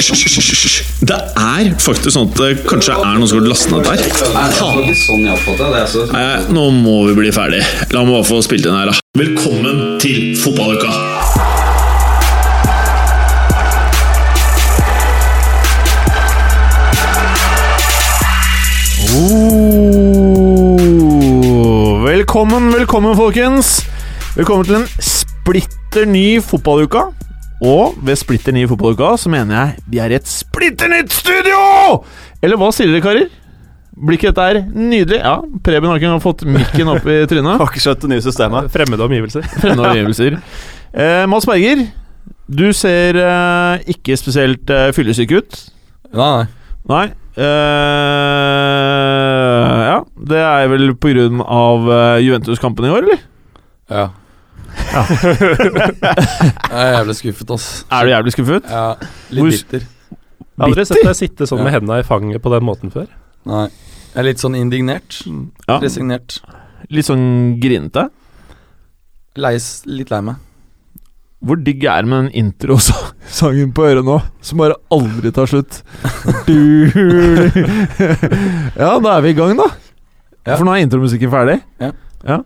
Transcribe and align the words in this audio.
hysj. 0.00 0.76
Det 1.06 1.16
er 1.16 1.72
faktisk 1.82 2.12
sånn 2.14 2.28
at 2.30 2.38
det 2.40 2.50
kanskje 2.68 2.96
er 2.96 3.18
noen 3.18 3.28
som 3.30 3.40
har 3.40 3.48
lastet 3.50 3.72
ned 3.72 3.82
der. 3.86 3.98
Sånn. 4.56 5.26
Altså. 5.30 6.06
Nei, 6.12 6.26
nå 6.52 6.64
må 6.76 6.96
vi 7.08 7.16
bli 7.20 7.30
ferdig. 7.34 7.62
La 7.94 8.04
meg 8.04 8.12
bare 8.18 8.28
få 8.28 8.42
spilt 8.44 8.66
inn 8.68 8.76
her, 8.76 8.92
da. 8.92 8.94
Velkommen 9.16 9.98
til 10.02 10.36
fotballuka! 10.40 10.90
Oh, 20.26 22.04
velkommen, 22.04 22.72
velkommen, 22.74 23.16
folkens. 23.16 23.78
Velkommen 24.36 24.66
til 24.68 24.76
en 24.82 24.88
splitter 25.00 26.04
ny 26.10 26.40
fotballuka. 26.44 27.25
Og 27.64 27.94
ved 28.04 28.18
splitter 28.20 28.52
nye 28.52 28.68
fotballuka 28.68 29.14
så 29.20 29.30
mener 29.32 29.56
jeg 29.56 29.68
vi 29.94 29.98
er 30.02 30.12
i 30.12 30.16
et 30.18 30.28
splitter 30.28 30.90
nytt 30.92 31.12
studio! 31.14 31.56
Eller 32.44 32.56
hva 32.60 32.68
sier 32.76 32.90
dere, 32.92 33.00
karer? 33.04 33.28
Blir 33.96 34.18
ikke 34.18 34.28
dette 34.28 34.44
her 34.44 34.58
nydelig? 34.76 35.22
Ja, 35.22 35.38
Preben 35.64 35.88
har 35.88 35.96
ikke 35.96 36.18
fått 36.20 36.42
mikken 36.44 36.90
opp 36.92 37.06
i 37.08 37.22
trynet. 37.30 37.56
Har 37.62 37.70
ikke 37.70 37.80
skjønt 37.80 38.02
det 38.04 38.10
nye 38.12 38.20
systemet. 38.26 38.68
Fremmede 38.74 39.00
omgivelser. 39.06 39.42
Fremmede 39.62 39.88
omgivelser. 39.94 40.36
Eh, 40.92 41.24
Mads 41.32 41.48
Berger, 41.48 41.80
du 42.60 42.66
ser 42.76 43.16
eh, 43.22 43.74
ikke 43.96 44.18
spesielt 44.20 44.68
eh, 44.68 44.92
fyllesyk 44.96 45.32
ut. 45.38 45.52
Nei, 46.12 46.28
nei. 46.36 46.44
Nei. 46.92 47.06
eh, 47.40 47.48
ja, 49.88 49.96
det 50.28 50.42
er 50.44 50.68
vel 50.70 50.92
på 51.00 51.08
grunn 51.16 51.40
av 51.42 51.88
eh, 51.88 52.20
Juventus-kampen 52.28 52.84
i 52.86 52.92
år, 52.92 53.00
eller? 53.08 53.20
Ja. 53.90 54.06
jeg 56.70 56.82
er 56.82 56.92
jævlig 56.96 57.16
skuffet, 57.20 57.50
ass. 57.56 57.66
Er 57.92 58.06
du 58.06 58.12
jævlig 58.14 58.32
skuffet? 58.36 58.70
Ja, 58.70 58.86
Hvor- 58.96 59.50
litt 59.50 59.66
bitter. 59.66 59.86
Jeg 60.56 60.62
har 60.62 60.70
aldri 60.70 60.84
sett 60.88 61.02
deg 61.04 61.16
sitte 61.18 61.46
sånn 61.50 61.60
med 61.60 61.72
Ja. 61.72 61.78
hendene 61.78 61.98
i 62.00 62.06
fanget 62.06 62.40
på 62.42 62.50
den 62.54 62.64
måten 62.64 62.92
før. 62.92 63.06
Nei. 63.44 63.66
Jeg 64.14 64.22
er 64.22 64.28
litt 64.30 64.40
sånn 64.40 64.56
indignert. 64.56 65.18
Ja. 65.68 65.76
Resignert. 65.82 66.38
Litt 66.88 67.04
sånn 67.04 67.58
grinete. 67.60 68.06
Leis, 69.36 69.82
litt 69.84 70.08
lei 70.10 70.22
meg. 70.24 70.36
Hvor 71.44 71.58
digg 71.62 71.84
er 71.84 72.00
det 72.02 72.08
med 72.08 72.24
den 72.24 72.46
introsangen 72.46 73.74
på 73.76 73.84
øret 73.84 74.06
nå, 74.08 74.16
som 74.40 74.58
bare 74.62 74.78
aldri 74.90 75.30
tar 75.36 75.46
slutt? 75.50 75.82
Du, 76.46 76.88
ja, 78.78 78.98
da 79.02 79.16
er 79.16 79.20
vi 79.24 79.30
i 79.34 79.36
gang, 79.36 79.52
da. 79.58 79.66
Ja. 80.46 80.56
For 80.56 80.64
nå 80.64 80.72
er 80.72 80.84
intromusikken 80.86 81.30
ferdig. 81.30 81.58
Ja. 81.82 81.90
ja. 82.24 82.38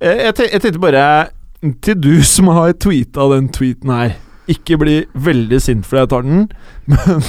jeg, 0.00 0.32
jeg 0.54 0.62
tenkte 0.62 0.80
bare 0.82 1.04
Til 1.82 1.98
du 1.98 2.12
som 2.22 2.50
har 2.54 2.76
tweeta 2.78 3.24
den 3.32 3.48
tweeten 3.50 3.90
her 3.90 4.12
Ikke 4.50 4.78
bli 4.78 5.00
veldig 5.18 5.58
sint 5.60 5.86
fordi 5.88 6.04
jeg 6.04 6.10
tar 6.12 6.26
den, 6.26 6.44
men 6.92 7.24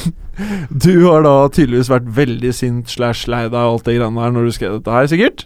du 0.72 0.94
har 1.04 1.26
da 1.26 1.34
tydeligvis 1.52 1.90
vært 1.92 2.06
veldig 2.16 2.52
sint 2.56 2.92
slash 2.94 3.28
lei 3.28 3.42
deg 3.50 3.58
og 3.60 3.74
alt 3.74 3.90
det 3.90 3.98
greiene 3.98 4.24
der 4.24 4.32
når 4.32 4.46
du 4.48 4.54
skrev 4.56 4.78
dette 4.78 4.94
her, 4.94 5.10
sikkert. 5.12 5.44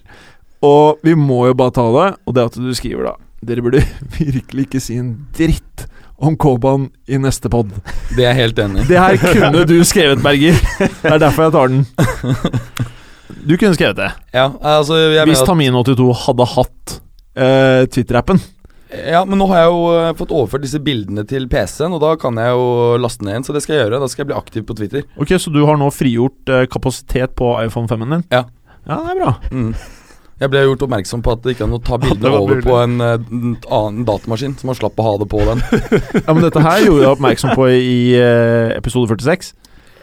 Og 0.62 1.02
vi 1.02 1.16
må 1.18 1.48
jo 1.48 1.56
bare 1.58 1.74
ta 1.74 1.88
det, 1.96 2.06
og 2.28 2.36
det 2.38 2.46
at 2.52 2.60
du 2.62 2.70
skriver 2.78 3.10
da 3.10 3.16
Dere 3.44 3.64
burde 3.66 3.82
virkelig 4.20 4.68
ikke 4.68 4.84
si 4.84 5.00
en 5.02 5.16
dritt 5.34 5.88
om 6.24 6.38
Koban 6.40 6.86
i 7.10 7.18
neste 7.20 7.50
pod. 7.52 7.74
Det 8.14 8.22
er 8.22 8.30
jeg 8.30 8.40
helt 8.44 8.62
enig 8.64 8.84
i. 8.84 8.88
Det 8.94 9.02
her 9.02 9.18
kunne 9.24 9.66
du 9.68 9.76
skrevet, 9.84 10.22
Berger. 10.24 10.62
Det 10.78 11.10
er 11.10 11.24
derfor 11.26 11.50
jeg 11.50 11.56
tar 11.58 11.74
den. 11.74 11.88
Du 13.44 13.58
kunne 13.58 13.74
skrevet 13.76 13.98
det. 13.98 14.12
Ja, 14.32 14.52
altså 14.62 14.96
Hvis 15.26 15.42
mener 15.42 15.80
at, 15.82 15.90
Tamin82 15.90 16.06
hadde 16.22 16.46
hatt 16.54 16.94
uh, 17.36 17.82
Twitter-appen. 17.92 18.40
Ja, 18.94 19.24
men 19.26 19.40
nå 19.42 19.48
har 19.50 19.64
jeg 19.64 19.72
jo 19.74 19.80
eh, 19.98 20.12
fått 20.20 20.34
overført 20.36 20.64
disse 20.66 20.80
bildene 20.84 21.24
til 21.30 21.48
PC-en, 21.50 21.96
og 21.98 22.02
da 22.04 22.12
kan 22.22 22.38
jeg 22.38 22.54
jo 22.54 22.68
laste 23.02 23.26
ned 23.26 23.40
en, 23.40 23.46
så 23.48 23.56
det 23.56 23.64
skal 23.66 23.76
jeg 23.78 23.86
gjøre. 23.88 24.00
Da 24.04 24.10
skal 24.12 24.24
jeg 24.24 24.30
bli 24.32 24.38
aktiv 24.38 24.68
på 24.70 24.76
Twitter. 24.78 25.08
Ok, 25.18 25.34
Så 25.42 25.54
du 25.54 25.64
har 25.66 25.80
nå 25.82 25.90
frigjort 25.94 26.52
eh, 26.54 26.68
kapasitet 26.70 27.34
på 27.40 27.54
iPhone 27.64 27.90
5-en 27.90 28.18
din? 28.18 28.26
Ja. 28.34 28.44
Ja, 28.84 29.00
det 29.00 29.14
er 29.16 29.20
bra. 29.24 29.34
Mm. 29.52 29.74
Jeg 30.44 30.52
ble 30.52 30.62
gjort 30.66 30.82
oppmerksom 30.84 31.22
på 31.24 31.32
at 31.38 31.44
det 31.46 31.54
ikke 31.56 31.68
noe 31.72 31.80
å 31.80 31.84
ta 31.88 31.98
bildene 32.04 32.32
var 32.34 32.42
over 32.44 32.62
på 32.66 32.78
en, 32.84 32.96
eh, 33.02 33.18
en 33.32 33.58
annen 33.64 34.06
datamaskin, 34.10 34.56
så 34.60 34.68
man 34.70 34.78
slapp 34.78 35.00
å 35.00 35.06
ha 35.10 35.18
det 35.24 35.30
på 35.32 35.42
den. 35.50 35.62
Ja, 36.26 36.30
Men 36.34 36.44
dette 36.46 36.64
her 36.66 36.84
gjorde 36.86 37.06
jeg 37.06 37.16
oppmerksom 37.18 37.54
på 37.58 37.70
i 37.74 37.98
eh, 38.20 38.74
episode 38.78 39.10
46. 39.16 39.54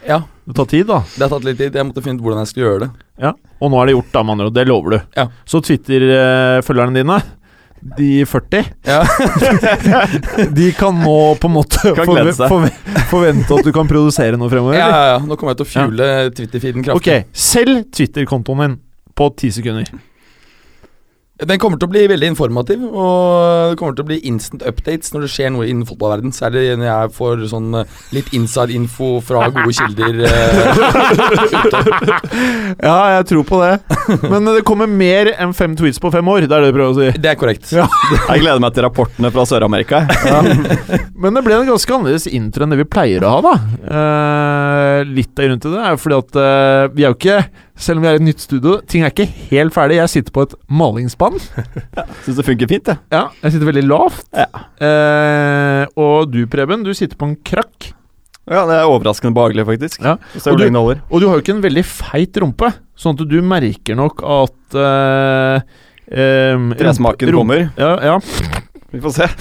Ja, 0.09 0.23
Det 0.49 0.55
tar 0.57 0.65
tid, 0.71 0.87
da. 0.89 1.03
det 1.13 1.27
har 1.27 1.29
tatt 1.35 1.45
litt 1.45 1.59
tid. 1.61 1.75
Jeg 1.77 1.85
måtte 1.87 2.01
finne 2.03 2.17
ut 2.17 2.25
hvordan 2.25 2.41
jeg 2.43 2.49
skulle 2.55 2.67
gjøre 2.71 2.87
det. 2.87 2.91
Ja. 3.21 3.35
Og 3.61 3.69
nå 3.71 3.79
er 3.83 3.91
det 3.91 3.95
gjort, 3.99 4.09
da, 4.15 4.23
med 4.25 4.33
andre 4.39 4.47
ord. 4.49 4.55
Det 4.57 4.65
lover 4.71 4.95
du. 4.97 4.99
Ja. 5.19 5.27
Så 5.45 5.61
Twitter-følgerne 5.67 6.97
dine, 6.97 7.19
de 7.81 8.11
40, 8.29 8.65
Ja. 8.87 9.01
de 10.59 10.73
kan 10.77 11.01
nå 11.01 11.17
på 11.41 11.49
en 11.49 11.55
måte 11.55 11.81
forve 11.97 12.35
forve 12.37 12.71
forvente 13.11 13.57
at 13.57 13.65
du 13.65 13.73
kan 13.75 13.89
produsere 13.89 14.37
noe 14.41 14.51
fremover? 14.53 14.77
Ja, 14.79 14.89
ja, 14.91 15.09
ja. 15.15 15.19
Nå 15.25 15.39
kommer 15.41 15.55
jeg 15.55 15.63
til 15.63 15.69
å 15.69 15.73
fuele 15.73 16.11
Twitter-feeden 16.37 16.87
kraftig. 16.87 17.17
Ok, 17.25 17.35
selg 17.49 17.89
Twitter-kontoen 17.97 18.65
din 18.67 18.79
på 19.17 19.31
ti 19.41 19.51
sekunder. 19.55 19.89
Den 21.47 21.59
kommer 21.63 21.79
til 21.81 21.89
å 21.89 21.93
bli 21.93 22.03
veldig 22.11 22.29
informativ, 22.35 22.83
og 22.85 23.71
det 23.73 23.79
kommer 23.81 23.95
til 23.97 24.05
å 24.05 24.09
bli 24.11 24.19
instant 24.29 24.63
updates 24.69 25.13
når 25.15 25.25
det 25.25 25.31
skjer 25.33 25.53
noe 25.55 25.69
innen 25.71 25.87
fotballverden. 25.89 26.33
Særlig 26.37 26.67
når 26.77 26.89
jeg 26.91 27.13
får 27.17 27.45
sånn 27.53 27.71
eh, 27.81 27.95
litt 28.17 28.29
inside 28.37 28.75
info 28.77 29.13
fra 29.25 29.47
gode 29.55 29.73
kilder. 29.73 30.21
eh, 30.29 31.61
Ja, 32.81 32.97
jeg 33.17 33.27
tror 33.31 33.45
på 33.49 33.61
det. 33.63 33.73
Men 34.31 34.47
det 34.49 34.63
kommer 34.69 34.89
mer 34.91 35.33
enn 35.37 35.53
fem 35.57 35.75
tweets 35.79 36.01
på 36.03 36.11
fem 36.13 36.27
år. 36.31 36.47
Det 36.49 36.57
er 36.57 36.65
det 36.67 36.73
du 36.73 36.77
prøver 36.77 36.93
å 36.93 36.99
si. 36.99 37.09
Det 37.21 37.33
er 37.33 37.39
korrekt. 37.41 37.71
Ja. 37.77 37.87
Jeg 38.31 38.43
gleder 38.45 38.63
meg 38.63 38.75
til 38.77 38.85
rapportene 38.87 39.31
fra 39.35 39.45
Sør-Amerika. 39.49 40.03
ja. 40.27 40.43
Men 41.21 41.37
det 41.37 41.43
ble 41.45 41.59
en 41.61 41.69
ganske 41.69 41.93
annerledes 41.97 42.29
intro 42.33 42.65
enn 42.65 42.73
det 42.75 42.79
vi 42.81 42.87
pleier 42.89 43.25
å 43.27 43.35
ha, 43.37 43.41
da. 43.45 43.55
Eh, 43.91 45.11
litt 45.11 45.33
av 45.37 45.45
grunnen 45.47 45.61
til 45.63 45.75
det 45.77 45.83
er 45.85 45.93
jo 45.97 46.01
fordi 46.05 46.21
at 46.23 46.39
eh, 46.41 46.85
vi 46.97 47.05
er 47.05 47.13
jo 47.13 47.19
ikke 47.19 47.41
Selv 47.81 48.01
om 48.01 48.05
vi 48.05 48.11
er 48.11 48.19
i 48.19 48.21
et 48.21 48.27
nytt 48.27 48.43
studio, 48.45 48.75
ting 48.85 49.05
er 49.07 49.13
ikke 49.15 49.25
helt 49.49 49.73
ferdig. 49.73 49.97
Jeg 49.97 50.13
sitter 50.13 50.35
på 50.37 50.45
et 50.45 50.53
malingsspann. 50.69 51.39
Syns 52.27 52.37
det 52.37 52.45
funker 52.45 52.69
fint, 52.69 52.91
jeg. 52.93 53.01
Ja, 53.15 53.23
jeg 53.41 53.55
sitter 53.55 53.71
veldig 53.71 53.85
lavt. 53.89 54.27
Ja. 54.37 54.49
Eh, 54.85 55.87
og 56.01 56.29
du, 56.35 56.43
Preben, 56.53 56.85
du 56.85 56.93
sitter 56.97 57.17
på 57.17 57.31
en 57.31 57.39
krakk. 57.41 57.95
Ja, 58.51 58.67
det 58.69 58.77
er 58.81 58.91
overraskende 58.91 59.33
behagelig, 59.37 59.65
faktisk. 59.69 60.05
Ja. 60.05 60.19
Og 60.51 60.61
du-. 60.61 60.69
Og 61.09 61.23
du 61.23 61.29
har 61.31 61.39
jo 61.39 61.45
ikke 61.45 61.57
en 61.57 61.65
veldig 61.65 61.87
feit 61.89 62.37
rumpe, 62.43 62.73
sånn 62.99 63.17
at 63.17 63.25
du 63.31 63.39
merker 63.47 63.97
nok 63.97 64.25
at 64.27 64.79
eh, 64.85 65.65
eh, 66.11 66.69
Tresmaken 66.81 67.33
kommer. 67.37 67.71
Ja, 67.81 67.97
ja. 68.13 68.21
Vi 68.91 69.01
får 69.01 69.21
se. 69.23 69.33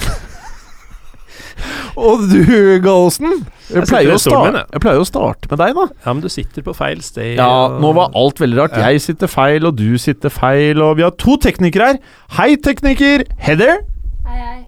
Og 2.00 2.22
du, 2.30 2.38
Gallosen, 2.80 3.34
jeg, 3.68 3.74
Jeg 3.76 3.88
pleier 3.90 4.14
å 4.14 4.16
i 4.16 4.22
stolen 4.22 4.54
min, 4.54 4.60
sta- 4.62 4.72
jeg. 4.72 4.80
pleier 4.86 5.00
å 5.02 5.06
starte 5.08 5.50
med 5.50 5.60
deg, 5.60 5.74
da. 5.76 5.84
Ja, 6.06 6.14
men 6.16 6.22
du 6.24 6.28
sitter 6.32 6.64
på 6.64 6.74
feil 6.74 7.02
sted. 7.04 7.34
Ja, 7.36 7.48
og- 7.66 7.80
nå 7.84 7.90
var 7.98 8.10
alt 8.16 8.40
veldig 8.40 8.58
rart. 8.58 8.78
Jeg 8.80 9.02
sitter 9.04 9.28
feil, 9.30 9.66
og 9.68 9.76
du 9.76 9.98
sitter 10.00 10.32
feil, 10.32 10.80
og 10.82 10.96
vi 10.96 11.04
har 11.04 11.12
to 11.20 11.36
teknikere 11.36 11.90
her. 11.92 11.98
Hei, 12.38 12.54
tekniker 12.56 13.26
Heather. 13.38 13.82
Hei, 14.26 14.38
hei. 14.38 14.58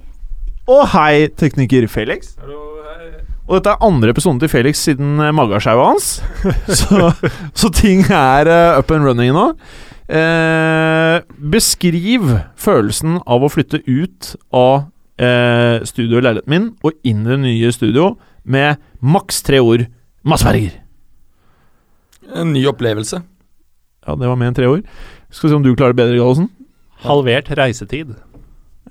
Og 0.69 0.85
hei, 0.93 1.27
tekniker 1.41 1.89
Felix. 1.91 2.37
Hallo. 2.41 2.69
Og 3.49 3.57
dette 3.59 3.73
er 3.75 3.83
andre 3.85 4.13
episoden 4.15 4.39
til 4.39 4.49
Felix 4.49 4.79
siden 4.87 5.17
magasjaua 5.19 5.33
magesjaua 5.35 5.87
hans. 5.91 6.23
så, 6.79 7.09
så 7.59 7.71
ting 7.75 8.05
er 8.07 8.47
eh, 8.49 8.79
up 8.79 8.91
and 8.95 9.05
running 9.05 9.33
nå. 9.35 9.49
Eh, 10.13 11.21
beskriv 11.53 12.29
følelsen 12.61 13.19
av 13.27 13.43
å 13.43 13.51
flytte 13.53 13.81
ut 13.89 14.35
av 14.55 14.85
uh, 15.23 15.83
studio 15.89 16.19
i 16.21 16.27
leiligheten 16.27 16.53
min 16.53 16.69
og 16.83 16.97
inn 17.07 17.25
i 17.25 17.31
det 17.31 17.41
nye 17.45 17.73
studio 17.75 18.13
med 18.43 18.81
maks 19.01 19.43
tre 19.47 19.63
ord. 19.63 19.87
Masberger. 20.27 20.79
En 22.39 22.53
ny 22.55 22.65
opplevelse. 22.71 23.23
Ja, 24.03 24.17
det 24.19 24.29
var 24.29 24.39
med 24.39 24.53
enn 24.53 24.59
tre 24.59 24.71
ord. 24.71 24.87
Skal 25.33 25.49
vi 25.49 25.53
se 25.53 25.59
om 25.59 25.65
du 25.65 25.75
klarer 25.75 25.95
det 25.95 26.03
bedre, 26.03 26.19
Gallosen. 26.19 26.49
Halvert 27.03 27.51
reisetid. 27.59 28.15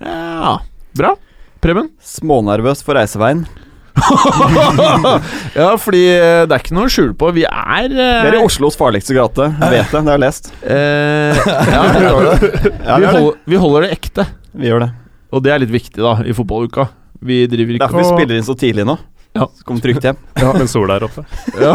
Ja, 0.02 0.58
bra. 0.96 1.14
Preben? 1.62 1.92
Smånervøs 2.02 2.82
for 2.84 2.98
reiseveien. 2.98 3.44
ja, 5.54 5.68
fordi 5.78 6.00
eh, 6.16 6.42
det 6.48 6.56
er 6.56 6.62
ikke 6.62 6.74
noe 6.76 6.88
å 6.88 6.92
skjule 6.92 7.14
på. 7.18 7.28
Vi 7.36 7.44
er 7.46 7.90
Det 7.92 8.08
er 8.30 8.38
i 8.38 8.42
Oslos 8.42 8.78
farligste 8.78 9.14
gate. 9.16 9.50
Jeg 9.52 9.74
vet 9.76 9.92
det, 9.92 10.00
det 10.00 10.08
har 10.08 10.16
jeg 10.16 10.24
lest. 10.24 10.50
Eh, 10.64 11.44
ja, 11.74 11.84
vi, 11.92 12.02
gjør 12.06 12.26
det. 12.26 12.34
Ja, 12.40 12.96
vi, 12.96 13.04
vi, 13.04 13.12
holder, 13.12 13.38
vi 13.52 13.62
holder 13.66 13.86
det 13.86 13.92
ekte, 13.98 14.26
vi 14.56 14.72
gjør 14.72 14.86
det. 14.86 14.90
Og 15.32 15.42
det 15.44 15.54
er 15.54 15.62
litt 15.64 15.72
viktig 15.72 16.02
da 16.02 16.18
i 16.28 16.34
fotballuka. 16.36 16.90
Vi 17.22 17.44
driver 17.50 17.76
ikke 17.76 17.86
Derfor 17.86 18.02
vi 18.02 18.10
spiller 18.10 18.38
inn 18.38 18.46
så 18.46 18.56
tidlig 18.58 18.86
nå. 18.88 18.98
Ja. 19.32 19.46
Så 19.56 19.64
kommer 19.64 19.80
trygt 19.84 20.04
hjem. 20.04 20.18
Ja, 20.36 20.50
men 20.52 20.68
sola 20.68 20.98
er 20.98 21.06
oppe. 21.06 21.24
Ja. 21.56 21.72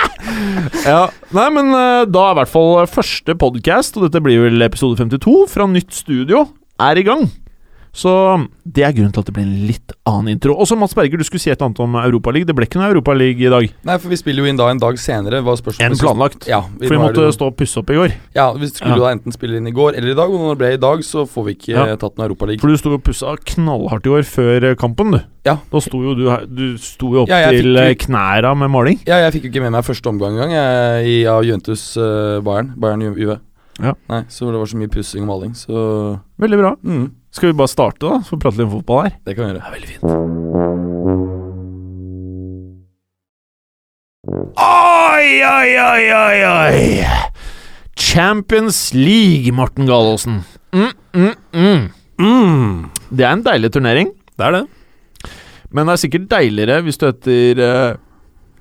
ja. 0.90 1.02
Nei, 1.36 1.46
men 1.54 1.70
eh, 1.70 2.02
da 2.10 2.24
er 2.26 2.34
i 2.34 2.38
hvert 2.40 2.50
fall 2.50 2.82
første 2.90 3.36
podcast, 3.38 3.98
og 3.98 4.08
dette 4.08 4.22
blir 4.24 4.42
vel 4.48 4.66
episode 4.66 4.98
52, 4.98 5.36
fra 5.52 5.68
nytt 5.70 5.94
studio, 5.94 6.48
er 6.82 6.98
i 6.98 7.06
gang. 7.06 7.28
Så 7.94 8.10
det 8.66 8.82
er 8.82 8.90
grunnen 8.96 9.12
til 9.14 9.22
at 9.22 9.28
det 9.28 9.34
ble 9.36 9.44
en 9.46 9.66
litt 9.68 9.92
annen 10.10 10.32
intro. 10.34 10.56
Også 10.58 10.74
Mats 10.76 10.96
Berger, 10.98 11.20
du 11.20 11.22
skulle 11.22 11.38
si 11.44 11.52
et 11.52 11.60
annet 11.62 11.78
om 11.78 11.94
Europaligaen. 12.00 12.48
Det 12.48 12.56
ble 12.58 12.66
ikke 12.66 12.80
noe 12.80 12.88
Europaliga 12.90 13.46
i 13.46 13.52
dag 13.52 13.68
Nei, 13.86 13.96
for 14.02 14.10
vi 14.10 14.16
spiller 14.18 14.42
jo 14.42 14.50
inn 14.50 14.58
da 14.58 14.66
en 14.72 14.80
dag 14.82 14.98
senere. 14.98 15.38
Var 15.46 15.60
enn 15.78 15.94
planlagt. 16.00 16.48
Ja, 16.50 16.64
vi, 16.74 16.88
For 16.88 16.96
vi 16.96 17.02
måtte 17.04 17.22
jo- 17.22 17.30
stå 17.36 17.46
og 17.52 17.56
pusse 17.60 17.78
opp 17.78 17.90
i 17.94 17.98
går. 18.00 18.16
Ja, 18.34 18.48
vi 18.58 18.66
skulle 18.66 18.96
Ja. 18.98 18.98
da 18.98 19.12
enten 19.14 19.32
spille 19.32 19.56
inn 19.62 19.68
i 19.70 19.70
går 19.70 19.94
eller 19.94 20.10
i 20.10 20.14
dag, 20.18 20.28
og 20.28 20.40
når 20.42 20.50
det 20.54 20.58
ble 20.58 20.72
i 20.74 20.82
dag, 20.82 20.98
så 21.06 21.22
får 21.28 21.44
vi 21.46 21.54
ikke 21.54 21.68
Ja. 21.76 21.84
eh, 21.92 21.96
tatt 21.96 22.18
noe 22.18 22.26
Europaliga. 22.26 22.60
For 22.60 22.66
du 22.68 22.76
sto 22.76 22.92
og 22.94 23.04
pussa 23.04 23.36
knallhardt 23.36 24.06
i 24.06 24.10
år 24.10 24.22
før 24.26 24.64
eh, 24.72 24.74
kampen, 24.74 25.12
du. 25.12 25.20
Ja. 25.46 25.58
Da 25.70 25.78
sto 25.78 26.02
jo 26.02 26.14
du 26.14 26.46
Du 26.50 26.76
sto 26.78 27.12
jo 27.14 27.22
opp 27.22 27.28
Ja, 27.28 27.48
til 27.50 27.76
fikk 27.76 27.78
eh, 27.78 27.94
knæra 28.08 28.56
med 28.58 28.70
maling. 28.70 28.98
Ja, 29.06 29.18
jeg 29.22 29.34
fikk 29.34 29.44
jo 29.44 29.50
ikke 29.52 29.62
med 29.62 29.72
meg 29.72 29.84
første 29.84 30.06
omgang 30.10 30.34
engang, 30.34 30.50
i 31.06 31.24
av 31.26 31.44
Juventus 31.44 31.96
uh, 31.96 32.40
Bayern. 32.40 32.74
Bayern 32.76 33.00
Ju- 33.02 33.14
Juve. 33.16 33.38
Ja. 33.80 33.92
Nei, 34.08 34.22
så 34.28 34.50
det 34.50 34.58
var 34.58 34.66
så 34.66 34.76
mye 34.78 34.88
pussing 34.90 35.22
og 35.22 35.28
maling, 35.28 35.52
så 35.54 36.20
Veldig 36.40 36.58
bra. 36.58 36.76
mm, 36.82 37.10
Skal 37.34 37.50
vi 37.50 37.56
bare 37.58 37.68
starte, 37.72 38.06
da? 38.06 38.20
Så 38.22 38.38
prate 38.38 38.60
litt 38.60 38.68
om 38.68 38.76
fotball 38.78 39.08
her. 39.08 39.16
det 39.26 39.34
kan 39.34 39.48
vi 39.48 39.50
gjøre. 39.50 39.60
Det 39.60 39.66
er 39.66 39.74
veldig 39.74 39.90
fint. 39.90 41.14
Oi, 44.24 45.26
oi, 45.44 45.70
oi, 45.78 46.04
oi, 46.14 46.38
oi! 46.48 47.04
Champions 48.00 48.78
League, 48.94 49.52
Morten 49.54 49.86
Galaasen. 49.88 50.40
Mm, 50.74 50.92
mm, 51.14 51.34
mm. 51.54 51.84
Mm, 52.18 52.90
Det 53.10 53.24
er 53.26 53.32
en 53.34 53.42
deilig 53.46 53.70
turnering, 53.74 54.10
det 54.38 54.46
er 54.46 54.50
det. 54.54 54.64
men 55.74 55.86
det 55.86 55.92
er 55.92 56.02
sikkert 56.02 56.28
deiligere 56.30 56.82
hvis 56.86 56.98
du 56.98 57.06
heter 57.08 57.58
eh, 57.58 57.96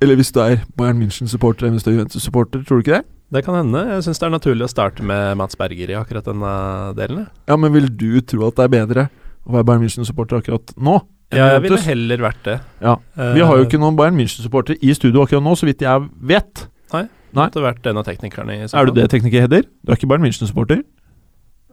Eller 0.02 0.16
hvis 0.18 0.32
du 0.34 0.40
er 0.42 0.58
Bayern 0.78 0.98
München-supporter 0.98 1.68
enn 1.68 1.76
hvis 1.78 1.84
du 1.86 1.92
er 1.92 1.96
Juventus-supporter, 2.00 2.64
tror 2.66 2.80
du 2.82 2.84
ikke 2.84 2.98
det? 2.98 3.06
Det 3.34 3.42
kan 3.42 3.56
hende. 3.58 3.82
Jeg 3.96 4.04
syns 4.06 4.22
det 4.22 4.28
er 4.28 4.34
naturlig 4.36 4.68
å 4.68 4.70
starte 4.70 5.06
med 5.10 5.40
Mats 5.40 5.58
Berger 5.58 5.90
i 5.90 5.98
akkurat 5.98 6.28
denne 6.28 6.54
delen. 6.98 7.26
Ja, 7.50 7.58
men 7.58 7.74
vil 7.74 7.88
du 7.90 8.22
tro 8.22 8.46
at 8.46 8.60
det 8.60 8.68
er 8.68 8.74
bedre 8.76 9.06
å 9.44 9.56
være 9.56 9.66
Bayern 9.70 9.82
München-supporter 9.82 10.44
akkurat 10.44 10.74
nå? 10.78 11.00
Ja, 11.34 11.48
jeg 11.56 11.64
ville 11.64 11.80
heller 11.82 12.22
vært 12.28 12.44
det. 12.46 12.60
Ja. 12.84 12.94
Vi 13.18 13.42
har 13.42 13.58
jo 13.58 13.66
ikke 13.66 13.80
noen 13.82 13.98
Bayern 13.98 14.20
München-supporter 14.20 14.78
i 14.78 14.94
studio 14.94 15.24
akkurat 15.26 15.42
nå, 15.42 15.56
så 15.58 15.66
vidt 15.66 15.82
jeg 15.82 16.06
vet. 16.22 16.68
Nei. 16.94 17.08
måtte 17.34 17.64
vært 17.64 17.88
en 17.90 17.98
av 17.98 18.06
teknikerne 18.06 18.54
i 18.54 18.68
Er 18.70 18.86
du 18.86 18.92
det, 18.94 19.08
tekniker 19.10 19.42
Heder? 19.42 19.64
Du 19.82 19.90
er 19.90 19.98
ikke 19.98 20.12
Bayern 20.12 20.28
München-supporter? 20.28 20.84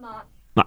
Nei. 0.01 0.65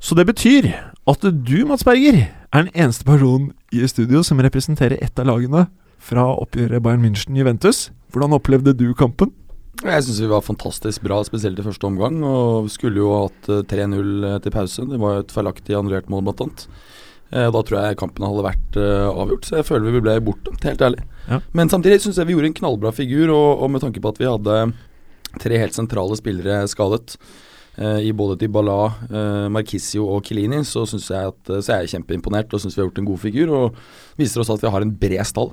Så 0.00 0.16
det 0.16 0.24
betyr 0.30 0.70
at 1.08 1.26
du, 1.26 1.58
Mats 1.68 1.84
Berger, 1.84 2.22
er 2.48 2.64
den 2.64 2.72
eneste 2.72 3.04
personen 3.04 3.50
i 3.76 3.84
studio 3.84 4.22
som 4.24 4.40
representerer 4.40 4.96
ett 5.04 5.20
av 5.20 5.28
lagene 5.28 5.66
fra 6.00 6.24
oppgjøret 6.32 6.80
Bayern 6.80 7.04
München-Juventus. 7.04 7.90
Hvordan 8.14 8.38
opplevde 8.38 8.72
du 8.72 8.94
kampen? 8.96 9.34
Jeg 9.78 10.02
syns 10.02 10.18
vi 10.20 10.26
var 10.30 10.42
fantastisk 10.42 11.02
bra, 11.06 11.20
spesielt 11.26 11.58
i 11.60 11.64
første 11.66 11.86
omgang. 11.86 12.16
Og 12.26 12.66
skulle 12.72 12.98
jo 12.98 13.12
hatt 13.14 13.48
eh, 13.52 13.60
3-0 13.70 14.40
til 14.42 14.54
pause. 14.54 14.86
Det 14.90 14.98
var 14.98 15.18
jo 15.18 15.24
et 15.26 15.34
feilaktig 15.34 15.76
annullert 15.78 16.08
mål, 16.10 16.24
blant 16.26 16.42
annet. 16.46 16.64
Eh, 17.30 17.50
Da 17.54 17.60
tror 17.62 17.76
jeg 17.84 17.98
kampen 18.00 18.26
hadde 18.26 18.46
vært 18.48 18.78
eh, 18.80 19.08
avgjort, 19.12 19.44
så 19.46 19.60
jeg 19.60 19.68
føler 19.68 19.94
vi 19.94 20.02
ble 20.06 20.16
bortdømt, 20.26 20.64
helt 20.66 20.82
ærlig. 20.82 21.04
Ja. 21.28 21.38
Men 21.54 21.70
samtidig 21.70 22.00
syns 22.02 22.18
jeg 22.18 22.26
vi 22.30 22.34
gjorde 22.34 22.50
en 22.50 22.58
knallbra 22.58 22.90
figur, 22.96 23.30
og, 23.34 23.62
og 23.62 23.70
med 23.74 23.84
tanke 23.84 24.02
på 24.02 24.10
at 24.14 24.18
vi 24.22 24.26
hadde 24.30 24.56
tre 25.38 25.58
helt 25.60 25.76
sentrale 25.76 26.16
spillere 26.18 26.62
skadet, 26.72 27.14
eh, 27.78 28.00
i 28.08 28.12
både 28.16 28.38
Dybala, 28.40 28.78
eh, 29.12 29.46
Markisio 29.54 30.08
og 30.16 30.24
Kilini, 30.26 30.64
så, 30.66 30.82
jeg 30.88 31.30
at, 31.34 31.54
så 31.62 31.76
er 31.76 31.84
jeg 31.84 31.92
kjempeimponert 31.94 32.50
og 32.56 32.64
syns 32.64 32.74
vi 32.74 32.82
har 32.82 32.88
gjort 32.90 32.98
en 33.04 33.10
god 33.12 33.22
figur. 33.28 33.54
Og 33.60 33.78
viser 34.18 34.42
oss 34.42 34.50
at 34.56 34.64
vi 34.64 34.72
har 34.74 34.82
en 34.88 34.96
bred 35.04 35.22
stall. 35.28 35.52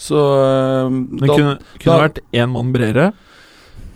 Så 0.00 0.16
eh, 0.18 1.00
Det 1.22 1.28
kunne, 1.30 1.56
kunne 1.78 1.96
da- 1.96 2.00
vært 2.08 2.20
én 2.36 2.52
mann 2.52 2.74
bredere. 2.76 3.12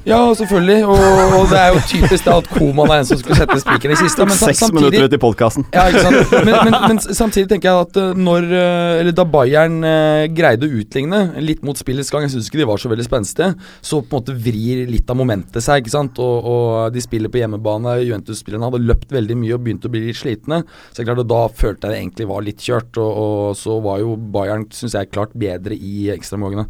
Ja, 0.04 0.18
selvfølgelig. 0.38 0.78
Og, 0.84 0.98
og 1.38 1.46
det 1.50 1.58
er 1.60 1.70
jo 1.72 1.80
typisk 1.88 2.26
det 2.26 2.34
at 2.34 2.48
Koman 2.52 2.92
er 2.92 3.02
en 3.02 3.08
som 3.08 3.20
skulle 3.20 3.38
sette 3.38 3.56
spikeren 3.62 3.94
i 3.94 3.98
siste. 3.98 4.26
Men 4.28 4.36
Seks 4.38 4.62
minutter 4.74 5.06
ut 5.06 5.16
i 5.16 5.20
podkasten. 5.22 5.66
ja, 5.74 5.86
ikke 5.90 6.02
sant? 6.04 6.34
Men, 6.44 6.56
men, 6.66 6.76
men 6.90 7.00
samtidig 7.00 7.48
tenker 7.50 7.70
jeg 7.70 7.86
at 7.86 7.96
eh, 8.00 8.18
når 8.20 8.44
eh, 8.52 9.00
Eller 9.00 9.14
da 9.16 9.24
Bayern 9.28 9.78
eh, 9.86 10.26
greide 10.34 10.66
å 10.66 10.80
utligne 10.80 11.20
litt 11.40 11.62
mot 11.64 11.78
spillets 11.78 12.10
gang, 12.12 12.26
jeg 12.26 12.34
syns 12.34 12.50
ikke 12.50 12.60
de 12.60 12.68
var 12.68 12.80
så 12.82 12.90
veldig 12.92 13.06
spenstige, 13.06 13.54
så 13.80 14.00
på 14.02 14.18
en 14.18 14.20
måte 14.20 14.36
vrir 14.44 14.84
litt 14.90 15.10
av 15.10 15.18
momentet 15.18 15.64
seg, 15.64 15.82
ikke 15.82 15.94
sant. 15.94 16.20
Og, 16.22 16.48
og 16.50 16.94
de 16.94 17.02
spiller 17.04 17.32
på 17.32 17.40
hjemmebane. 17.40 17.96
Juventus-spillerne 18.04 18.68
hadde 18.68 18.82
løpt 18.84 19.14
veldig 19.14 19.38
mye 19.40 19.56
og 19.56 19.64
begynte 19.64 19.88
å 19.88 19.94
bli 19.94 20.04
litt 20.08 20.20
slitne. 20.20 20.62
Så 20.90 21.02
jeg 21.02 21.10
klart 21.10 21.24
da 21.30 21.44
følte 21.48 21.88
jeg 21.88 21.94
det 21.94 22.02
egentlig 22.02 22.30
var 22.30 22.44
litt 22.44 22.64
kjørt, 22.64 23.00
og, 23.00 23.22
og 23.24 23.58
så 23.58 23.78
var 23.84 24.02
jo 24.04 24.18
Bayern, 24.36 24.68
syns 24.74 24.98
jeg, 24.98 25.12
klart 25.14 25.32
bedre 25.38 25.78
i 25.78 26.10
ekstraomgangene. 26.14 26.68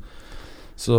Så 0.77 0.97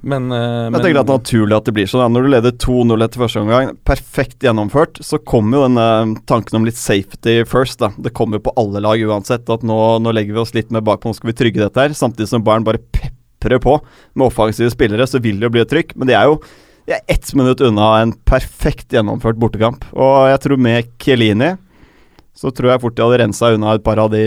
Men, 0.00 0.28
men, 0.28 0.72
Jeg 0.72 0.80
tenker 0.80 1.00
at 1.02 1.08
det 1.08 1.12
er 1.12 1.20
naturlig 1.20 1.56
at 1.56 1.66
det 1.68 1.74
blir 1.76 1.88
sånn. 1.90 2.14
Når 2.14 2.24
du 2.24 2.30
leder 2.32 2.54
2-0 2.64 3.04
etter 3.04 3.20
første 3.20 3.42
omgang, 3.42 3.74
perfekt 3.84 4.46
gjennomført, 4.46 5.00
så 5.04 5.20
kommer 5.20 5.58
jo 5.58 5.66
denne 5.66 6.22
tanken 6.30 6.58
om 6.58 6.68
litt 6.68 6.80
safety 6.80 7.42
first. 7.48 7.78
da. 7.82 7.92
Det 8.00 8.14
kommer 8.16 8.40
på 8.40 8.54
alle 8.60 8.80
lag 8.84 9.00
uansett. 9.04 9.44
At 9.52 9.66
nå, 9.66 9.80
nå 10.00 10.14
legger 10.16 10.36
vi 10.36 10.44
oss 10.44 10.54
litt 10.56 10.72
mer 10.72 10.84
bakpå, 10.86 11.12
nå 11.12 11.18
skal 11.18 11.32
vi 11.32 11.38
trygge 11.42 11.62
dette 11.62 11.84
her. 11.84 11.96
Samtidig 11.96 12.30
som 12.32 12.44
Bayern 12.46 12.64
bare 12.66 12.82
peprer 12.96 13.60
på 13.60 13.76
med 14.14 14.28
offensive 14.30 14.72
spillere, 14.72 15.06
så 15.10 15.20
vil 15.20 15.36
det 15.40 15.50
jo 15.50 15.54
bli 15.58 15.64
et 15.66 15.74
trykk. 15.74 15.96
Men 16.00 16.10
det 16.10 16.16
er 16.18 16.30
jo 16.32 16.40
de 16.84 16.92
er 16.92 17.04
ett 17.08 17.30
minutt 17.32 17.62
unna 17.64 17.94
en 18.02 18.12
perfekt 18.28 18.92
gjennomført 18.92 19.38
bortekamp. 19.40 19.86
Og 19.96 20.28
jeg 20.28 20.40
tror 20.44 20.60
med 20.60 20.90
Chiellini 21.00 21.54
så 22.36 22.50
tror 22.52 22.74
jeg 22.74 22.82
fort 22.82 22.96
de 22.96 23.04
hadde 23.06 23.20
rensa 23.22 23.52
unna 23.54 23.76
et 23.76 23.84
par 23.84 24.00
av 24.02 24.10
de 24.12 24.24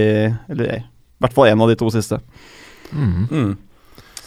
Eller 0.49 0.71
i 0.71 0.79
hvert 1.21 1.35
fall 1.35 1.51
en 1.51 1.61
av 1.65 1.69
de 1.69 1.75
to 1.77 1.89
siste. 1.93 2.19
mm. 3.29 3.51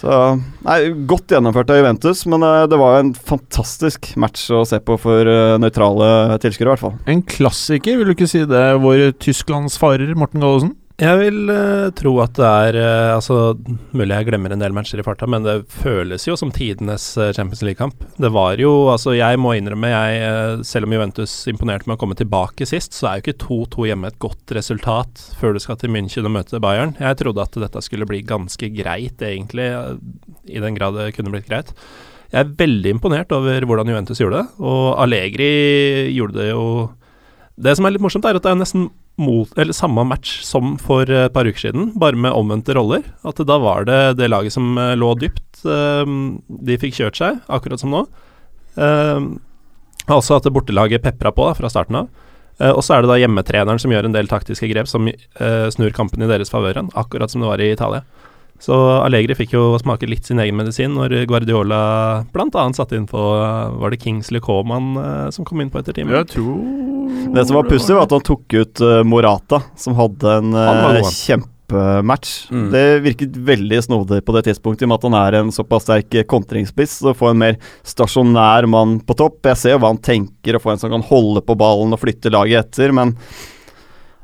Så 0.01 0.17
nei, 0.65 0.79
Godt 1.09 1.33
gjennomført 1.35 1.71
av 1.73 1.81
Juventus, 1.81 2.25
men 2.31 2.45
eh, 2.47 2.67
det 2.71 2.79
var 2.81 3.01
en 3.01 3.13
fantastisk 3.15 4.13
match 4.21 4.47
å 4.55 4.63
se 4.69 4.81
på 4.81 4.97
for 5.01 5.29
uh, 5.29 5.59
nøytrale 5.61 6.39
tilskuere. 6.41 6.95
En 7.11 7.21
klassiker, 7.29 7.99
vil 8.01 8.09
du 8.09 8.15
ikke 8.17 8.31
si 8.31 8.47
det, 8.49 8.65
vår 8.81 9.11
Tysklands 9.21 9.77
farer, 9.81 10.15
Morten 10.17 10.41
Gallosen? 10.41 10.73
Jeg 11.01 11.17
vil 11.17 11.49
uh, 11.49 11.89
tro 11.97 12.11
at 12.21 12.35
det 12.37 12.45
er 12.47 12.77
uh, 12.77 13.15
Altså, 13.15 13.55
mulig 13.97 14.13
jeg 14.13 14.27
glemmer 14.29 14.53
en 14.53 14.61
del 14.61 14.75
matcher 14.77 15.01
i 15.01 15.05
farta, 15.07 15.25
men 15.31 15.47
det 15.47 15.63
føles 15.73 16.27
jo 16.29 16.35
som 16.37 16.53
tidenes 16.53 17.07
uh, 17.17 17.31
Champions 17.33 17.63
League-kamp. 17.65 18.05
Det 18.21 18.29
var 18.35 18.61
jo 18.61 18.91
Altså, 18.93 19.15
jeg 19.17 19.41
må 19.41 19.55
innrømme, 19.57 19.89
jeg 19.89 20.67
Selv 20.69 20.89
om 20.89 20.97
Juventus 20.97 21.33
imponerte 21.49 21.89
med 21.89 21.97
å 21.97 22.03
komme 22.03 22.19
tilbake 22.19 22.69
sist, 22.69 22.93
så 22.99 23.09
er 23.09 23.17
jo 23.17 23.25
ikke 23.25 23.47
2-2 23.47 23.89
hjemme 23.89 24.13
et 24.13 24.21
godt 24.21 24.55
resultat 24.59 25.25
før 25.41 25.57
du 25.57 25.65
skal 25.65 25.81
til 25.81 25.95
München 25.95 26.29
og 26.29 26.37
møte 26.37 26.61
Bayern. 26.61 26.93
Jeg 27.01 27.23
trodde 27.23 27.49
at 27.49 27.61
dette 27.65 27.85
skulle 27.87 28.09
bli 28.09 28.21
ganske 28.27 28.73
greit, 28.77 29.25
egentlig, 29.25 29.73
i 30.45 30.61
den 30.61 30.77
grad 30.77 30.99
det 31.01 31.15
kunne 31.17 31.33
blitt 31.33 31.49
greit. 31.49 31.73
Jeg 32.31 32.45
er 32.45 32.57
veldig 32.61 32.99
imponert 32.99 33.33
over 33.33 33.65
hvordan 33.65 33.89
Juventus 33.89 34.21
gjorde 34.21 34.43
det, 34.43 34.49
og 34.61 35.01
Allegri 35.01 35.53
gjorde 36.13 36.43
det 36.43 36.51
jo 36.53 36.65
Det 37.61 37.73
som 37.77 37.89
er 37.89 37.97
litt 37.97 38.05
morsomt, 38.05 38.25
er 38.29 38.37
at 38.37 38.45
det 38.45 38.53
er 38.53 38.61
nesten 38.61 38.91
mot, 39.21 39.53
eller 39.61 39.77
samme 39.77 40.05
match 40.09 40.41
som 40.47 40.75
for 40.81 41.05
et 41.05 41.35
par 41.35 41.49
uker 41.49 41.69
siden, 41.69 41.93
bare 42.01 42.19
med 42.19 42.35
omvendte 42.37 42.75
roller. 42.77 43.05
At 43.27 43.43
da 43.47 43.59
var 43.61 43.87
det 43.89 44.01
det 44.21 44.31
laget 44.31 44.57
som 44.57 44.73
eh, 44.79 44.97
lå 44.99 45.13
dypt. 45.21 45.63
eh, 45.65 46.17
de 46.49 46.81
fikk 46.81 46.99
kjørt 46.99 47.21
seg, 47.21 47.45
akkurat 47.49 47.83
som 47.83 47.95
nå. 47.95 48.07
Uh, 48.79 49.35
altså 50.07 50.37
at 50.39 50.47
bortelaget 50.55 51.03
pepra 51.03 51.33
på 51.35 51.49
da, 51.49 51.57
fra 51.59 51.71
starten 51.73 52.05
av. 52.05 52.11
Eh, 52.61 52.71
og 52.71 52.83
så 52.85 52.97
er 52.97 53.05
det 53.05 53.11
da 53.11 53.19
hjemmetreneren 53.21 53.81
som 53.81 53.93
gjør 53.93 54.09
en 54.09 54.17
del 54.17 54.29
taktiske 54.31 54.69
grep 54.71 54.89
som 54.91 55.09
eh, 55.09 55.67
snur 55.73 55.95
kampen 55.97 56.25
i 56.25 56.29
deres 56.31 56.53
favør 56.53 56.77
igjen, 56.77 56.93
akkurat 56.99 57.33
som 57.33 57.45
det 57.45 57.51
var 57.51 57.63
i 57.63 57.71
Italia. 57.73 58.05
Så 58.61 58.77
Allegri 59.01 59.35
fikk 59.39 59.55
jo 59.57 59.63
smake 59.81 60.09
litt 60.09 60.29
sin 60.29 60.41
egen 60.43 60.59
medisin 60.59 60.93
når 60.93 61.15
Guardiola 61.31 61.81
bl.a. 62.33 62.65
satte 62.77 62.99
inn 62.99 63.07
på 63.09 63.21
Var 63.81 63.95
det 63.95 64.01
Kingsley 64.03 64.43
Coman 64.45 64.91
eh, 65.01 65.29
som 65.33 65.47
kom 65.49 65.63
inn 65.65 65.71
på 65.73 65.81
etter 65.81 65.97
timen? 65.97 66.13
Jeg 66.13 66.29
tror 66.35 66.59
Det 67.33 67.47
som 67.49 67.57
var 67.57 67.71
pussig, 67.71 67.95
var 67.97 68.05
at 68.05 68.13
han 68.13 68.27
tok 68.27 68.53
ut 68.53 68.83
eh, 68.85 69.01
Morata, 69.09 69.63
som 69.81 69.97
hadde 69.97 70.37
en 70.43 70.53
kjempematch. 71.09 72.35
Mm. 72.53 72.69
Det 72.75 72.85
virket 73.07 73.41
veldig 73.49 73.81
snodig 73.87 74.21
på 74.27 74.37
det 74.37 74.45
tidspunktet, 74.51 74.85
i 74.85 74.89
og 74.89 74.93
med 74.93 75.01
at 75.01 75.09
han 75.09 75.19
er 75.23 75.39
en 75.41 75.55
såpass 75.55 75.89
sterk 75.89 76.21
eh, 76.21 76.29
kontringsspiss. 76.29 77.01
Så 77.01 77.17
få 77.17 77.33
en 77.33 77.41
mer 77.41 77.57
stasjonær 77.87 78.69
mann 78.71 78.99
på 79.01 79.17
topp. 79.19 79.41
Jeg 79.49 79.63
ser 79.63 79.77
jo 79.77 79.83
hva 79.83 79.95
han 79.95 80.05
tenker, 80.05 80.59
å 80.59 80.63
få 80.63 80.75
en 80.75 80.85
som 80.85 80.93
kan 80.93 81.07
holde 81.09 81.43
på 81.47 81.57
ballen 81.59 81.97
og 81.97 82.03
flytte 82.03 82.33
laget 82.35 82.67
etter, 82.67 82.93
men 82.97 83.17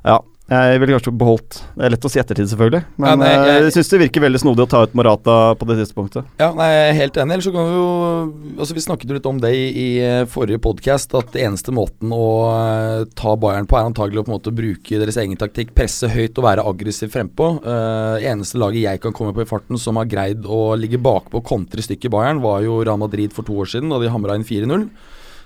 ja. 0.04 0.20
Jeg 0.46 0.78
ville 0.78 0.94
kanskje 0.94 1.10
beholdt 1.18 1.56
Det 1.74 1.86
er 1.88 1.90
lett 1.90 2.04
å 2.06 2.10
si 2.10 2.20
ettertid, 2.22 2.46
selvfølgelig. 2.46 2.84
Men 3.02 3.08
Ja, 3.08 3.14
nei, 3.18 3.30
eh, 3.34 3.46
jeg- 3.46 3.62
jeg 3.64 3.72
syns 3.74 3.88
det 3.90 3.98
virker 3.98 4.20
veldig 4.22 4.40
snodig 4.40 4.62
å 4.62 4.68
ta 4.68 4.82
ut 4.84 4.94
Morata 4.94 5.56
på 5.58 5.66
det 5.66 5.76
tidspunktet. 5.82 6.24
Ja, 6.38 6.52
nei, 6.54 6.68
jeg 6.70 6.90
er 6.94 7.00
helt 7.00 7.14
enig. 7.14 7.32
Ellers 7.34 7.46
så 7.46 7.52
kan 7.52 7.66
vi 7.66 7.74
jo 7.74 8.32
Altså 8.56 8.74
Vi 8.74 8.80
snakket 8.80 9.08
jo 9.08 9.14
litt 9.14 9.26
om 9.26 9.40
det 9.40 9.50
i, 9.52 9.66
i 9.74 9.98
eh, 10.00 10.24
forrige 10.24 10.60
podkast, 10.60 11.18
at 11.18 11.32
det 11.32 11.42
eneste 11.42 11.74
måten 11.74 12.10
å 12.14 13.02
eh, 13.02 13.04
ta 13.16 13.34
Bayern 13.36 13.66
på, 13.66 13.76
er 13.76 13.90
antagelig 13.90 14.22
å 14.22 14.24
på 14.24 14.30
en 14.30 14.38
måte 14.38 14.54
bruke 14.54 14.98
deres 15.00 15.16
egen 15.16 15.36
taktikk, 15.36 15.74
presse 15.74 16.08
høyt 16.08 16.38
og 16.38 16.44
være 16.44 16.64
aggressiv 16.64 17.10
frempå. 17.10 17.60
Uh, 17.66 18.18
eneste 18.22 18.56
laget 18.56 18.82
jeg 18.82 19.00
kan 19.00 19.12
komme 19.12 19.34
på 19.34 19.42
i 19.42 19.44
farten 19.44 19.76
som 19.78 19.96
har 19.96 20.06
greid 20.06 20.44
å 20.44 20.78
ligge 20.78 20.98
bakpå 21.02 21.34
og 21.42 21.44
kontre 21.44 21.82
stykket 21.82 22.10
Bayern, 22.10 22.40
var 22.40 22.62
jo 22.62 22.82
Real 22.84 22.98
Madrid 22.98 23.32
for 23.32 23.42
to 23.42 23.52
år 23.52 23.66
siden, 23.66 23.90
da 23.90 23.98
de 23.98 24.08
hamra 24.08 24.34
inn 24.36 24.44
4-0. 24.44 24.88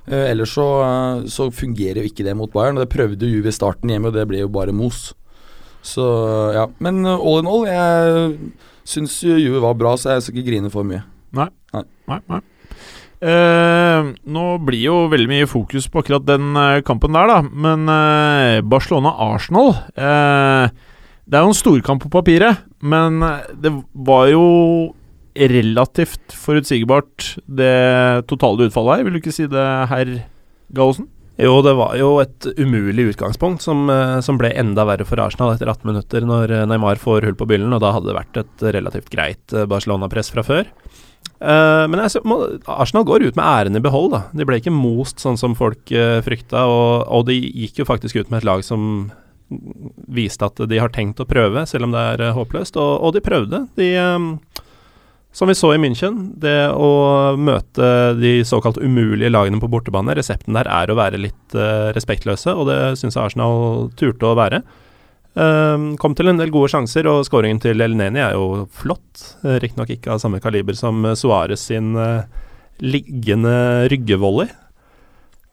Uh, 0.09 0.27
ellers 0.31 0.55
så, 0.57 0.67
eh, 0.87 1.25
så 1.31 1.51
fungerer 1.53 2.01
jo 2.01 2.09
ikke 2.09 2.25
det 2.27 2.37
mot 2.39 2.51
Bayern. 2.53 2.79
og 2.79 2.87
Det 2.87 2.95
prøvde 2.95 3.29
Juve 3.29 3.53
i 3.53 3.55
starten 3.55 3.93
hjemme, 3.93 4.09
og 4.09 4.17
det 4.17 4.27
ble 4.31 4.41
jo 4.45 4.53
bare 4.53 4.73
mos. 4.75 5.11
Så 5.83 6.05
ja. 6.57 6.67
Men 6.83 7.05
eh, 7.05 7.17
all 7.21 7.43
in 7.43 7.51
all, 7.51 7.67
jeg 7.69 8.63
syns 8.89 9.21
Juve 9.25 9.63
var 9.63 9.77
bra, 9.79 9.97
så 9.97 10.17
jeg 10.17 10.27
skal 10.27 10.41
ikke 10.41 10.51
grine 10.53 10.73
for 10.73 10.89
mye. 10.89 11.05
Nei, 11.37 11.51
nei. 12.11 12.41
Eh, 13.21 14.07
nå 14.33 14.45
blir 14.65 14.81
jo 14.81 14.95
veldig 15.13 15.29
mye 15.29 15.49
fokus 15.49 15.91
på 15.93 16.01
akkurat 16.01 16.25
den 16.25 16.55
eh, 16.57 16.81
kampen 16.87 17.13
der, 17.17 17.29
da. 17.29 17.41
Men 17.45 17.85
eh, 17.93 18.61
Barcelona-Arsenal 18.65 19.75
eh, 19.93 20.73
Det 21.29 21.37
er 21.37 21.45
jo 21.45 21.53
en 21.53 21.59
storkamp 21.59 22.01
på 22.07 22.13
papiret, 22.15 22.65
men 22.81 23.21
eh, 23.23 23.51
det 23.61 23.75
var 23.93 24.31
jo 24.33 24.47
relativt 25.49 26.35
forutsigbart, 26.37 27.37
det 27.47 28.27
totale 28.31 28.69
utfallet 28.69 29.01
her. 29.01 29.07
Vil 29.07 29.17
du 29.17 29.21
ikke 29.23 29.35
si 29.35 29.49
det, 29.51 29.67
herr 29.91 30.13
Gallosen? 30.77 31.09
Jo, 31.41 31.55
det 31.65 31.73
var 31.79 31.95
jo 31.97 32.11
et 32.21 32.45
umulig 32.59 33.15
utgangspunkt 33.15 33.65
som, 33.65 33.89
eh, 33.89 34.19
som 34.21 34.37
ble 34.37 34.51
enda 34.61 34.85
verre 34.85 35.07
for 35.09 35.21
Arsenal 35.23 35.55
etter 35.55 35.71
18 35.73 35.89
minutter, 35.89 36.27
når 36.29 36.53
eh, 36.53 36.67
Neymar 36.69 37.01
får 37.01 37.25
hull 37.25 37.39
på 37.39 37.49
byllen, 37.49 37.73
og 37.73 37.81
da 37.81 37.95
hadde 37.97 38.11
det 38.11 38.19
vært 38.19 38.41
et 38.43 38.65
relativt 38.77 39.09
greit 39.15 39.55
eh, 39.55 39.69
Barcelona-press 39.71 40.33
fra 40.35 40.45
før. 40.45 40.69
Uh, 41.41 41.89
men 41.89 42.03
jeg, 42.03 42.21
Arsenal 42.69 43.07
går 43.09 43.23
ut 43.25 43.37
med 43.37 43.47
æren 43.47 43.77
i 43.79 43.81
behold, 43.81 44.11
da. 44.13 44.21
De 44.37 44.45
ble 44.45 44.59
ikke 44.61 44.73
most 44.75 45.23
sånn 45.25 45.39
som 45.41 45.55
folk 45.57 45.89
uh, 45.97 46.21
frykta, 46.25 46.67
og, 46.69 47.07
og 47.09 47.25
de 47.31 47.39
gikk 47.41 47.81
jo 47.81 47.89
faktisk 47.89 48.21
ut 48.21 48.29
med 48.29 48.43
et 48.43 48.49
lag 48.49 48.65
som 48.65 49.09
viste 50.11 50.47
at 50.47 50.61
de 50.71 50.79
har 50.79 50.93
tenkt 50.95 51.21
å 51.23 51.27
prøve, 51.29 51.65
selv 51.67 51.89
om 51.89 51.95
det 51.95 52.03
er 52.13 52.25
uh, 52.29 52.35
håpløst, 52.37 52.77
og, 52.81 52.93
og 53.07 53.17
de 53.17 53.25
prøvde. 53.25 53.65
De 53.79 53.89
eh, 53.99 54.29
som 55.33 55.49
vi 55.51 55.55
så 55.55 55.73
i 55.75 55.79
München, 55.79 56.33
det 56.43 56.73
å 56.75 57.37
møte 57.39 58.17
de 58.19 58.41
såkalt 58.47 58.81
umulige 58.83 59.31
lagene 59.31 59.61
på 59.63 59.71
bortebane, 59.71 60.17
resepten 60.19 60.57
der 60.59 60.67
er 60.67 60.91
å 60.91 60.97
være 60.99 61.21
litt 61.23 61.55
uh, 61.55 61.91
respektløse, 61.95 62.51
og 62.51 62.67
det 62.71 62.79
syns 62.99 63.15
jeg 63.15 63.23
Arsenal 63.23 63.91
turte 63.99 64.27
å 64.27 64.37
være. 64.39 64.63
Um, 65.39 65.93
kom 66.03 66.17
til 66.19 66.33
en 66.33 66.41
del 66.41 66.51
gode 66.51 66.73
sjanser, 66.73 67.07
og 67.07 67.23
skåringen 67.29 67.63
til 67.63 67.79
Elneni 67.85 68.19
er 68.19 68.35
jo 68.35 68.65
flott. 68.75 69.23
Uh, 69.45 69.61
Riktignok 69.63 69.93
ikke 69.95 70.17
av 70.17 70.23
samme 70.23 70.43
kaliber 70.43 70.75
som 70.75 71.05
uh, 71.07 71.15
Suárez 71.15 71.63
sin 71.71 71.93
uh, 71.95 72.27
liggende 72.83 73.87
ryggevolley. 73.93 74.51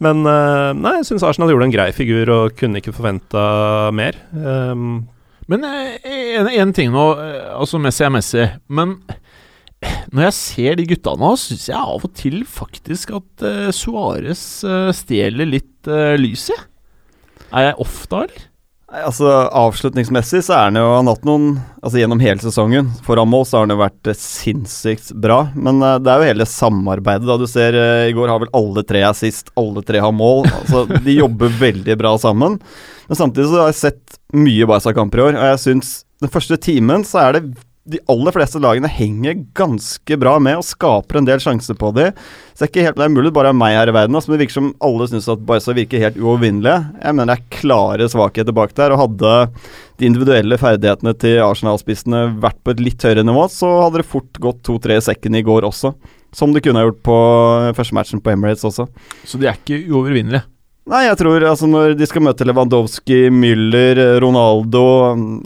Men 0.01 0.25
uh, 0.25 0.73
nei, 0.77 0.95
jeg 0.99 1.11
syns 1.11 1.25
Arsenal 1.25 1.53
gjorde 1.53 1.69
en 1.69 1.75
grei 1.77 1.91
figur 1.93 2.29
og 2.33 2.57
kunne 2.57 2.81
ikke 2.81 2.95
forventa 2.97 3.45
mer. 3.93 4.17
Um, 4.33 5.05
Men 5.47 5.63
én 5.63 6.73
ting 6.75 6.91
nå, 6.91 7.05
eh, 7.23 7.45
altså 7.55 7.79
Messi 7.79 8.03
er 8.03 8.11
Messi, 8.11 8.43
men 8.67 8.97
når 10.13 10.27
jeg 10.27 10.37
ser 10.39 10.79
de 10.79 10.87
gutta 10.89 11.15
nå, 11.19 11.33
syns 11.39 11.67
jeg 11.69 11.77
av 11.77 12.05
og 12.05 12.13
til 12.17 12.41
faktisk 12.49 13.15
at 13.19 13.45
uh, 13.45 13.69
Suárez 13.75 14.43
uh, 14.67 14.91
stjeler 14.95 15.49
litt 15.49 15.89
uh, 15.89 16.15
lyset. 16.19 16.67
Er 17.53 17.69
jeg 17.69 17.81
off 17.83 18.05
da, 18.11 18.25
eller? 18.25 18.47
Nei, 18.87 19.01
altså 19.03 19.27
Avslutningsmessig 19.51 20.39
så 20.45 20.53
er 20.55 20.69
han 20.69 20.77
jo 20.79 20.85
Han 20.93 21.09
har 21.09 21.17
hatt 21.17 21.25
noen 21.27 21.47
Altså 21.81 21.99
Gjennom 21.99 22.21
hele 22.23 22.39
sesongen 22.39 22.93
foran 23.03 23.27
mål 23.27 23.43
så 23.43 23.57
har 23.57 23.65
han 23.65 23.73
jo 23.73 23.81
vært 23.81 24.07
eh, 24.07 24.15
sinnssykt 24.15 25.09
bra. 25.19 25.41
Men 25.59 25.81
uh, 25.83 25.97
det 25.99 26.11
er 26.11 26.21
jo 26.21 26.29
hele 26.29 26.47
samarbeidet. 26.47 27.27
da 27.27 27.35
Du 27.39 27.43
ser 27.51 27.75
uh, 27.75 28.07
i 28.07 28.15
går 28.15 28.31
har 28.31 28.39
vel 28.43 28.53
alle 28.55 28.83
tre 28.87 29.03
assist, 29.07 29.51
alle 29.59 29.83
tre 29.87 29.99
har 30.03 30.15
mål. 30.15 30.47
Altså 30.61 30.85
De 31.03 31.17
jobber 31.21 31.51
veldig 31.59 31.97
bra 31.99 32.13
sammen. 32.21 32.55
Men 33.07 33.19
samtidig 33.19 33.49
så 33.51 33.61
har 33.61 33.73
jeg 33.73 33.81
sett 33.81 34.19
mye 34.35 34.67
Barca-kamper 34.67 35.19
i 35.19 35.25
år, 35.29 35.39
og 35.39 35.51
jeg 35.51 35.63
syns 35.63 35.91
den 36.23 36.31
første 36.31 36.57
timen 36.59 37.03
så 37.07 37.21
er 37.25 37.37
det 37.37 37.43
de 37.87 37.99
aller 38.11 38.35
fleste 38.35 38.59
lagene 38.61 38.89
henger 38.91 39.37
ganske 39.55 40.17
bra 40.19 40.33
med 40.43 40.59
og 40.59 40.65
skaper 40.67 41.19
en 41.19 41.27
del 41.27 41.39
sjanser 41.43 41.77
på 41.79 41.93
dem. 41.95 42.15
Så 42.51 42.59
det 42.59 42.67
er 42.67 42.71
ikke 42.71 42.85
helt, 42.87 42.97
det 42.99 43.05
er 43.05 43.13
mulig 43.13 43.31
bare 43.35 43.53
er 43.53 43.57
meg 43.57 43.77
her 43.77 43.91
i 43.91 43.95
verden, 43.95 44.17
altså, 44.17 44.31
men 44.31 44.37
det 44.37 44.45
virker 44.45 44.57
som 44.57 44.73
alle 44.83 45.07
syns 45.11 45.29
at 45.31 45.45
Barca 45.47 45.75
virker 45.77 46.03
helt 46.03 46.19
uovervinnelige. 46.19 46.77
Jeg 47.03 47.17
mener 47.17 47.31
det 47.31 47.37
er 47.37 47.61
klare 47.61 48.09
svakheter 48.11 48.57
bak 48.57 48.75
der, 48.77 48.95
og 48.95 49.03
hadde 49.05 49.33
de 49.97 50.09
individuelle 50.09 50.59
ferdighetene 50.61 51.15
til 51.21 51.39
Arsenal-spissene 51.45 52.25
vært 52.43 52.59
på 52.65 52.75
et 52.75 52.83
litt 52.83 53.07
høyere 53.07 53.25
nivå, 53.27 53.47
så 53.53 53.71
hadde 53.85 54.03
det 54.03 54.09
fort 54.11 54.43
gått 54.43 54.61
to-tre 54.67 54.99
i 54.99 55.07
sekken 55.07 55.39
i 55.39 55.45
går 55.47 55.67
også. 55.69 55.93
Som 56.35 56.51
det 56.53 56.65
kunne 56.65 56.83
ha 56.83 56.89
gjort 56.89 57.01
på 57.07 57.17
første 57.77 57.95
matchen 57.95 58.21
på 58.21 58.35
Emirates 58.35 58.67
også. 58.67 58.89
Så 59.23 59.39
de 59.39 59.47
er 59.47 59.57
ikke 59.57 59.79
uovervinnelige. 59.87 60.43
Nei, 60.87 61.01
jeg 61.03 61.17
tror 61.19 61.43
altså 61.43 61.67
når 61.67 61.97
de 61.99 62.05
skal 62.07 62.23
møte 62.23 62.45
Lewandowski, 62.47 63.25
Müller, 63.33 63.99
Ronaldo, 64.23 64.83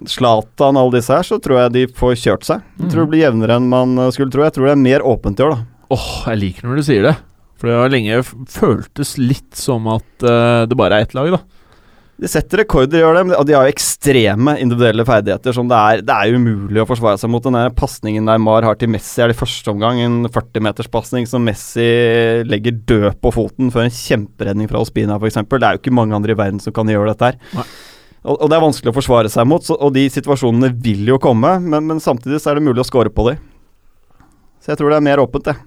Zlatan, 0.06 0.78
alle 0.78 1.00
disse 1.00 1.16
her, 1.16 1.26
så 1.26 1.40
tror 1.42 1.64
jeg 1.64 1.74
de 1.74 1.86
får 1.98 2.14
kjørt 2.22 2.46
seg. 2.46 2.68
Jeg 2.78 2.92
tror 2.92 3.08
det 3.08 3.12
blir 3.16 3.24
jevnere 3.24 3.58
enn 3.58 3.72
man 3.72 3.96
eh, 3.98 4.12
skulle 4.14 4.30
tro. 4.34 4.44
Jeg 4.46 4.54
tror 4.54 4.70
det 4.70 4.76
er 4.76 4.84
mer 4.84 5.06
åpent 5.10 5.42
i 5.42 5.48
år, 5.48 5.56
da. 5.56 5.88
Åh, 5.98 6.10
jeg 6.30 6.42
liker 6.44 6.70
når 6.70 6.78
du 6.78 6.86
sier 6.86 7.08
det. 7.10 7.16
For 7.58 7.70
det 7.70 7.80
har 7.80 7.94
lenge 7.94 8.22
føltes 8.54 9.16
litt 9.22 9.58
som 9.58 9.90
at 9.90 10.26
uh, 10.26 10.64
det 10.70 10.78
bare 10.78 10.98
er 11.00 11.08
ett 11.08 11.18
lag, 11.18 11.34
da. 11.34 11.42
De 12.22 12.30
setter 12.30 12.62
rekorder, 12.62 13.00
gjør 13.02 13.16
det, 13.18 13.22
og 13.34 13.46
de 13.50 13.56
har 13.58 13.66
jo 13.66 13.74
ekstreme 13.74 14.54
individuelle 14.62 15.02
ferdigheter 15.08 15.56
som 15.58 15.66
det 15.70 15.78
er 15.78 16.04
Det 16.06 16.14
er 16.14 16.36
umulig 16.38 16.84
å 16.84 16.86
forsvare 16.86 17.18
seg 17.18 17.32
mot. 17.34 17.42
Den 17.42 17.74
pasningen 17.74 18.28
Neymar 18.30 18.68
har 18.68 18.78
til 18.78 18.92
Messi 18.94 19.24
er 19.24 19.32
det 19.32 19.40
første 19.40 19.72
omgang, 19.74 19.98
en 20.04 20.20
40-meterspasning 20.30 21.26
som 21.30 21.42
Messi 21.48 21.88
legger 22.46 22.78
død 22.78 23.08
på 23.26 23.32
foten 23.34 23.72
før 23.74 23.88
en 23.88 23.96
kjemperedning 23.96 24.70
fra 24.70 24.84
Ospina, 24.84 25.18
f.eks. 25.18 25.40
Det 25.50 25.66
er 25.66 25.80
jo 25.80 25.82
ikke 25.82 25.96
mange 25.98 26.14
andre 26.14 26.36
i 26.36 26.38
verden 26.38 26.62
som 26.62 26.76
kan 26.78 26.92
gjøre 26.94 27.16
dette 27.16 27.32
her. 27.32 27.40
Nei. 27.58 27.66
Og, 28.22 28.44
det 28.46 28.54
er 28.54 28.62
vanskelig 28.62 28.92
å 28.92 28.98
forsvare 29.00 29.32
seg 29.34 29.48
mot, 29.50 29.66
så, 29.66 29.74
og 29.82 29.96
de 29.96 30.04
situasjonene 30.14 30.70
vil 30.78 31.10
jo 31.10 31.18
komme, 31.22 31.56
men, 31.64 31.88
men 31.90 32.04
samtidig 32.04 32.38
så 32.44 32.52
er 32.52 32.60
det 32.60 32.68
mulig 32.68 32.84
å 32.84 32.86
score 32.86 33.10
på 33.10 33.32
dem. 33.32 33.42
Så 34.62 34.76
jeg 34.76 34.78
tror 34.78 34.94
det 34.94 35.00
er 35.02 35.08
mer 35.10 35.24
åpent, 35.24 35.50
det. 35.50 35.58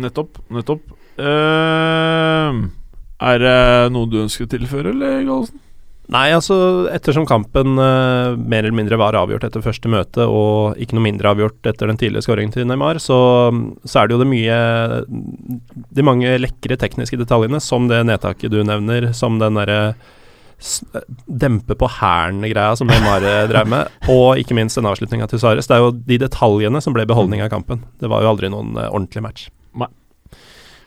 Nettopp. 0.00 0.40
Nettopp. 0.48 0.96
Uh, 1.20 2.64
er 3.20 3.44
det 3.44 3.60
noe 3.92 4.08
du 4.08 4.22
ønsker 4.24 4.48
å 4.48 4.52
tilføre, 4.56 4.96
eller, 4.96 5.20
Gallosen? 5.28 5.60
Nei, 6.12 6.26
altså 6.36 6.56
ettersom 6.92 7.24
kampen 7.24 7.78
uh, 7.80 8.34
mer 8.36 8.66
eller 8.66 8.76
mindre 8.76 8.98
var 9.00 9.16
avgjort 9.16 9.46
etter 9.46 9.62
første 9.64 9.88
møte, 9.88 10.26
og 10.28 10.76
ikke 10.76 10.98
noe 10.98 11.06
mindre 11.06 11.30
avgjort 11.32 11.70
etter 11.70 11.88
den 11.88 12.00
tidligere 12.00 12.26
skåringen 12.26 12.52
til 12.52 12.68
Neymar, 12.68 13.00
så, 13.00 13.16
så 13.88 14.02
er 14.02 14.10
det 14.10 14.16
jo 14.16 14.20
det 14.20 14.28
mye 14.28 14.58
De 15.96 16.04
mange 16.04 16.36
lekre 16.42 16.76
tekniske 16.80 17.16
detaljene, 17.20 17.60
som 17.62 17.88
det 17.88 18.02
nedtaket 18.04 18.52
du 18.52 18.60
nevner, 18.66 19.14
som 19.16 19.40
den 19.40 19.56
derre 19.56 19.94
dempe 21.26 21.74
på 21.76 21.88
hælen-greia 21.90 22.76
som 22.78 22.88
Neymar 22.88 23.24
eh, 23.26 23.42
drev 23.50 23.68
med, 23.68 23.96
og 24.14 24.38
ikke 24.40 24.56
minst 24.56 24.78
den 24.78 24.88
avslutninga 24.88 25.26
til 25.28 25.40
Suárez. 25.42 25.68
Det 25.68 25.76
er 25.76 25.82
jo 25.82 25.90
de 26.12 26.20
detaljene 26.22 26.80
som 26.84 26.94
ble 26.96 27.08
beholdning 27.08 27.42
av 27.44 27.50
kampen. 27.52 27.82
Det 28.00 28.08
var 28.12 28.24
jo 28.24 28.30
aldri 28.32 28.52
noen 28.52 28.76
eh, 28.76 28.88
ordentlig 28.92 29.24
match. 29.24 29.48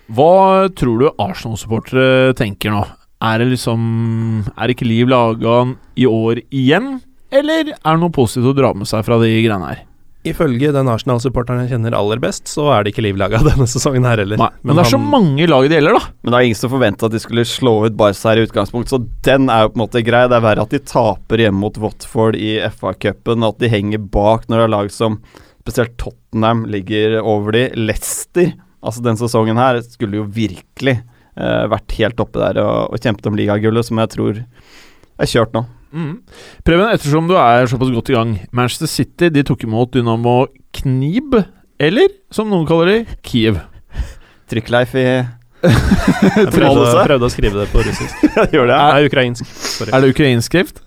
Hva 0.07 0.69
tror 0.71 1.01
du 1.01 1.09
Arsenal-supportere 1.19 2.31
tenker 2.39 2.71
nå? 2.71 2.85
Er 3.23 3.39
det 3.41 3.47
liksom 3.55 3.81
Er 4.53 4.69
ikke 4.73 4.85
Liv 4.87 5.09
laga 5.09 5.63
i 5.97 6.05
år 6.05 6.43
igjen? 6.53 6.99
Eller 7.33 7.73
er 7.73 7.91
det 7.95 7.99
noe 7.99 8.13
positivt 8.13 8.51
å 8.53 8.55
dra 8.55 8.73
med 8.77 8.87
seg 8.87 9.03
fra 9.07 9.17
de 9.19 9.31
greiene 9.41 9.67
her? 9.71 9.83
Ifølge 10.27 10.73
den 10.75 10.89
Arsenal-supporteren 10.91 11.61
jeg 11.63 11.71
kjenner 11.75 11.95
aller 11.95 12.19
best, 12.19 12.49
så 12.51 12.65
er 12.75 12.83
det 12.83 12.91
ikke 12.91 13.03
livlaga 13.05 13.39
denne 13.47 13.67
sesongen 13.69 14.03
her 14.07 14.19
heller. 14.19 14.39
Nei, 14.41 14.49
men, 14.61 14.75
det 14.75 14.83
er 14.83 14.89
så 14.91 14.99
han- 14.99 15.09
mange 15.13 15.45
lag 15.47 15.67
det 15.69 15.77
gjelder, 15.79 15.95
da. 15.95 16.11
Men 16.21 16.33
det 16.33 16.37
er 16.39 16.47
ingen 16.49 16.59
som 16.59 16.71
forventa 16.73 17.07
at 17.07 17.15
de 17.15 17.21
skulle 17.23 17.45
slå 17.47 17.73
ut 17.85 17.95
Barca 17.99 18.29
her 18.33 18.41
i 18.41 18.45
utgangspunkt, 18.47 18.91
så 18.91 18.99
den 19.27 19.47
er 19.53 19.63
jo 19.65 19.71
på 19.71 19.79
en 19.79 19.83
måte 19.85 20.03
grei. 20.07 20.23
Det 20.27 20.35
er 20.39 20.43
verre 20.43 20.65
at 20.67 20.73
de 20.75 20.81
taper 20.93 21.43
hjemme 21.45 21.61
mot 21.63 21.79
Watford 21.79 22.35
i 22.39 22.53
FA-cupen, 22.75 23.45
at 23.47 23.59
de 23.63 23.71
henger 23.71 24.03
bak 24.03 24.47
når 24.51 24.61
det 24.63 24.65
er 24.67 24.73
lag 24.75 24.91
som 24.95 25.19
spesielt 25.63 25.95
Tottenham 26.01 26.65
ligger 26.71 27.19
over 27.23 27.55
de. 27.55 27.63
Leicester, 27.79 28.51
altså 28.83 29.03
den 29.07 29.19
sesongen 29.19 29.59
her, 29.61 29.79
skulle 29.85 30.19
jo 30.19 30.27
virkelig 30.27 30.99
vært 31.37 31.97
helt 31.99 32.21
oppe 32.23 32.41
der 32.41 32.61
og, 32.63 32.93
og 32.93 33.01
kjempet 33.03 33.27
om 33.29 33.37
ligagullet, 33.37 33.85
som 33.85 33.99
jeg 34.01 34.13
tror 34.15 34.39
er 34.41 35.29
kjørt 35.29 35.53
nå. 35.55 35.63
Mm. 35.93 36.13
Preben, 36.67 36.89
ettersom 36.91 37.29
du 37.29 37.35
er 37.39 37.69
såpass 37.69 37.91
godt 37.93 38.11
i 38.11 38.17
gang. 38.17 38.33
Manchester 38.55 38.89
City 38.91 39.29
de 39.33 39.43
tok 39.47 39.63
imot 39.67 39.93
Dynamo 39.95 40.45
Knib, 40.77 41.37
eller 41.79 42.11
som 42.33 42.49
noen 42.51 42.67
kaller 42.69 42.91
det, 42.91 43.17
Kiev. 43.25 43.61
Trykkleif 44.51 44.95
i 44.97 45.05
Jeg 45.07 46.51
prøvde, 46.53 46.85
prøvde 47.07 47.27
å 47.27 47.33
skrive 47.33 47.63
det 47.63 47.69
på 47.71 47.81
russisk. 47.85 48.27
Gjør 48.53 48.69
det? 48.69 48.77
Nei, 48.77 49.07
ukrainsk. 49.09 49.47
Sorry. 49.47 49.93
Er 49.95 50.03
det 50.03 50.11
ukrainsk 50.13 50.51
skrift? 50.51 50.83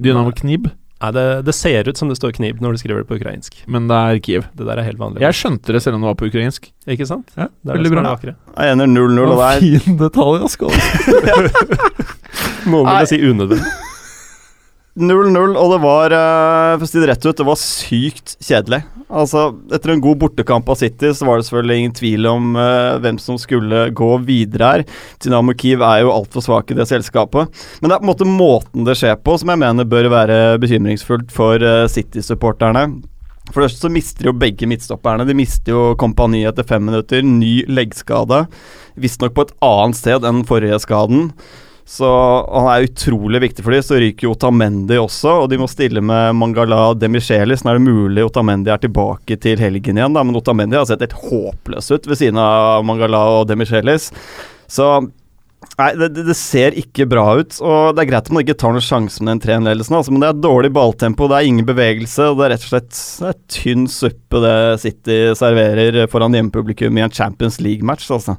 Dynamo 0.00 0.32
Knib, 0.36 0.68
Nei, 1.02 1.10
det, 1.12 1.24
det 1.44 1.52
ser 1.52 1.88
ut 1.90 1.98
som 1.98 2.08
det 2.08 2.16
står 2.16 2.32
knib 2.36 2.60
når 2.64 2.76
du 2.76 2.78
skriver 2.80 3.02
det 3.02 3.08
på 3.10 3.16
ukrainsk. 3.18 3.58
men 3.68 3.88
det 3.90 3.96
er 3.98 4.18
Kiev. 4.24 4.44
Det 4.56 4.64
der 4.64 4.78
er 4.80 4.86
helt 4.86 4.98
vanlig. 5.02 5.20
Jeg 5.20 5.36
skjønte 5.36 5.74
det 5.74 5.82
selv 5.84 5.98
om 5.98 6.04
det 6.04 6.08
var 6.12 6.14
på 6.20 6.28
ukrainsk. 6.30 6.70
Ikke 6.88 7.04
sant? 7.10 7.28
Ja, 7.36 7.48
Det 7.60 7.74
er 7.74 7.76
veldig 7.80 7.90
det 7.90 7.98
bra. 7.98 8.14
det. 8.22 8.34
Jeg 8.56 8.72
ender 8.72 8.86
0-0, 8.86 9.28
og 9.28 9.42
det 9.42 9.48
er 9.50 9.60
Fin 9.84 9.98
detalj, 10.00 10.44
Askal. 10.46 10.72
Noen 12.72 12.88
ville 12.88 13.06
si 13.10 13.18
unødvendig. 13.20 13.72
0-0, 14.94 15.56
og 15.58 15.72
det 15.72 15.78
var, 15.82 16.12
eh, 16.14 16.72
for 16.78 16.86
å 16.86 16.88
si 16.88 17.00
det 17.02 17.08
rett 17.10 17.24
ut, 17.26 17.36
det 17.36 17.46
var 17.48 17.58
sykt 17.58 18.36
kjedelig. 18.38 18.84
Altså, 19.10 19.48
Etter 19.74 19.90
en 19.90 20.02
god 20.02 20.20
bortekamp 20.22 20.68
av 20.70 20.78
City 20.78 21.10
så 21.10 21.26
var 21.26 21.38
det 21.38 21.48
selvfølgelig 21.48 21.78
ingen 21.78 21.96
tvil 21.98 22.28
om 22.30 22.54
uh, 22.56 22.98
hvem 23.02 23.18
som 23.18 23.38
skulle 23.38 23.88
gå 23.90 24.10
videre 24.26 24.70
her. 24.70 24.84
Dynamo 25.22 25.54
Kiev 25.58 25.82
er 25.82 26.04
jo 26.04 26.12
altfor 26.14 26.44
svak 26.46 26.70
i 26.70 26.78
det 26.78 26.86
selskapet. 26.90 27.50
Men 27.80 27.90
det 27.90 27.96
er 27.96 28.04
på 28.04 28.06
en 28.06 28.12
måte 28.12 28.28
måten 28.28 28.86
det 28.86 28.96
skjer 28.98 29.18
på 29.18 29.36
som 29.38 29.50
jeg 29.52 29.62
mener 29.62 29.90
bør 29.90 30.08
være 30.14 30.38
bekymringsfullt 30.62 31.34
for 31.34 31.62
uh, 31.62 31.84
City-supporterne. 31.90 32.86
For 33.50 33.60
det 33.60 33.68
første 33.68 33.84
så 33.84 33.92
mister 33.92 34.30
jo 34.30 34.38
begge 34.40 34.66
midtstopperne. 34.70 35.26
De 35.28 35.36
mister 35.36 35.74
jo 35.74 35.82
kompani 36.00 36.46
etter 36.48 36.66
fem 36.66 36.86
minutter. 36.86 37.20
Ny 37.26 37.66
leggskade. 37.68 38.44
Visstnok 38.96 39.34
på 39.36 39.44
et 39.44 39.54
annet 39.64 40.00
sted 40.00 40.24
enn 40.26 40.46
forrige 40.48 40.80
skaden. 40.86 41.28
Så 41.86 42.08
han 42.48 42.68
er 42.72 42.86
utrolig 42.86 43.42
viktig 43.42 43.64
for 43.64 43.74
dem. 43.76 43.82
Så 43.84 43.98
ryker 44.00 44.26
jo 44.26 44.32
Otamendi 44.32 44.96
også, 45.00 45.34
og 45.42 45.50
de 45.52 45.58
må 45.60 45.68
stille 45.68 46.00
med 46.04 46.36
Mangala 46.38 46.94
Demichelis. 46.96 47.64
Nå 47.64 47.74
er 47.74 47.80
det 47.80 47.88
mulig 47.88 48.24
Otamendi 48.24 48.72
er 48.72 48.80
tilbake 48.80 49.36
til 49.40 49.60
helgen 49.60 50.00
igjen, 50.00 50.16
da, 50.16 50.24
men 50.24 50.38
Otamendi 50.40 50.80
har 50.80 50.88
sett 50.88 51.04
helt 51.04 51.18
håpløs 51.26 51.92
ut 51.92 52.08
ved 52.08 52.20
siden 52.20 52.40
av 52.40 52.86
Mangala 52.88 53.20
og 53.40 53.46
Demichelis. 53.52 54.10
Så 54.70 54.96
Nei, 55.78 55.88
det, 55.98 56.10
det, 56.14 56.34
ser 56.38 56.76
ikke 56.78 57.06
bra 57.08 57.24
ut. 57.40 57.56
Og 57.64 57.96
Det 57.96 58.04
er 58.04 58.10
greit 58.10 58.28
at 58.28 58.34
man 58.34 58.44
ikke 58.44 58.56
tar 58.60 58.74
noen 58.74 58.84
sjanse 58.84 59.22
med 59.24 59.32
den 59.32 59.42
3-1-ledelsen, 59.46 59.96
altså, 59.98 60.12
men 60.14 60.22
det 60.22 60.30
er 60.30 60.42
dårlig 60.44 60.70
balltempo, 60.76 61.28
det 61.30 61.38
er 61.38 61.48
ingen 61.48 61.66
bevegelse, 61.68 62.28
og 62.30 62.38
det 62.38 62.46
er 62.46 62.54
rett 62.54 62.66
og 62.66 62.72
slett 62.74 63.00
er 63.30 63.38
tynn 63.50 63.88
suppe 63.90 64.42
det 64.44 64.56
City 64.84 65.18
serverer 65.38 66.04
foran 66.12 66.36
hjemmepublikum 66.36 67.00
i 67.00 67.06
en 67.06 67.14
Champions 67.14 67.60
League-match. 67.64 68.10
altså. 68.14 68.36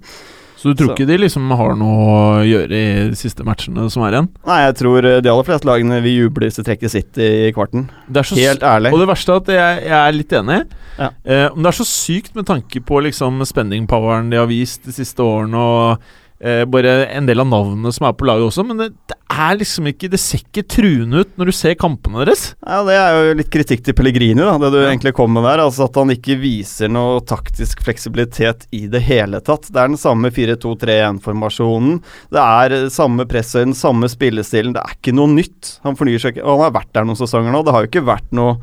Så 0.55 0.71
du 0.71 0.75
tror 0.79 0.87
Så- 0.87 0.95
ikke 0.95 1.07
de 1.07 1.17
liksom 1.19 1.49
har 1.57 1.75
noe 1.75 2.05
å 2.39 2.45
gjøre 2.47 2.71
i 2.71 3.09
de 3.11 3.15
siste 3.19 3.43
matchene 3.43 3.89
som 3.91 4.03
er 4.03 4.11
igjen? 4.15 4.29
Nei, 4.47 4.59
jeg 4.65 4.75
tror 4.79 5.05
eh, 5.05 5.19
de 5.21 5.29
aller 5.29 5.43
fleste 5.43 5.67
lagene 5.67 6.01
vil 6.01 6.15
juble 6.29 6.47
hvis 6.47 6.55
de 6.61 6.63
trekker 6.63 6.89
sitt 6.89 7.17
i 7.21 7.51
kvarten. 7.51 7.89
Det 8.09 8.17
er 8.23 8.29
så 8.29 8.35
Helt 8.39 8.61
ærlig. 8.63 8.93
Og 8.93 8.99
det 9.03 9.07
verste 9.11 9.29
er 9.35 9.41
at 9.43 9.51
jeg, 9.55 9.83
jeg 9.89 9.99
er 9.99 10.11
litt 10.15 10.29
enig. 10.39 10.59
Ja. 10.97 11.09
Eh, 11.25 11.49
men 11.53 11.63
det 11.63 11.71
er 11.73 11.83
så 11.83 11.87
sykt 11.89 12.35
med 12.35 12.45
tanke 12.47 12.79
på 12.87 13.01
liksom 13.03 13.41
spending-poweren 13.45 14.29
de 14.31 14.37
har 14.37 14.47
vist 14.47 14.85
de 14.87 14.91
siste 14.95 15.19
årene, 15.19 15.55
og 15.59 15.99
eh, 16.41 16.63
bare 16.65 17.05
en 17.15 17.25
del 17.29 17.39
av 17.43 17.47
navnene 17.51 17.91
som 17.95 18.07
er 18.09 18.13
på 18.17 18.25
laget 18.27 18.49
også. 18.49 18.65
Men 18.67 18.77
det, 18.81 18.89
det 19.11 19.15
er 19.35 19.57
liksom 19.59 19.87
ikke 19.89 20.07
Det 20.13 20.19
ser 20.21 20.39
ikke 20.45 20.63
truende 20.71 21.23
ut 21.25 21.31
når 21.39 21.49
du 21.49 21.51
ser 21.55 21.73
kampene 21.75 22.21
deres. 22.23 22.43
Ja, 22.63 22.81
Det 22.87 22.95
er 22.95 23.17
jo 23.29 23.33
litt 23.41 23.49
kritikk 23.51 23.81
til 23.83 23.93
Pellegrini, 23.97 24.39
da, 24.39 24.53
det 24.61 24.71
du 24.71 24.77
Ja. 24.81 24.89
egentlig 24.93 25.13
kom 25.17 25.33
med 25.35 25.43
der. 25.43 25.63
Altså 25.65 25.85
At 25.89 25.95
han 25.99 26.13
ikke 26.13 26.37
viser 26.39 26.87
noe 26.91 27.19
taktisk 27.27 27.81
fleksibilitet 27.83 28.67
i 28.71 28.85
det 28.87 29.01
hele 29.07 29.41
tatt. 29.43 29.67
Det 29.71 29.75
er 29.81 29.87
den 29.91 29.97
samme 29.99 30.31
4-2-3-1-formasjonen. 30.31 31.99
Det 32.33 32.41
er 32.41 32.89
samme 32.93 33.25
presshøyden, 33.29 33.75
samme 33.75 34.09
spillestilen. 34.11 34.73
Det 34.75 34.81
er 34.83 34.95
ikke 34.97 35.13
noe 35.15 35.31
nytt. 35.35 35.77
Han 35.85 35.97
fornyer 35.99 36.21
seg 36.21 36.35
ikke. 36.37 36.47
Han 36.47 36.63
har 36.65 36.73
vært 36.75 36.93
der 36.95 37.05
noen 37.07 37.19
sesonger 37.19 37.53
nå. 37.55 37.63
Det 37.65 37.75
har 37.75 37.85
jo 37.85 37.91
ikke 37.91 38.05
vært 38.07 38.31
noe 38.35 38.57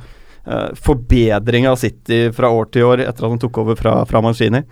eh, 0.46 0.72
forbedring 0.82 1.68
av 1.70 1.78
City 1.80 2.24
fra 2.34 2.50
år 2.52 2.70
til 2.74 2.88
år 2.88 3.04
etter 3.04 3.26
at 3.26 3.30
han 3.34 3.42
tok 3.42 3.62
over 3.64 3.78
fra, 3.78 3.98
fra 4.08 4.22
Mancini. 4.24 4.64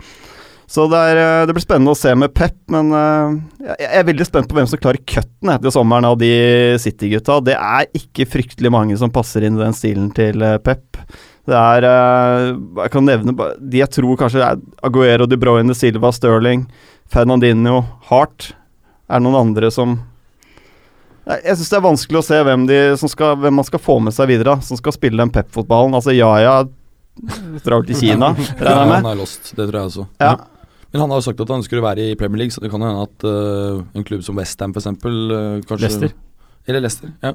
Så 0.71 0.85
det, 0.87 0.99
er, 1.11 1.17
eh, 1.19 1.45
det 1.49 1.55
blir 1.57 1.63
spennende 1.65 1.91
å 1.91 1.99
se 1.99 2.13
med 2.15 2.31
Pep, 2.31 2.55
men 2.71 2.93
eh, 2.95 3.33
jeg 3.75 3.89
er 3.99 4.05
veldig 4.07 4.27
spent 4.27 4.47
på 4.47 4.55
hvem 4.55 4.69
som 4.71 4.79
klarer 4.79 5.01
cutten 5.03 5.51
etter 5.51 5.73
sommeren 5.75 6.07
av 6.07 6.15
de 6.21 6.29
City-gutta. 6.79 7.41
Det 7.43 7.57
er 7.57 7.89
ikke 7.97 8.23
fryktelig 8.37 8.71
mange 8.71 8.95
som 8.99 9.11
passer 9.11 9.43
inn 9.43 9.57
i 9.59 9.63
den 9.65 9.75
stilen 9.75 10.07
til 10.15 10.39
eh, 10.47 10.55
Pep. 10.63 11.01
Det 11.49 11.57
er 11.57 11.83
Jeg 11.83 12.91
kan 12.93 13.03
nevne 13.03 13.33
de 13.57 13.79
jeg 13.79 13.89
tror 13.89 14.13
kanskje 14.19 14.43
er 14.45 14.59
Aguero, 14.85 15.25
De 15.27 15.39
Bruyne, 15.41 15.73
Silva, 15.75 16.11
Sterling, 16.13 16.67
Fernandinho, 17.11 17.81
Hart. 18.11 18.51
Er 19.09 19.19
det 19.19 19.25
noen 19.25 19.39
andre 19.41 19.71
som 19.73 19.97
Jeg, 21.25 21.57
syns 21.57 21.73
det 21.73 21.79
er 21.79 21.83
vanskelig 21.89 22.21
å 22.21 22.27
se 22.29 22.39
hvem, 22.45 22.63
de, 22.69 22.79
som 23.01 23.11
skal, 23.11 23.35
hvem 23.41 23.57
man 23.59 23.67
skal 23.67 23.81
få 23.81 23.97
med 24.05 24.15
seg 24.15 24.29
videre, 24.31 24.55
som 24.63 24.79
skal 24.79 24.95
spille 24.95 25.19
den 25.19 25.33
Pep-fotballen. 25.33 25.97
Altså 25.97 26.13
Yaya 26.15 26.61
drar 27.65 27.83
til 27.89 27.97
Kina, 27.99 28.31
Ja, 28.37 28.47
regner 28.63 28.79
jeg 28.85 28.87
med. 28.93 28.97
han 29.01 29.11
er 29.11 29.19
lost, 29.19 29.51
det 29.57 29.65
tror 29.67 29.81
jeg 29.81 29.91
også. 29.91 30.07
Ja. 30.21 30.33
Men 30.91 31.01
han 31.05 31.09
har 31.13 31.21
jo 31.21 31.27
sagt 31.29 31.39
at 31.39 31.53
han 31.53 31.63
skulle 31.63 31.83
være 31.85 32.09
i 32.11 32.17
Premier 32.19 32.43
League, 32.43 32.51
så 32.55 32.59
det 32.63 32.71
kan 32.73 32.83
hende 32.83 33.05
at 33.07 33.23
uh, 33.27 33.79
en 33.95 34.03
klubb 34.07 34.23
som 34.27 34.35
Westham 34.39 34.73
f.eks. 34.75 34.89
Uh, 34.91 35.61
kanskje 35.63 35.85
Leicester. 35.87 36.13
Eller 36.67 36.83
Leicester, 36.83 37.13
ja. 37.23 37.33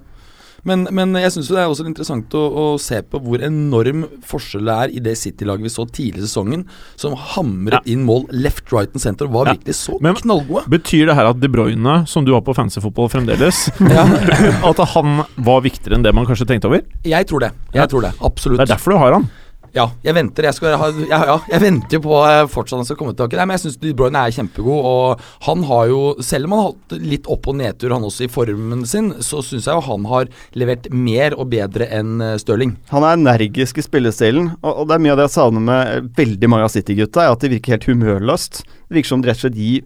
Men, 0.66 0.82
men 0.90 1.12
jeg 1.20 1.30
syns 1.30 1.46
det 1.52 1.60
er 1.62 1.68
også 1.70 1.84
interessant 1.86 2.32
å, 2.34 2.40
å 2.58 2.62
se 2.82 2.96
på 3.06 3.20
hvor 3.22 3.38
enorm 3.44 4.00
forskjell 4.26 4.66
det 4.66 4.74
er 4.82 4.94
i 4.98 5.02
det 5.04 5.12
City-laget 5.20 5.62
vi 5.62 5.70
så 5.70 5.84
tidlig 5.86 6.24
i 6.24 6.26
sesongen, 6.26 6.64
som 6.98 7.14
hamret 7.36 7.86
inn 7.86 8.02
mål 8.08 8.24
left, 8.34 8.72
right 8.74 8.90
and 8.96 9.04
center 9.04 9.28
og 9.28 9.36
var 9.36 9.46
Ja. 9.52 9.54
virkelig 9.54 9.76
så 9.78 9.94
Men- 10.02 10.18
knallgode. 10.18 10.64
Betyr 10.72 11.06
det 11.12 11.14
her 11.20 11.30
at 11.30 11.38
De 11.38 11.48
Bruyne, 11.52 11.94
som 12.10 12.26
du 12.26 12.32
har 12.34 12.42
på 12.42 12.56
fancyfotball 12.56 13.12
fremdeles, 13.12 13.68
at 14.72 14.82
han 14.96 15.22
var 15.38 15.62
viktigere 15.68 16.00
enn 16.00 16.06
det 16.08 16.14
man 16.16 16.26
kanskje 16.26 16.48
tenkte 16.50 16.66
over? 16.72 16.82
jeg 17.06 17.30
tror 17.30 17.46
det. 17.46 17.52
Jeg 17.76 17.92
tror 17.92 18.08
det, 18.08 18.14
Absolutt. 18.20 18.58
Det 18.58 18.66
er 18.66 18.74
derfor 18.74 18.96
du 18.96 18.98
har 19.04 19.20
han. 19.20 19.30
Ja, 19.76 19.90
jeg 20.00 20.16
venter. 20.16 20.46
Jeg, 20.48 20.56
skal 20.56 20.74
ha, 20.80 20.86
ja, 21.04 21.18
ja, 21.28 21.34
jeg 21.50 21.60
venter 21.60 22.00
på 22.00 22.16
eh, 22.24 22.46
fortsatt 22.48 22.80
han 22.80 22.86
skal 22.88 22.96
komme 22.96 23.12
tilbake. 23.12 23.36
Nei, 23.36 23.44
men 23.48 23.58
jeg 23.58 23.66
syns 23.66 23.78
De 23.82 23.92
Bruyne 23.96 24.22
er 24.24 24.32
kjempegod, 24.32 24.88
og 24.88 25.24
han 25.44 25.64
har 25.68 25.90
jo 25.90 26.00
Selv 26.24 26.48
om 26.48 26.54
han 26.54 26.62
har 26.62 26.70
hatt 26.70 26.96
litt 27.12 27.28
opp- 27.32 27.48
og 27.52 27.58
nedtur, 27.60 27.92
han 27.92 28.06
også, 28.06 28.24
i 28.24 28.32
formen 28.32 28.86
sin, 28.88 29.12
så 29.24 29.42
syns 29.44 29.68
jeg 29.68 29.76
jo 29.76 29.84
han 29.86 30.06
har 30.08 30.30
levert 30.56 30.88
mer 30.94 31.36
og 31.36 31.50
bedre 31.52 31.90
enn 31.92 32.22
eh, 32.24 32.38
Stirling. 32.40 32.76
Han 32.92 33.04
er 33.04 33.18
energisk 33.18 33.82
i 33.82 33.84
spillestilen, 33.84 34.54
og, 34.62 34.70
og 34.72 34.88
det 34.88 34.96
er 34.96 35.04
mye 35.04 35.14
av 35.14 35.20
det 35.20 35.28
jeg 35.28 35.36
savner 35.36 35.66
med 35.68 35.92
eh, 35.92 36.08
veldig 36.22 36.52
mange 36.52 36.70
av 36.70 36.72
City-gutta, 36.72 37.28
at 37.28 37.44
de 37.44 37.52
virker 37.52 37.76
helt 37.76 37.90
humørløst. 37.90 38.62
Det 38.64 38.96
virker 38.98 39.12
som 39.12 39.24
de 39.24 39.30
rett 39.30 39.42
og 39.42 39.44
slett 39.44 39.60
gir 39.60 39.84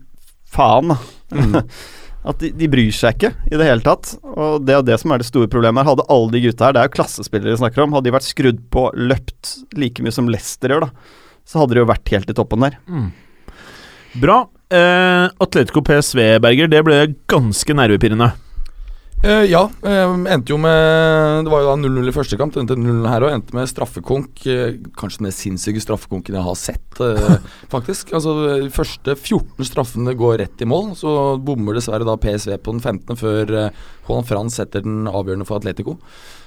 faen. 0.54 0.94
da. 0.94 1.64
at 2.20 2.42
de, 2.42 2.50
de 2.52 2.68
bryr 2.68 2.92
seg 2.92 3.16
ikke 3.16 3.30
i 3.48 3.56
det 3.56 3.66
hele 3.66 3.84
tatt. 3.84 4.12
Og 4.28 4.60
det 4.66 4.76
er 4.76 4.84
det 4.84 4.98
som 5.00 5.14
er 5.14 5.22
det 5.22 5.28
store 5.28 5.48
problemet 5.52 5.82
her. 5.82 5.94
Hadde 5.94 6.08
alle 6.12 6.34
de 6.34 6.42
gutta 6.44 6.68
her, 6.68 6.76
det 6.76 6.82
er 6.82 6.90
jo 6.90 6.96
klassespillere 6.98 7.54
vi 7.54 7.62
snakker 7.62 7.84
om, 7.84 7.96
hadde 7.96 8.10
de 8.10 8.14
vært 8.18 8.28
skrudd 8.28 8.60
på, 8.74 8.86
løpt 8.98 9.54
like 9.80 10.04
mye 10.04 10.14
som 10.14 10.28
Leicester 10.30 10.74
gjør, 10.74 10.88
da, 10.88 11.18
så 11.48 11.62
hadde 11.62 11.78
de 11.78 11.82
jo 11.82 11.88
vært 11.90 12.12
helt 12.12 12.30
i 12.32 12.36
toppen 12.36 12.66
der. 12.66 12.76
Bra. 14.20 14.42
Eh, 14.70 15.26
Atletico 15.42 15.82
PSV, 15.86 16.20
Berger, 16.44 16.70
det 16.70 16.84
ble 16.86 17.00
ganske 17.30 17.74
nervepirrende. 17.78 18.32
Eh, 19.20 19.44
ja, 19.52 19.66
eh, 19.84 20.12
endte 20.32 20.48
jo 20.48 20.56
med 20.56 21.44
Det 21.44 21.50
var 21.52 21.60
jo 21.60 21.66
da 21.68 21.74
0-0 21.76 22.08
i 22.08 22.14
første 22.14 22.38
kamp. 22.40 22.54
Endte 22.56 22.72
0-0 22.78 23.04
her 23.04 23.26
og 23.26 23.34
endte 23.34 23.52
med 23.56 23.68
straffekonk. 23.68 24.40
Uh, 24.48 24.78
kanskje 24.96 25.20
den 25.20 25.28
mest 25.28 25.44
sinnssyke 25.44 25.82
straffekonken 25.84 26.38
jeg 26.38 26.46
har 26.46 26.56
sett, 26.56 27.02
uh, 27.04 27.36
faktisk. 27.74 28.14
Altså, 28.16 28.32
De 28.64 28.70
første 28.72 29.12
14 29.18 29.68
straffene 29.68 30.16
går 30.16 30.40
rett 30.40 30.64
i 30.64 30.68
mål. 30.72 30.94
Så 30.96 31.36
bommer 31.44 31.76
dessverre 31.76 32.08
da 32.08 32.16
PSV 32.16 32.56
på 32.64 32.72
den 32.78 32.80
15. 32.80 33.20
før 33.20 33.54
Juan 34.08 34.24
Frans 34.24 34.56
setter 34.56 34.88
den 34.88 35.04
avgjørende 35.04 35.48
for 35.48 35.60
Atletico. 35.60 35.98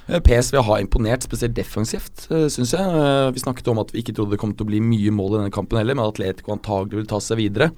PSV 0.10 0.58
har 0.66 0.82
imponert, 0.82 1.24
spesielt 1.24 1.54
defensivt, 1.54 2.26
uh, 2.34 2.48
syns 2.50 2.74
jeg. 2.74 3.34
Vi 3.38 3.46
snakket 3.46 3.70
om 3.70 3.86
at 3.86 3.94
vi 3.94 4.02
ikke 4.02 4.18
trodde 4.18 4.34
det 4.34 4.42
kom 4.42 4.58
til 4.58 4.66
å 4.66 4.74
bli 4.74 4.82
mye 4.82 5.14
mål 5.14 5.36
i 5.36 5.44
denne 5.44 5.54
kampen 5.54 5.78
heller, 5.78 6.00
men 6.00 6.10
Atletico 6.10 6.58
antagelig 6.58 7.04
vil 7.04 7.12
ta 7.14 7.22
seg 7.22 7.38
videre. 7.46 7.70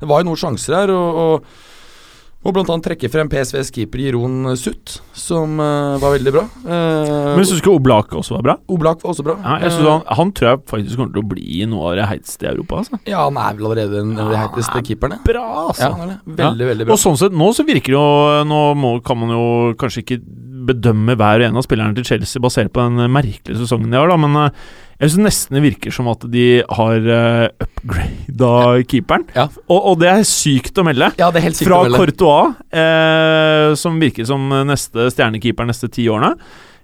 Det 0.00 0.08
var 0.08 0.22
jo 0.22 0.30
noen 0.30 0.40
sjanser 0.40 0.80
her, 0.80 0.94
og, 0.94 1.20
og 1.20 1.77
må 2.48 2.54
bl.a. 2.56 2.78
trekke 2.84 3.10
frem 3.12 3.28
PSVs 3.32 3.72
keeper 3.74 4.00
Jeroen 4.02 4.54
Sutt, 4.58 4.98
som 5.16 5.58
uh, 5.60 5.98
var 6.00 6.16
veldig 6.16 6.34
bra. 6.34 6.44
Uh, 6.64 7.34
Men 7.36 7.44
syns 7.44 7.58
du 7.58 7.64
ikke 7.64 7.76
Oblak 7.76 8.14
også 8.16 8.38
var 8.38 8.46
bra? 8.46 8.56
Oblak 8.72 9.04
var 9.04 9.12
også 9.12 9.26
bra. 9.26 9.38
Ja, 9.44 9.58
jeg 9.64 9.74
synes 9.74 9.88
Eh, 9.88 9.94
han, 9.94 10.02
han 10.18 10.32
tror 10.36 10.48
jeg 10.48 10.60
faktisk 10.68 10.98
kommer 10.98 11.14
til 11.14 11.22
å 11.22 11.28
bli 11.28 11.60
noe 11.70 11.92
av 11.92 11.96
det 11.98 12.08
heiteste 12.10 12.46
i 12.46 12.50
Europa. 12.50 12.82
Altså. 12.82 12.98
ja, 13.08 13.22
han 13.24 13.38
er 13.40 13.56
vel 13.56 13.68
allerede 13.70 14.02
en 14.02 14.12
av 14.18 14.32
de 14.32 14.40
heiteste 14.40 14.82
keeperne. 14.88 15.20
Bra, 15.26 15.44
altså. 15.68 15.88
Ja, 15.88 16.04
er 16.04 16.12
det. 16.12 16.18
Veldig, 16.42 16.68
veldig 16.72 16.88
bra. 16.88 16.96
Og 16.96 17.02
sånn 17.02 17.18
sett, 17.20 17.36
nå 17.36 17.50
så 17.56 17.66
virker 17.68 17.94
det 17.94 17.98
jo 17.98 18.44
Nå 18.48 18.60
må, 18.78 18.92
kan 19.04 19.18
man 19.20 19.32
jo 19.34 19.46
kanskje 19.80 20.04
ikke 20.04 20.18
bedømme 20.68 21.16
hver 21.18 21.42
og 21.42 21.48
en 21.48 21.58
av 21.60 21.64
spillerne 21.66 21.96
til 21.96 22.06
Chelsea 22.06 22.42
basert 22.42 22.70
på 22.74 22.84
den 22.84 23.08
merkelige 23.14 23.58
sesongen 23.62 23.90
de 23.92 23.98
har, 24.00 24.10
da, 24.10 24.18
men 24.20 24.36
eh, 24.44 24.68
jeg 24.98 25.12
syns 25.14 25.26
nesten 25.28 25.58
det 25.58 25.62
virker 25.62 25.94
som 25.94 26.08
at 26.10 26.24
de 26.26 26.46
har 26.74 27.04
uh, 27.06 27.66
upgrada 27.66 28.54
keeperen. 28.90 29.28
Ja. 29.36 29.44
Og, 29.70 29.92
og 29.92 30.00
det 30.02 30.08
er 30.10 30.24
sykt 30.26 30.80
å 30.80 30.84
melde. 30.88 31.12
ja, 31.20 31.28
det 31.30 31.38
er 31.38 31.46
helt 31.46 31.58
sykt 31.60 31.70
Fra 31.70 31.84
å 31.84 31.86
melde. 31.86 32.00
Courtois, 32.02 32.56
eh, 32.74 33.74
som 33.78 34.00
virker 34.02 34.26
som 34.26 34.50
neste 34.66 35.06
stjernekeeper 35.14 35.68
neste 35.70 35.90
ti 35.94 36.08
årene. 36.10 36.34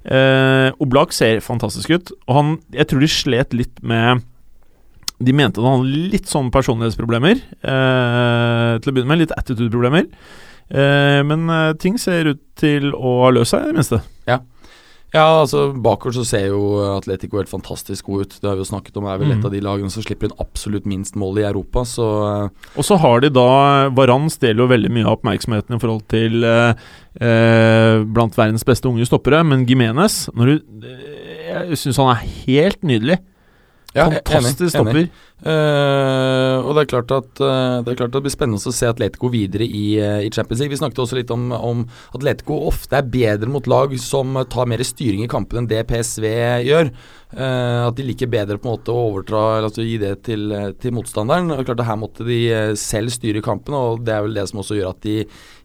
Eh, 0.05 0.69
Oblak 0.85 1.15
ser 1.17 1.41
fantastisk 1.41 1.95
ut, 1.95 2.11
og 2.29 2.35
han 2.37 2.49
Jeg 2.77 2.91
tror 2.91 3.01
de 3.01 3.07
slet 3.09 3.55
litt 3.57 3.79
med 3.81 4.21
De 5.17 5.33
mente 5.33 5.63
han 5.65 5.81
hadde 5.81 6.11
litt 6.13 6.29
sånn 6.29 6.51
personlighetsproblemer 6.53 7.39
eh, 7.41 8.73
til 8.79 8.91
å 8.91 8.95
begynne 8.95 9.11
med. 9.11 9.23
Litt 9.25 9.35
attitude-problemer. 9.39 10.11
Eh, 10.71 11.21
men 11.27 11.49
eh, 11.51 11.73
ting 11.81 11.99
ser 12.01 12.33
ut 12.35 12.41
til 12.57 12.93
å 12.95 13.19
ha 13.27 13.31
løst 13.37 13.53
seg, 13.55 13.67
i 13.67 13.73
det 13.73 13.79
minste. 13.81 14.03
Ja, 15.15 15.29
altså 15.45 15.69
Bakover 15.79 16.11
så 16.17 16.25
ser 16.27 16.49
jo 16.49 16.73
Atletico 16.97 17.39
helt 17.39 17.47
fantastisk 17.47 18.09
god 18.11 18.25
ut. 18.25 18.33
Det 18.43 18.49
har 18.51 18.57
vi 18.59 18.65
jo 18.65 18.67
snakket 18.67 18.97
om. 18.99 19.05
er 19.07 19.19
vel 19.21 19.29
Mm. 19.31 19.39
et 19.39 19.45
av 19.47 19.53
de 19.53 19.61
lagene 19.63 19.89
som 19.95 20.03
slipper 20.03 20.27
inn 20.27 20.41
absolutt 20.43 20.87
minst 20.91 21.15
mål 21.15 21.39
i 21.39 21.45
Europa. 21.47 21.85
Så 21.87 22.03
eh, 22.27 22.49
Og 22.77 22.83
så 22.83 22.99
har 22.99 23.21
de 23.23 23.31
da 23.31 23.91
Varan 23.95 24.27
stjeler 24.29 24.65
jo 24.65 24.67
veldig 24.73 24.91
mye 24.91 25.07
av 25.07 25.21
oppmerksomheten 25.21 25.77
i 25.77 25.79
forhold 25.79 26.03
til 26.11 26.43
eh, 26.43 28.03
blant 28.11 28.35
verdens 28.35 28.65
beste 28.67 28.91
unge 28.91 29.07
stoppere, 29.07 29.45
men 29.47 29.63
Gimenez 29.69 30.29
når 30.35 30.47
du, 30.51 30.89
Jeg 31.47 31.79
syns 31.79 31.97
han 32.03 32.11
er 32.17 32.27
helt 32.49 32.83
nydelig. 32.83 33.21
Ja, 33.95 34.09
Fantastisk 34.11 34.75
enig. 34.75 34.75
stopper. 34.75 35.07
Uh, 35.45 36.65
og 36.65 36.71
det 36.75 36.83
er 36.83 36.89
klart 36.89 37.11
at 37.13 37.41
uh, 37.43 37.83
Det 37.85 37.93
er 37.93 37.99
klart 37.99 38.15
at 38.15 38.17
det 38.17 38.23
blir 38.25 38.33
spennende 38.33 38.57
å 38.59 38.73
se 38.73 38.89
Atletico 38.89 39.29
videre 39.31 39.67
i, 39.67 39.83
uh, 40.01 40.23
i 40.25 40.31
Champions 40.35 40.63
League. 40.63 40.73
Vi 40.73 40.79
snakket 40.81 41.03
også 41.05 41.19
litt 41.19 41.31
om, 41.35 41.53
om 41.55 41.85
Atletico 42.17 42.57
ofte 42.67 42.99
er 42.99 43.07
bedre 43.13 43.51
mot 43.53 43.69
lag 43.71 43.95
som 44.03 44.35
tar 44.51 44.71
mer 44.71 44.83
styring 44.87 45.23
i 45.23 45.31
kampen 45.31 45.63
enn 45.63 45.69
det 45.71 45.85
PSV 45.91 46.27
gjør. 46.67 46.91
At 47.35 47.97
de 47.99 48.05
liker 48.07 48.29
bedre 48.31 48.61
på 48.63 48.69
en 48.69 48.77
måte 48.77 48.93
å 48.95 49.07
overtra 49.09 49.39
eller 49.57 49.67
altså 49.67 49.83
gi 49.83 49.97
det 49.99 50.13
til, 50.27 50.53
til 50.79 50.95
motstanderen. 50.95 51.49
Og 51.51 51.57
det 51.57 51.65
er 51.65 51.69
klart 51.73 51.83
at 51.83 51.89
Her 51.89 51.99
måtte 51.99 52.27
de 52.29 52.39
selv 52.79 53.11
styre 53.11 53.43
kampen, 53.43 53.75
og 53.75 54.05
det 54.07 54.15
er 54.15 54.23
vel 54.23 54.39
det 54.39 54.45
som 54.51 54.63
også 54.63 54.79
gjør 54.79 54.93
at 54.93 55.03
de 55.03 55.17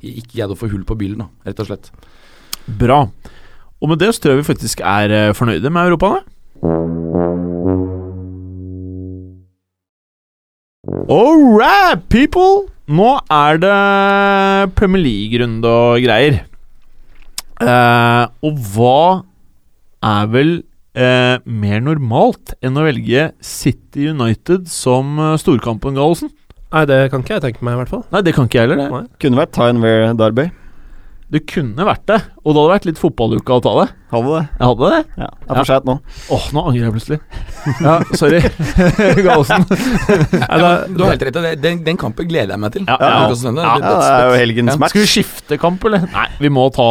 ikke 0.02 0.32
greide 0.34 0.58
å 0.58 0.58
få 0.58 0.72
hull 0.74 0.82
på 0.90 0.98
bilen, 0.98 1.28
rett 1.46 1.62
og 1.62 1.70
slett. 1.70 1.92
Bra. 2.82 3.04
Og 3.78 3.94
med 3.94 4.02
det 4.02 4.16
så 4.16 4.26
tror 4.26 4.36
jeg 4.36 4.42
vi 4.42 4.50
faktisk 4.50 4.82
er 4.82 5.38
fornøyde 5.38 5.70
med 5.70 5.92
europaene. 5.92 7.38
All 10.88 11.42
right, 11.60 12.00
people! 12.08 12.70
Nå 12.88 13.10
er 13.28 13.58
det 13.60 13.72
Premier 14.80 15.02
League-runde 15.04 15.68
og 15.68 16.06
greier. 16.06 16.38
Eh, 17.60 18.24
og 18.48 18.62
hva 18.72 19.02
er 20.08 20.30
vel 20.32 20.54
eh, 20.96 21.36
mer 21.44 21.84
normalt 21.84 22.56
enn 22.64 22.80
å 22.80 22.86
velge 22.88 23.28
City 23.44 24.08
United 24.14 24.72
som 24.72 25.20
uh, 25.20 25.34
storkampen, 25.42 26.00
Gallosen? 26.00 26.32
Nei, 26.72 26.86
det 26.88 27.02
kan 27.12 27.28
ikke 27.28 27.36
jeg 27.36 27.48
tenke 27.50 27.68
meg, 27.68 27.76
i 27.76 27.82
hvert 27.82 27.94
fall. 27.98 28.06
Nei, 28.16 28.24
det 28.24 28.38
kan 28.38 28.48
ikke 28.48 28.62
jeg 28.62 28.70
heller, 28.70 28.80
det. 28.80 28.90
Nei. 28.96 29.20
Kunne 29.20 29.42
vært 29.44 29.56
Tyne 29.60 29.94
Derby. 30.16 30.48
Det 31.30 31.44
kunne 31.46 31.86
vært 31.86 32.08
det, 32.10 32.16
og 32.42 32.56
det 32.56 32.58
hadde 32.58 32.72
vært 32.72 32.86
litt 32.88 33.00
fotballuke 33.00 33.54
å 33.54 33.62
ta 33.62 33.74
det. 33.78 33.84
Hadde 34.10 34.30
det. 34.34 34.40
Jeg 34.58 34.66
hadde 34.72 34.88
det. 34.90 35.02
Ja, 35.22 35.28
det 35.30 35.52
er 35.52 35.60
for 35.60 35.70
seint 35.70 35.86
nå. 35.86 35.94
Åh, 36.34 36.46
nå 36.58 36.64
angrer 36.72 36.88
jeg 36.88 36.94
plutselig. 36.96 37.20
Ja, 37.86 37.94
sorry. 38.18 38.40
Gallosen. 39.28 39.68
Ja, 39.70 40.72
du 40.90 41.04
har 41.04 41.14
helt 41.14 41.26
rett. 41.28 41.38
Den, 41.62 41.84
den 41.86 42.00
kampen 42.02 42.26
gleder 42.32 42.56
jeg 42.56 42.64
meg 42.64 42.74
til. 42.74 42.88
Ja, 42.90 42.98
ja. 42.98 43.12
Ja, 43.14 43.28
det 43.30 43.54
Ja, 43.62 43.76
det 43.84 43.92
er 44.08 44.26
jo 44.26 44.40
helgens 44.42 44.80
match. 44.82 44.96
Skal 44.96 45.06
vi 45.06 45.12
skifte 45.12 45.60
kamp, 45.62 45.86
eller? 45.86 46.10
Nei, 46.16 46.26
vi 46.42 46.50
må 46.58 46.66
ta 46.74 46.88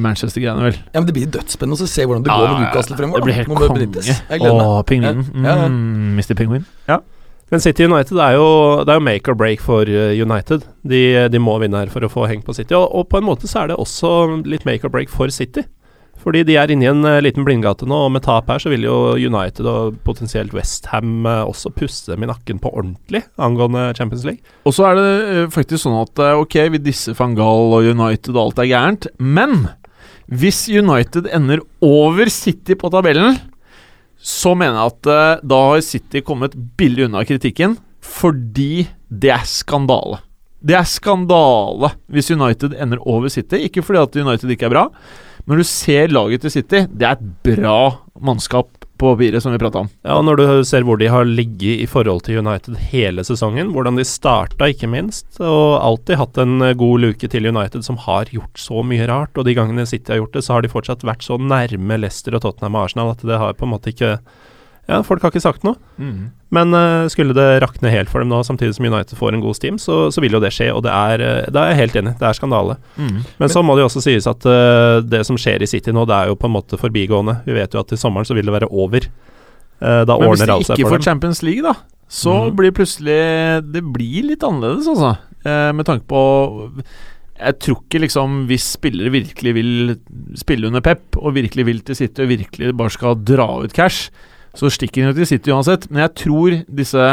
Manchester-greiene, 0.00 0.70
vel. 0.70 0.80
Ja, 0.94 1.02
men 1.02 1.10
Det 1.10 1.18
blir 1.18 1.28
dødsspennende 1.36 1.84
å 1.84 1.92
se 1.98 2.08
hvordan 2.08 2.24
det 2.24 2.32
går 2.32 2.46
ja, 2.48 2.54
med. 2.54 2.64
Newcastle 2.64 2.96
fremover. 3.02 3.20
Det 3.20 3.28
blir 3.28 3.40
helt 3.42 3.52
konge. 3.52 4.54
Åh, 4.54 4.78
pingvinen. 4.88 5.28
Ja, 5.44 5.58
ja. 5.66 5.68
Mm, 5.68 6.16
Mr. 6.16 6.32
Penguin. 6.40 6.64
Ja. 6.88 7.02
Men 7.52 7.60
City 7.60 7.84
United 7.86 8.18
er 8.18 8.38
jo, 8.38 8.48
det 8.84 8.94
er 8.94 8.98
jo 8.98 9.04
make 9.04 9.30
or 9.30 9.36
break 9.38 9.62
for 9.62 9.88
eh, 9.88 10.16
United. 10.16 10.64
De, 10.82 11.02
de 11.30 11.42
må 11.42 11.58
vinne 11.62 11.84
her 11.84 11.92
for 11.92 12.04
å 12.04 12.10
få 12.10 12.28
heng 12.30 12.42
på 12.44 12.56
City. 12.56 12.76
Og, 12.78 12.88
og 12.88 13.08
på 13.12 13.20
en 13.20 13.28
måte 13.28 13.50
så 13.50 13.62
er 13.62 13.72
det 13.72 13.80
også 13.80 14.42
litt 14.48 14.66
make 14.68 14.86
or 14.86 14.92
break 14.92 15.12
for 15.12 15.32
City. 15.34 15.66
Fordi 16.24 16.40
de 16.48 16.56
er 16.56 16.72
inne 16.72 16.86
i 16.86 16.88
en 16.88 17.04
eh, 17.04 17.20
liten 17.24 17.44
blindgate 17.44 17.86
nå, 17.88 17.98
og 18.06 18.14
med 18.14 18.24
tap 18.24 18.48
her 18.48 18.62
så 18.62 18.72
vil 18.72 18.86
jo 18.86 18.96
United 19.20 19.68
og 19.68 19.98
potensielt 20.06 20.54
Westham 20.56 21.26
uh, 21.28 21.44
også 21.44 21.72
puste 21.76 22.14
dem 22.14 22.24
i 22.24 22.30
nakken 22.30 22.60
på 22.62 22.72
ordentlig 22.72 23.24
angående 23.36 23.90
Champions 23.98 24.24
League. 24.24 24.54
Og 24.64 24.76
så 24.76 24.88
er 24.88 25.00
det 25.00 25.08
eh, 25.34 25.48
faktisk 25.52 25.84
sånn 25.84 26.00
at 26.00 26.22
eh, 26.24 26.40
ok, 26.40 26.58
vi 26.76 26.84
disser 26.86 27.18
van 27.18 27.36
Gaal 27.36 27.76
og 27.76 27.90
United 27.90 28.32
og 28.32 28.44
alt 28.46 28.62
er 28.64 28.70
gærent, 28.72 29.10
men 29.20 29.66
hvis 30.32 30.64
United 30.72 31.28
ender 31.36 31.60
over 31.84 32.30
City 32.32 32.78
på 32.80 32.88
tabellen, 32.92 33.36
så 34.24 34.54
mener 34.56 34.78
jeg 34.78 34.92
at 34.92 35.10
eh, 35.12 35.42
da 35.44 35.58
har 35.68 35.82
City 35.84 36.22
kommet 36.24 36.56
billig 36.78 37.08
unna 37.08 37.24
kritikken, 37.28 37.76
fordi 38.04 38.86
det 39.12 39.32
er 39.34 39.44
skandale. 39.48 40.22
Det 40.64 40.78
er 40.78 40.88
skandale 40.88 41.92
hvis 42.08 42.32
United 42.32 42.72
ender 42.80 43.02
over 43.04 43.28
City. 43.32 43.60
Ikke 43.66 43.84
fordi 43.84 44.00
at 44.00 44.16
United 44.24 44.54
ikke 44.54 44.70
er 44.70 44.72
bra, 44.72 44.86
men 45.44 45.60
du 45.60 45.66
ser 45.68 46.08
laget 46.12 46.44
til 46.44 46.54
City, 46.56 46.86
det 46.88 47.04
er 47.04 47.18
et 47.18 47.26
bra 47.44 47.78
mannskap 48.16 48.83
på 49.04 49.14
papiret, 49.14 49.44
som 49.44 49.54
vi 49.54 49.60
prata 49.60 49.84
om. 49.84 49.90
Ja, 50.06 50.16
Når 50.24 50.40
du 50.40 50.46
ser 50.66 50.86
hvor 50.86 50.98
de 51.00 51.10
har 51.12 51.28
ligget 51.28 51.84
i 51.84 51.88
forhold 51.90 52.24
til 52.26 52.40
United 52.40 52.78
hele 52.90 53.24
sesongen, 53.26 53.72
hvordan 53.74 54.00
de 54.00 54.06
starta 54.08 54.70
ikke 54.72 54.90
minst, 54.90 55.28
og 55.40 55.78
alltid 55.84 56.20
hatt 56.20 56.40
en 56.42 56.64
god 56.80 57.04
luke 57.04 57.30
til 57.30 57.50
United 57.50 57.86
som 57.86 58.00
har 58.04 58.32
gjort 58.32 58.60
så 58.60 58.82
mye 58.86 59.06
rart, 59.10 59.36
og 59.36 59.46
de 59.46 59.56
gangene 59.56 59.86
City 59.86 60.14
har 60.14 60.22
gjort 60.22 60.38
det, 60.38 60.44
så 60.46 60.56
har 60.56 60.64
de 60.64 60.72
fortsatt 60.72 61.06
vært 61.06 61.26
så 61.26 61.38
nærme 61.40 62.00
Leicester 62.00 62.36
og 62.36 62.44
Tottenham 62.46 62.80
og 62.80 62.88
Arsenal 62.88 63.14
at 63.14 63.24
det 63.24 63.40
har 63.40 63.56
på 63.58 63.68
en 63.68 63.74
måte 63.76 63.94
ikke 63.94 64.16
Ja, 64.84 64.98
folk 65.06 65.22
har 65.24 65.32
ikke 65.32 65.40
sagt 65.40 65.64
noe. 65.64 65.78
Men 66.54 66.76
uh, 66.76 67.06
skulle 67.12 67.34
det 67.36 67.46
rakne 67.64 67.90
helt 67.92 68.10
for 68.12 68.20
dem 68.20 68.30
nå, 68.32 68.42
samtidig 68.44 68.76
som 68.76 68.86
United 68.86 69.16
får 69.16 69.36
en 69.36 69.42
god 69.44 69.56
steam, 69.56 69.78
så, 69.80 70.08
så 70.12 70.22
vil 70.22 70.36
jo 70.36 70.42
det 70.42 70.52
skje, 70.54 70.68
og 70.74 70.84
det 70.84 70.92
er, 70.92 71.24
eh, 71.24 71.46
da 71.54 71.64
er 71.64 71.72
jeg 71.72 71.80
helt 71.80 71.96
enig. 72.02 72.14
Det 72.20 72.28
er 72.28 72.36
skandale. 72.36 72.76
Mm. 73.00 73.22
Men 73.40 73.52
så 73.52 73.64
må 73.64 73.76
det 73.76 73.84
jo 73.84 73.88
også 73.88 74.04
sies 74.04 74.28
at 74.30 74.44
uh, 74.44 75.00
det 75.00 75.24
som 75.26 75.38
skjer 75.40 75.64
i 75.64 75.70
City 75.70 75.94
nå, 75.94 76.04
det 76.10 76.18
er 76.18 76.32
jo 76.32 76.38
på 76.38 76.50
en 76.50 76.56
måte 76.58 76.78
forbigående. 76.80 77.38
Vi 77.48 77.56
vet 77.56 77.74
jo 77.74 77.80
at 77.80 77.88
til 77.90 78.00
sommeren 78.00 78.28
så 78.28 78.36
vil 78.36 78.46
det 78.46 78.54
være 78.54 78.68
over. 78.68 79.08
Uh, 79.80 80.04
da 80.04 80.18
Men 80.18 80.28
hvis 80.28 80.44
ordner 80.44 80.52
de 80.52 80.56
alt 80.58 80.68
seg 80.68 80.84
ikke 80.84 80.92
får. 80.98 81.06
Champions 81.08 81.40
League, 81.46 81.64
da, 81.64 81.74
så 82.12 82.36
mm. 82.44 82.52
blir 82.60 82.76
plutselig 82.76 83.18
Det 83.72 83.82
blir 83.94 84.28
litt 84.28 84.44
annerledes, 84.44 84.90
altså. 84.92 85.16
Med 85.44 85.84
tanke 85.84 86.06
på 86.08 86.20
Jeg 87.36 87.56
tror 87.60 87.80
ikke 87.82 88.00
liksom 88.00 88.36
Hvis 88.48 88.68
spillere 88.78 89.10
virkelig 89.12 89.52
vil 89.56 89.72
spille 90.40 90.70
under 90.70 90.84
Pep, 90.84 91.18
og 91.18 91.34
virkelig 91.36 91.66
vil 91.68 91.82
til 91.84 91.98
City, 91.98 92.24
og 92.24 92.30
virkelig 92.30 92.70
bare 92.76 92.94
skal 92.94 93.18
dra 93.28 93.48
ut 93.64 93.74
cash, 93.76 94.12
så 94.54 94.70
stikker 94.72 95.02
de 95.02 95.10
jo 95.10 95.18
til 95.18 95.30
City 95.34 95.54
uansett. 95.54 95.88
Men 95.90 96.06
jeg 96.06 96.14
tror 96.24 96.58
disse 96.80 97.06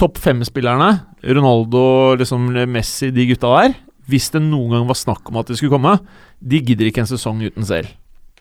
topp 0.00 0.20
fem-spillerne, 0.22 0.90
Ronaldo, 1.22 1.86
liksom 2.18 2.48
Messi, 2.72 3.12
de 3.14 3.28
gutta 3.28 3.50
der 3.54 3.74
Hvis 4.10 4.32
det 4.34 4.40
noen 4.42 4.72
gang 4.74 4.86
var 4.88 4.98
snakk 4.98 5.28
om 5.30 5.38
at 5.38 5.50
de 5.52 5.54
skulle 5.58 5.74
komme, 5.76 5.98
de 6.42 6.58
gidder 6.58 6.88
ikke 6.88 7.04
en 7.04 7.12
sesong 7.12 7.44
uten 7.44 7.66
selv. 7.68 7.92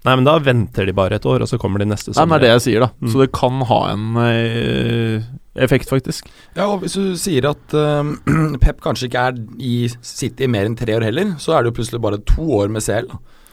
Nei, 0.01 0.15
men 0.17 0.25
da 0.25 0.39
venter 0.41 0.87
de 0.89 0.95
bare 0.97 1.19
et 1.19 1.25
år, 1.29 1.43
og 1.43 1.49
så 1.49 1.59
kommer 1.61 1.83
de 1.83 1.85
neste 1.85 2.15
men 2.17 2.31
det 2.31 2.39
er 2.39 2.43
det 2.47 2.49
jeg 2.55 2.63
sier, 2.65 2.85
da. 2.87 2.89
Mm. 2.97 3.09
Så 3.13 3.19
det 3.21 3.27
kan 3.37 3.61
ha 3.69 3.79
en 3.91 4.07
eh, 4.23 5.27
effekt, 5.61 5.91
faktisk. 5.91 6.31
Ja, 6.55 6.65
og 6.71 6.81
Hvis 6.81 6.97
du 6.97 7.13
sier 7.21 7.51
at 7.51 7.75
eh, 7.77 8.09
Pep 8.63 8.81
kanskje 8.81 9.11
ikke 9.11 9.27
er 9.29 9.37
i 9.61 9.75
City 10.01 10.49
mer 10.49 10.65
enn 10.65 10.77
tre 10.79 10.97
år 10.97 11.05
heller, 11.05 11.35
så 11.37 11.53
er 11.53 11.61
det 11.61 11.69
jo 11.71 11.77
plutselig 11.77 12.01
bare 12.01 12.21
to 12.25 12.47
år 12.57 12.73
med 12.73 12.81
CL. 12.81 13.11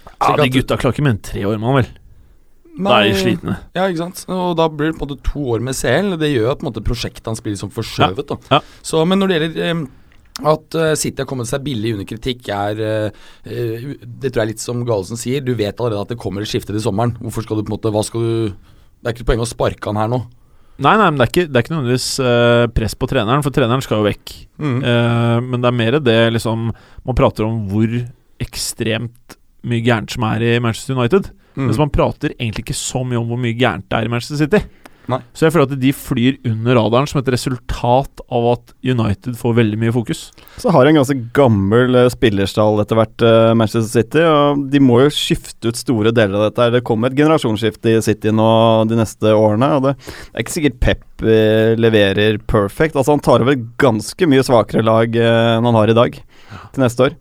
Ja, 0.09 0.33
De 0.41 0.49
gutta 0.57 0.81
klarer 0.81 0.97
ikke 0.97 1.05
mer 1.05 1.19
enn 1.19 1.27
tre 1.29 1.45
år, 1.45 1.61
mann 1.61 1.77
vel. 1.83 1.93
Da 2.87 2.99
er 3.01 3.09
de 3.11 3.19
slitne. 3.19 3.57
Ja, 3.75 3.87
ikke 3.89 4.05
sant. 4.05 4.25
Og 4.31 4.53
da 4.59 4.69
blir 4.71 4.93
det 4.93 4.99
på 4.99 5.07
en 5.07 5.11
måte 5.11 5.25
to 5.27 5.45
år 5.55 5.65
med 5.65 5.77
CL. 5.79 6.13
Det 6.21 6.31
gjør 6.31 6.53
at 6.53 6.61
på 6.61 6.67
en 6.67 6.71
måte 6.71 6.85
prosjektet 6.87 7.27
hans 7.31 7.43
blir 7.43 7.57
liksom 7.57 7.73
forskjøvet. 7.75 8.35
Ja. 8.35 8.59
Ja. 8.59 8.61
Så, 8.87 9.03
men 9.09 9.23
når 9.23 9.31
det 9.33 9.39
gjelder 9.39 9.65
eh, 9.67 9.85
at 10.49 10.79
City 11.01 11.25
har 11.25 11.27
kommet 11.27 11.51
seg 11.51 11.65
billig 11.67 11.97
under 11.97 12.07
kritikk, 12.07 12.47
er 12.55 12.79
eh, 12.79 13.29
Det 13.43 14.31
tror 14.31 14.43
jeg 14.43 14.45
er 14.45 14.53
litt 14.53 14.63
som 14.63 14.85
Galesen 14.87 15.19
sier. 15.19 15.43
Du 15.43 15.55
vet 15.59 15.75
allerede 15.75 16.07
at 16.07 16.13
det 16.15 16.21
kommer 16.23 16.45
et 16.45 16.51
skifte 16.51 16.75
til 16.75 16.85
sommeren. 16.85 17.17
Hvorfor 17.19 17.47
skal 17.47 17.59
du 17.59 17.65
på 17.67 17.73
en 17.73 17.79
måte 17.79 18.05
skal 18.07 18.27
du 18.27 18.35
Det 18.53 19.11
er 19.11 19.17
ikke 19.17 19.31
poeng 19.33 19.43
å 19.43 19.49
sparke 19.49 19.91
han 19.91 19.99
her 19.99 20.13
nå. 20.13 20.23
Nei, 20.79 20.93
nei, 20.95 21.09
men 21.11 21.19
det 21.19 21.25
er 21.25 21.33
ikke, 21.33 21.49
det 21.51 21.59
er 21.59 21.65
ikke 21.65 21.75
nødvendigvis 21.75 22.11
eh, 22.23 22.65
press 22.71 22.95
på 22.95 23.09
treneren, 23.11 23.43
for 23.43 23.55
treneren 23.55 23.83
skal 23.83 23.99
jo 23.99 24.07
vekk. 24.07 24.35
Eh, 24.63 25.39
men 25.43 25.59
det 25.59 25.71
er 25.71 25.75
mer 25.75 25.97
det 26.03 26.17
liksom 26.35 26.69
Man 26.71 27.19
prater 27.19 27.47
om 27.47 27.65
hvor 27.71 27.97
ekstremt 28.43 29.35
mye 29.67 29.83
gærent 29.83 30.15
som 30.15 30.27
er 30.29 30.45
i 30.47 30.53
Manchester 30.63 30.95
United. 30.95 31.33
Mm. 31.59 31.67
Mens 31.67 31.81
man 31.81 31.91
prater 31.91 32.37
egentlig 32.37 32.69
ikke 32.69 32.79
så 32.79 33.03
mye 33.03 33.19
om 33.19 33.27
hvor 33.29 33.41
mye 33.43 33.57
gærent 33.59 33.89
det 33.91 33.99
er 33.99 34.07
i 34.07 34.13
Manchester 34.13 34.39
City. 34.45 34.63
Nei. 35.09 35.23
Så 35.33 35.47
jeg 35.47 35.55
føler 35.55 35.71
at 35.71 35.81
de 35.81 35.91
flyr 35.97 36.37
under 36.51 36.77
radaren 36.77 37.09
som 37.09 37.23
et 37.23 37.31
resultat 37.33 38.21
av 38.29 38.49
at 38.51 38.75
United 38.85 39.39
får 39.41 39.55
veldig 39.57 39.79
mye 39.81 39.95
fokus. 39.95 40.27
Så 40.61 40.73
har 40.75 40.85
de 40.85 40.93
en 40.93 40.99
ganske 41.01 41.17
gammel 41.37 41.97
eh, 41.97 42.11
spillerstall 42.13 42.83
etter 42.83 42.99
hvert, 42.99 43.25
uh, 43.25 43.55
Manchester 43.57 43.89
City. 43.89 44.25
Og 44.29 44.67
de 44.69 44.83
må 44.85 45.01
jo 45.07 45.15
skifte 45.15 45.73
ut 45.73 45.81
store 45.81 46.13
deler 46.13 46.37
av 46.37 46.51
dette. 46.51 46.69
Det 46.77 46.85
kommer 46.87 47.09
et 47.09 47.17
generasjonsskifte 47.17 47.95
i 47.95 48.03
City 48.05 48.35
nå 48.37 48.51
de 48.91 49.01
neste 49.01 49.33
årene. 49.33 49.71
Og 49.79 49.87
det, 49.89 49.95
er 50.35 50.45
ikke 50.45 50.57
sikkert 50.59 50.81
Pep 50.85 51.25
eh, 51.25 51.73
leverer 51.81 52.37
perfect. 52.45 52.99
Altså 52.99 53.17
Han 53.17 53.25
tar 53.25 53.47
over 53.47 53.57
et 53.57 53.65
ganske 53.81 54.29
mye 54.29 54.45
svakere 54.45 54.85
lag 54.85 55.17
uh, 55.17 55.57
enn 55.57 55.71
han 55.71 55.81
har 55.81 55.89
i 55.89 55.97
dag 55.97 56.21
til 56.21 56.85
neste 56.85 57.09
år. 57.09 57.17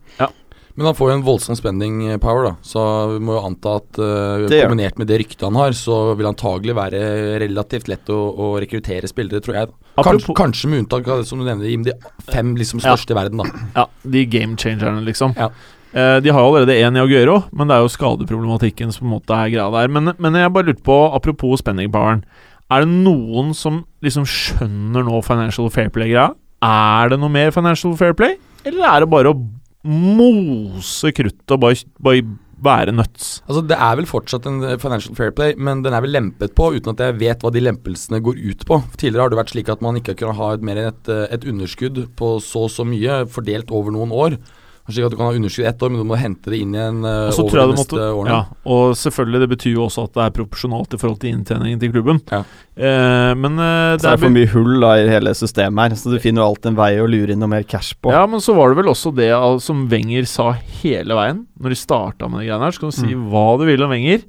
Men 0.78 0.86
han 0.92 0.96
får 0.98 1.10
jo 1.10 1.14
en 1.18 1.24
voldsom 1.26 1.58
spending 1.58 1.96
power, 2.22 2.44
da. 2.52 2.52
Så 2.62 2.82
vi 3.16 3.22
må 3.26 3.34
jo 3.34 3.46
anta 3.48 3.72
at 3.80 3.98
uh, 3.98 4.44
kombinert 4.46 5.00
med 5.02 5.08
det 5.10 5.18
ryktet 5.24 5.42
han 5.48 5.58
har, 5.58 5.74
så 5.74 6.14
vil 6.20 6.28
antagelig 6.30 6.76
være 6.78 7.00
relativt 7.42 7.90
lett 7.90 8.12
å, 8.14 8.18
å 8.38 8.50
rekruttere 8.62 9.10
spillere, 9.10 9.42
tror 9.42 9.58
jeg. 9.58 9.72
Kanskje, 9.98 10.04
Apropos- 10.04 10.38
kanskje 10.38 10.70
med 10.70 10.84
unntak 10.84 11.10
av, 11.10 11.24
som 11.26 11.42
du 11.42 11.48
nevner, 11.48 11.66
Jim, 11.72 11.82
de 11.88 11.96
fem 12.30 12.54
liksom 12.60 12.78
Ja. 12.84 12.92
største 12.94 13.16
i 13.16 13.18
verden, 13.18 13.42
da. 13.42 13.66
Ja, 13.80 13.88
de 14.06 14.26
game 14.30 14.54
changerne, 14.62 15.02
liksom. 15.08 15.34
Ja. 15.36 15.50
Uh, 15.98 16.20
de 16.22 16.30
har 16.30 16.46
jo 16.46 16.52
allerede 16.54 16.78
én 16.78 16.94
i 17.00 17.02
Aguero, 17.02 17.40
men 17.58 17.72
det 17.72 17.74
er 17.80 17.82
jo 17.82 17.90
skadeproblematikken 17.98 18.94
som 18.94 19.08
på 19.08 19.10
en 19.10 19.16
måte 19.18 19.34
er 19.34 19.50
greia 19.56 19.72
der. 19.74 19.90
Men, 19.90 20.14
men 20.22 20.38
jeg 20.38 20.54
bare 20.54 20.70
lurte 20.70 20.86
på, 20.86 21.00
apropos 21.18 21.58
spending 21.66 21.90
poweren, 21.90 22.22
er 22.70 22.84
det 22.86 22.92
noen 22.94 23.54
som 23.56 23.82
liksom 24.06 24.30
skjønner 24.30 25.06
nå 25.08 25.24
financial 25.26 25.72
fair 25.74 25.90
play-greia? 25.90 26.36
Er 26.62 27.10
det 27.10 27.18
noe 27.22 27.34
mer 27.34 27.50
financial 27.56 27.96
fair 27.98 28.14
play, 28.14 28.36
eller 28.68 28.86
er 28.92 29.00
det 29.06 29.10
bare 29.10 29.32
å 29.34 29.40
mose 29.86 31.12
kruttet 31.16 31.54
og 31.54 31.62
bare, 31.64 31.84
bare 32.02 32.26
være 32.64 32.94
nuts? 32.96 33.42
Altså 33.48 33.62
Det 33.70 33.78
er 33.78 33.98
vel 34.00 34.10
fortsatt 34.10 34.48
en 34.50 34.62
eh, 34.66 34.78
financial 34.82 35.16
fair 35.18 35.34
play, 35.36 35.56
men 35.58 35.84
den 35.86 35.94
er 35.94 36.04
vel 36.04 36.16
lempet 36.16 36.56
på 36.58 36.72
uten 36.76 36.94
at 36.94 37.04
jeg 37.04 37.20
vet 37.22 37.44
hva 37.44 37.52
de 37.54 37.64
lempelsene 37.64 38.22
går 38.24 38.40
ut 38.42 38.66
på. 38.68 38.80
Tidligere 38.98 39.28
har 39.28 39.34
det 39.34 39.42
vært 39.42 39.54
slik 39.54 39.70
at 39.74 39.84
man 39.86 40.00
ikke 40.00 40.16
har 40.16 40.22
kunnet 40.24 40.40
ha 40.42 40.54
et, 40.56 40.66
mer 40.66 40.82
enn 40.82 40.92
et, 40.92 41.12
eh, 41.14 41.26
et 41.38 41.48
underskudd 41.48 42.04
på 42.18 42.38
så 42.44 42.66
og 42.68 42.74
så 42.74 42.88
mye 42.88 43.24
fordelt 43.32 43.72
over 43.72 43.94
noen 43.94 44.14
år. 44.16 44.40
Slik 44.88 45.04
at 45.04 45.12
du 45.12 45.18
kan 45.20 45.28
ha 45.28 45.36
underskudd 45.36 45.66
ett 45.68 45.82
år, 45.84 45.90
men 45.92 46.00
du 46.00 46.08
må 46.08 46.16
hente 46.16 46.48
det 46.54 46.62
inn 46.64 46.72
igjen 46.72 47.02
uh, 47.04 47.28
over 47.44 47.58
de 47.60 47.66
neste 47.74 47.82
måtte, 47.98 48.06
årene. 48.16 48.32
ja, 48.32 48.58
og 48.72 48.94
selvfølgelig, 48.96 49.42
det 49.44 49.50
betyr 49.52 49.74
jo 49.74 49.82
også 49.90 50.06
at 50.08 50.14
det 50.16 50.24
er 50.24 50.36
proporsjonalt 50.38 50.96
i 50.96 51.00
forhold 51.02 51.20
til 51.20 51.34
inntjeningen 51.36 51.82
til 51.82 51.92
klubben. 51.92 52.22
Ja. 52.32 52.40
Eh, 52.78 53.34
men 53.36 53.60
eh, 53.60 53.98
Så 53.98 54.06
det 54.06 54.14
er 54.14 54.22
for 54.22 54.36
mye 54.38 54.50
hull 54.54 54.80
da 54.86 54.94
i 55.02 55.10
hele 55.12 55.34
systemet 55.36 55.84
her, 55.92 55.98
så 56.00 56.14
du 56.14 56.20
finner 56.24 56.44
jo 56.44 56.48
alltid 56.54 56.72
en 56.72 56.80
vei 56.80 56.90
å 57.04 57.10
lure 57.10 57.36
inn 57.36 57.44
noe 57.44 57.52
mer 57.52 57.68
cash 57.68 57.98
på. 58.00 58.16
Ja, 58.16 58.24
men 58.32 58.40
så 58.44 58.56
var 58.56 58.72
det 58.72 58.80
vel 58.80 58.92
også 58.94 59.12
det 59.18 59.32
som 59.66 59.84
Wenger 59.92 60.28
sa 60.32 60.52
hele 60.80 61.20
veien, 61.20 61.44
når 61.60 61.76
de 61.76 61.82
starta 61.84 62.32
med 62.32 62.46
de 62.46 62.48
greiene 62.48 62.64
her. 62.70 62.72
Så 62.78 62.86
kan 62.86 62.94
du 62.96 63.00
si 63.02 63.12
Mm. 63.12 63.28
hva 63.34 63.46
du 63.60 63.66
vil 63.68 63.84
om 63.84 63.92
Wenger, 63.92 64.24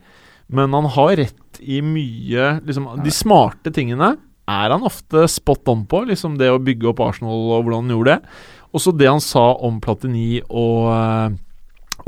men 0.50 0.72
han 0.74 0.90
har 0.98 1.14
rett 1.22 1.60
i 1.62 1.80
mye 1.82 2.60
liksom, 2.64 3.02
De 3.04 3.10
smarte 3.14 3.70
tingene 3.74 4.16
er 4.48 4.70
han 4.72 4.80
ofte 4.86 5.26
spot 5.28 5.68
on 5.68 5.82
på, 5.84 6.06
liksom 6.08 6.38
det 6.40 6.48
å 6.48 6.58
bygge 6.62 6.88
opp 6.88 7.02
Arsenal 7.04 7.36
og 7.52 7.66
hvordan 7.66 7.84
han 7.84 7.92
gjorde 7.96 8.14
det. 8.14 8.38
Også 8.76 8.92
det 8.96 9.08
han 9.08 9.22
sa 9.24 9.52
om 9.64 9.78
Platini 9.84 10.40
og 10.48 10.88
eh, 10.92 11.36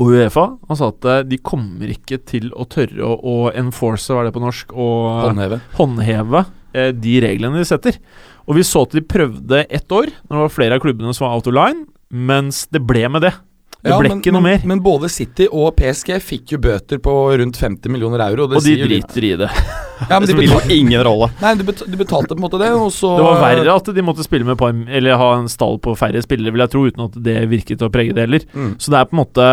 og 0.01 0.07
Uefa. 0.15 0.45
Han 0.69 0.77
sa 0.79 0.87
at 0.89 1.05
eh, 1.09 1.23
de 1.29 1.37
kommer 1.45 1.91
ikke 1.93 2.17
til 2.25 2.49
å 2.57 2.65
tørre 2.69 3.03
å, 3.05 3.17
å 3.21 3.35
enforce, 3.53 4.09
hva 4.13 4.23
er 4.23 4.29
det 4.29 4.35
på 4.37 4.41
norsk, 4.41 4.71
å 4.73 4.87
Håndheve. 5.27 5.59
håndheve 5.77 6.43
eh, 6.73 6.89
de 6.95 7.15
reglene 7.21 7.59
de 7.61 7.67
setter. 7.67 7.99
Og 8.47 8.57
vi 8.57 8.65
så 8.65 8.85
at 8.87 8.95
de 8.97 9.03
prøvde 9.05 9.65
ett 9.69 9.93
år, 9.93 10.09
når 10.25 10.37
det 10.37 10.43
var 10.47 10.55
flere 10.55 10.79
av 10.79 10.83
klubbene 10.83 11.13
som 11.13 11.27
var 11.27 11.37
out 11.37 11.49
of 11.51 11.53
line. 11.57 11.85
mens 12.11 12.65
det 12.71 12.81
ble 12.83 13.05
med 13.11 13.21
det. 13.27 13.33
Det 13.81 13.89
Ja, 13.89 13.97
ble 13.97 14.09
men, 14.11 14.19
ikke 14.21 14.31
noe 14.35 14.43
mer. 14.45 14.61
Men 14.69 14.79
både 14.85 15.09
City 15.09 15.47
og 15.49 15.71
PSG 15.79 16.19
fikk 16.21 16.51
jo 16.53 16.59
bøter 16.61 16.99
på 17.01 17.13
rundt 17.41 17.57
50 17.57 17.89
millioner 17.89 18.21
euro. 18.27 18.45
det 18.47 18.57
Og 18.59 18.61
de 18.61 18.67
sier 18.69 18.83
jo 18.83 18.89
litt. 18.91 19.07
driter 19.09 19.23
i 19.25 19.31
det. 19.45 19.49
Ja, 20.01 20.17
men 20.19 20.25
Det 20.27 20.33
spiller 20.33 20.55
betal, 20.57 20.71
ingen 20.73 21.03
rolle. 21.05 21.27
nei, 21.41 21.53
de, 21.59 21.63
bet, 21.67 21.81
de 21.85 21.97
betalte 21.99 22.33
på 22.33 22.39
en 22.39 22.41
måte 22.41 22.57
det, 22.57 22.71
og 22.73 22.87
så 22.93 23.11
Det 23.19 23.25
var 23.27 23.41
verre 23.43 23.75
at 23.77 23.89
de 23.93 24.01
måtte 24.01 24.23
spille 24.25 24.45
med 24.47 24.57
par, 24.57 24.73
Eller 24.73 25.13
ha 25.21 25.27
en 25.37 25.49
stall 25.49 25.77
på 25.77 25.93
færre 25.97 26.21
spillere, 26.25 26.49
vil 26.55 26.63
jeg 26.65 26.71
tro, 26.73 26.81
uten 26.89 27.03
at 27.05 27.17
det 27.21 27.35
virket 27.51 27.83
å 27.85 27.89
prege 27.93 28.13
det 28.17 28.23
heller. 28.25 28.45
Mm. 28.53 28.71
Så 28.81 28.89
det 28.89 28.97
er 28.97 29.05
på 29.11 29.13
en 29.17 29.21
måte 29.21 29.45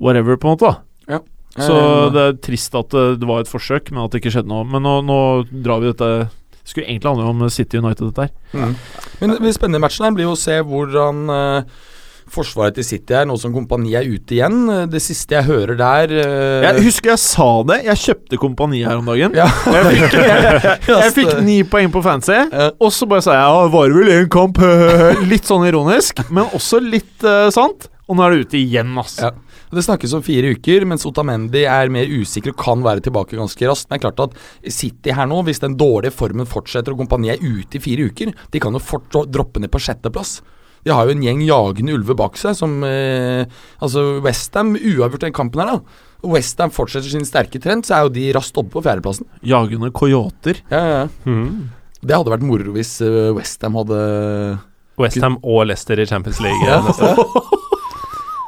whatever, 0.00 0.36
på 0.40 0.48
en 0.48 0.56
måte. 0.56 0.72
da 1.08 1.20
Så 1.56 1.72
Eh, 1.72 2.10
det 2.12 2.22
er 2.28 2.32
trist 2.44 2.74
at 2.76 2.90
det, 2.92 3.04
det 3.20 3.28
var 3.28 3.40
et 3.40 3.48
forsøk, 3.48 3.90
men 3.92 4.04
at 4.04 4.12
det 4.12 4.20
ikke 4.20 4.32
skjedde 4.34 4.50
noe. 4.52 4.64
Men 4.68 4.82
nå, 4.84 4.98
nå 5.08 5.18
drar 5.64 5.80
vi 5.80 5.88
dette 5.92 6.08
Det 6.28 6.68
skulle 6.68 6.86
egentlig 6.90 7.08
handle 7.14 7.28
om 7.32 7.48
City 7.50 7.78
United, 7.78 8.10
dette 8.12 8.26
her. 8.26 8.32
Mm. 8.52 8.74
Men 9.22 9.36
det 9.40 9.54
spennende 9.56 9.78
i 9.80 9.84
matchen 9.86 10.04
her 10.04 10.12
blir 10.16 10.26
jo 10.26 10.34
å 10.34 10.40
se 10.40 10.56
hvordan 10.66 11.22
eh, 11.32 11.62
forsvaret 12.32 12.76
til 12.78 12.86
City 12.86 13.14
er, 13.16 13.26
nå 13.28 13.36
som 13.40 13.54
kompani 13.54 13.94
er 13.98 14.06
ute 14.08 14.36
igjen. 14.36 14.64
Det 14.90 15.00
siste 15.02 15.36
jeg 15.36 15.46
hører 15.46 15.78
der 15.78 16.14
uh... 16.16 16.66
Jeg 16.66 16.84
husker 16.88 17.12
jeg 17.14 17.22
sa 17.22 17.48
det. 17.70 17.80
Jeg 17.86 18.02
kjøpte 18.02 18.40
kompani 18.42 18.82
her 18.84 19.00
om 19.00 19.10
dagen. 19.12 19.36
Ja. 19.38 19.46
Jeg 19.72 19.90
fikk, 19.92 20.16
jeg, 20.18 20.76
jeg 20.90 21.14
fikk 21.20 21.34
ni 21.46 21.60
poeng 21.70 21.92
på 21.94 22.02
fancy, 22.04 22.34
Ja. 22.36 22.70
og 22.80 22.92
så 22.94 23.08
bare 23.08 23.24
sa 23.24 23.36
jeg 23.36 23.46
ja, 23.46 23.66
var 23.72 23.94
vel 23.94 24.12
én 24.18 24.30
kamp? 24.32 24.60
litt 25.32 25.48
sånn 25.48 25.66
ironisk, 25.68 26.24
men 26.30 26.48
også 26.56 26.82
litt 26.82 27.26
uh, 27.26 27.48
sant. 27.54 27.88
Og 28.06 28.14
nå 28.18 28.22
er 28.22 28.34
det 28.36 28.46
ute 28.46 28.58
igjen, 28.60 28.92
ass. 29.00 29.18
Ja. 29.22 29.32
Det 29.74 29.82
snakkes 29.82 30.12
om 30.14 30.22
fire 30.22 30.52
uker, 30.54 30.84
mens 30.86 31.02
Otamendi 31.08 31.64
er 31.66 31.90
mer 31.92 32.06
usikker 32.06 32.52
og 32.54 32.60
kan 32.60 32.84
være 32.84 33.02
tilbake 33.02 33.34
ganske 33.38 33.66
raskt. 33.66 33.88
Men 33.90 33.98
det 33.98 33.98
er 33.98 34.04
klart 34.06 34.20
at 34.28 34.72
City 34.72 35.14
her 35.16 35.26
nå, 35.26 35.40
hvis 35.48 35.58
den 35.64 35.74
dårlige 35.78 36.14
formen 36.14 36.46
fortsetter 36.46 36.94
og 36.94 37.02
kompaniet 37.02 37.40
er 37.40 37.56
ute 37.58 37.80
i 37.80 37.82
fire 37.82 38.06
uker, 38.06 38.30
de 38.54 38.62
kan 38.62 38.78
jo 38.78 38.82
fort 38.82 39.10
droppe 39.26 39.62
ned 39.62 39.72
på 39.74 39.82
sjetteplass. 39.82 40.38
De 40.86 40.94
har 40.94 41.08
jo 41.08 41.16
en 41.16 41.24
gjeng 41.24 41.40
jagende 41.42 41.96
ulver 41.98 42.14
bak 42.18 42.36
seg, 42.38 42.54
som 42.54 42.76
eh, 42.86 43.42
Altså 43.82 44.20
Westham 44.24 44.76
uavgjort 44.78 45.26
den 45.26 45.34
kampen 45.34 45.64
her, 45.64 45.76
da. 45.76 46.04
Westham 46.26 46.70
fortsetter 46.74 47.10
sin 47.12 47.26
sterke 47.26 47.58
trend, 47.62 47.84
så 47.86 47.96
er 47.98 48.06
jo 48.06 48.14
de 48.14 48.28
raskt 48.34 48.56
oppe 48.58 48.72
på 48.78 48.82
fjerdeplassen. 48.86 49.26
Jagende 49.46 49.90
coyoter. 49.94 50.62
Ja, 50.72 50.80
ja, 50.80 51.02
ja. 51.04 51.08
Mm. 51.28 51.68
Det 52.06 52.14
hadde 52.16 52.32
vært 52.32 52.46
moro 52.46 52.72
hvis 52.76 52.96
uh, 53.02 53.34
Westham 53.36 53.76
hadde 53.80 54.00
Westham 55.00 55.36
og 55.42 55.66
Leicester 55.68 56.00
i 56.00 56.06
Champions 56.08 56.40
League. 56.44 56.62
Ja. 56.66 56.80
neste 56.86 57.12
år. 57.12 57.52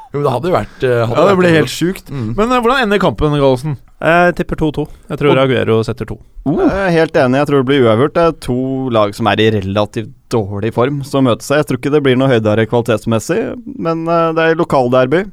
Jo, 0.09 0.23
det 0.25 0.31
hadde 0.33 0.49
jo 0.49 0.55
vært 0.55 0.85
eh, 0.89 1.03
hadde 1.05 1.21
Ja, 1.21 1.25
det 1.29 1.37
ble 1.37 1.49
helt 1.53 1.69
sjukt. 1.69 2.07
mm. 2.09 2.31
Men 2.39 2.49
eh, 2.49 2.61
hvordan 2.65 2.87
ender 2.87 3.01
kampen, 3.03 3.35
Gallosen? 3.37 3.75
Jeg 3.99 4.35
tipper 4.39 4.61
2-2. 4.61 4.85
Jeg 5.11 5.19
tror 5.19 5.41
Aguero 5.43 5.81
setter 5.87 6.07
to. 6.07 6.19
Jeg 6.47 6.69
er 6.71 6.93
helt 6.95 7.17
enig, 7.19 7.41
jeg 7.41 7.49
tror 7.51 7.63
det 7.65 7.69
blir 7.71 7.87
uavgjort. 7.89 8.15
Det 8.15 8.27
er 8.29 8.37
to 8.47 8.59
lag 8.95 9.15
som 9.17 9.27
er 9.27 9.43
i 9.43 9.49
relativt 9.57 10.13
dårlig 10.31 10.71
form 10.77 11.01
som 11.07 11.27
møter 11.27 11.43
seg. 11.45 11.63
Jeg 11.63 11.69
tror 11.71 11.81
ikke 11.81 11.93
det 11.97 12.03
blir 12.07 12.19
noe 12.21 12.31
høydere 12.31 12.69
kvalitetsmessig, 12.71 13.41
men 13.81 14.05
eh, 14.07 14.29
det 14.39 14.45
er 14.53 14.61
lokalderby. 14.61 15.25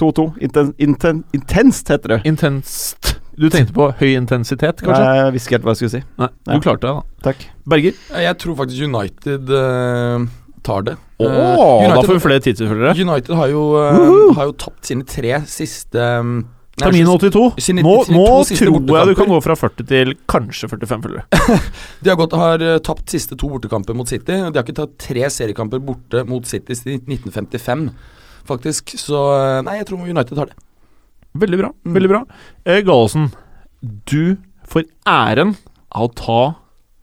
2-2. 0.00 0.24
Inten, 0.48 0.70
inten, 0.80 1.20
intenst, 1.36 1.90
heter 1.92 2.16
det. 2.16 2.20
Intenst. 2.28 3.12
Du 3.36 3.48
tenkte 3.52 3.74
på 3.76 3.90
høy 4.00 4.10
intensitet, 4.16 4.80
kanskje? 4.84 5.04
Jeg 5.18 5.34
visste 5.34 5.48
ikke 5.50 5.58
helt 5.58 5.66
hva 5.68 5.74
jeg 5.74 5.80
skulle 5.82 5.92
si. 5.94 6.02
Nei, 6.20 6.28
Ja. 6.48 6.56
du 6.56 6.64
klarte 6.64 6.86
det, 6.86 6.94
da. 6.96 7.28
Takk. 7.28 7.44
Berger? 7.68 8.00
Jeg 8.24 8.38
tror 8.40 8.56
faktisk 8.56 8.88
United 8.88 9.52
uh, 9.52 10.26
tar 10.64 10.88
det. 10.88 10.96
Oh, 11.20 11.28
uh, 11.28 11.84
United, 11.84 11.94
da 11.96 12.02
får 12.08 12.16
vi 12.18 12.24
flere 12.24 12.44
tidsutfølgere. 12.48 12.96
United 13.04 13.36
har 13.36 13.52
jo, 13.52 13.62
uh, 13.76 14.32
har 14.36 14.50
jo 14.50 14.56
tapt 14.64 14.88
sine 14.88 15.04
tre 15.08 15.40
siste 15.48 16.08
um, 16.20 16.34
nei, 16.40 16.61
Termin 16.82 17.08
82. 17.08 17.42
Sine- 17.62 17.82
Nå, 17.84 17.92
nå 18.12 18.24
tror 18.48 18.96
jeg 18.98 19.08
du 19.12 19.14
kan 19.18 19.30
gå 19.32 19.38
fra 19.44 19.56
40 19.58 19.86
til 19.88 20.14
kanskje 20.30 20.68
45 20.72 21.04
følgere. 21.06 21.24
De 22.02 22.10
har, 22.12 22.18
gått, 22.20 22.34
har 22.38 22.64
eh, 22.66 22.78
tapt 22.84 23.12
siste 23.14 23.38
to 23.38 23.50
bortekamper 23.52 23.96
mot 23.98 24.08
City. 24.10 24.36
De 24.38 24.50
har 24.52 24.64
ikke 24.64 24.76
tatt 24.80 24.96
tre 25.02 25.28
seriekamper 25.32 25.82
borte 25.84 26.24
mot 26.28 26.46
City 26.48 26.76
siden 26.78 27.02
1955, 27.06 27.86
faktisk. 28.48 28.94
Så 29.00 29.20
eh, 29.38 29.58
nei, 29.66 29.78
jeg 29.80 29.88
tror 29.90 30.02
United 30.06 30.42
har 30.42 30.50
det. 30.52 30.58
Veldig 31.42 31.58
bra. 31.62 31.70
Mm. 31.86 31.92
veldig 31.96 32.10
bra 32.12 32.18
eh, 32.68 32.82
Gallosen, 32.84 33.30
du 34.10 34.34
får 34.68 34.84
æren 35.08 35.54
av 35.92 36.10
å 36.10 36.12
ta, 36.16 36.40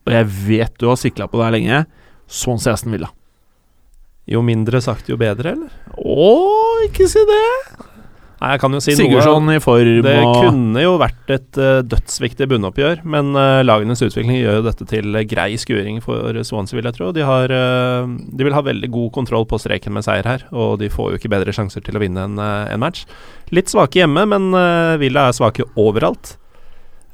og 0.06 0.12
jeg 0.14 0.28
vet 0.46 0.76
du 0.82 0.86
har 0.92 1.00
sikla 1.02 1.26
på 1.30 1.40
det 1.40 1.48
her 1.48 1.56
lenge, 1.58 1.80
Swansea 2.30 2.76
Aston 2.78 2.94
Villa. 2.94 3.10
Jo 4.30 4.44
mindre 4.46 4.78
sagt, 4.86 5.10
jo 5.10 5.18
bedre, 5.18 5.56
eller? 5.58 5.74
Å, 5.98 6.30
ikke 6.86 7.08
si 7.10 7.22
det! 7.26 7.46
Nei, 8.40 8.54
jeg 8.54 8.62
kan 8.64 8.76
jo 8.76 8.80
si 8.80 8.96
Sigurdsson 8.96 9.46
noe. 9.50 9.58
i 9.58 9.62
form 9.64 10.02
Det 10.06 10.16
og 10.24 10.38
kunne 10.46 10.84
jo 10.84 10.94
vært 11.02 11.34
et 11.36 11.60
uh, 11.60 11.82
dødsviktig 11.84 12.48
bunnoppgjør, 12.52 13.02
men 13.04 13.34
uh, 13.36 13.60
lagenes 13.66 14.04
utvikling 14.06 14.40
gjør 14.40 14.62
jo 14.62 14.66
dette 14.70 14.88
til 14.88 15.12
uh, 15.12 15.26
grei 15.28 15.50
skuring 15.60 16.00
for 16.04 16.40
Swansea, 16.48 16.80
vil 16.80 16.88
jeg 16.88 16.96
tro. 16.96 17.12
De, 17.16 17.26
har, 17.28 17.52
de 17.52 18.48
vil 18.48 18.56
ha 18.56 18.64
veldig 18.64 18.92
god 18.96 19.10
kontroll 19.20 19.48
på 19.50 19.60
streken 19.60 19.96
med 19.96 20.08
seier 20.08 20.28
her, 20.28 20.48
og 20.56 20.78
de 20.80 20.92
får 20.94 21.14
jo 21.14 21.20
ikke 21.22 21.34
bedre 21.36 21.56
sjanser 21.56 21.84
til 21.84 22.00
å 22.00 22.04
vinne 22.04 22.30
en, 22.30 22.40
en 22.40 22.82
match. 22.82 23.04
Litt 23.52 23.72
svake 23.72 24.02
hjemme, 24.02 24.24
men 24.30 24.54
Villa 25.02 25.28
er 25.28 25.36
svake 25.36 25.68
overalt. 25.80 26.38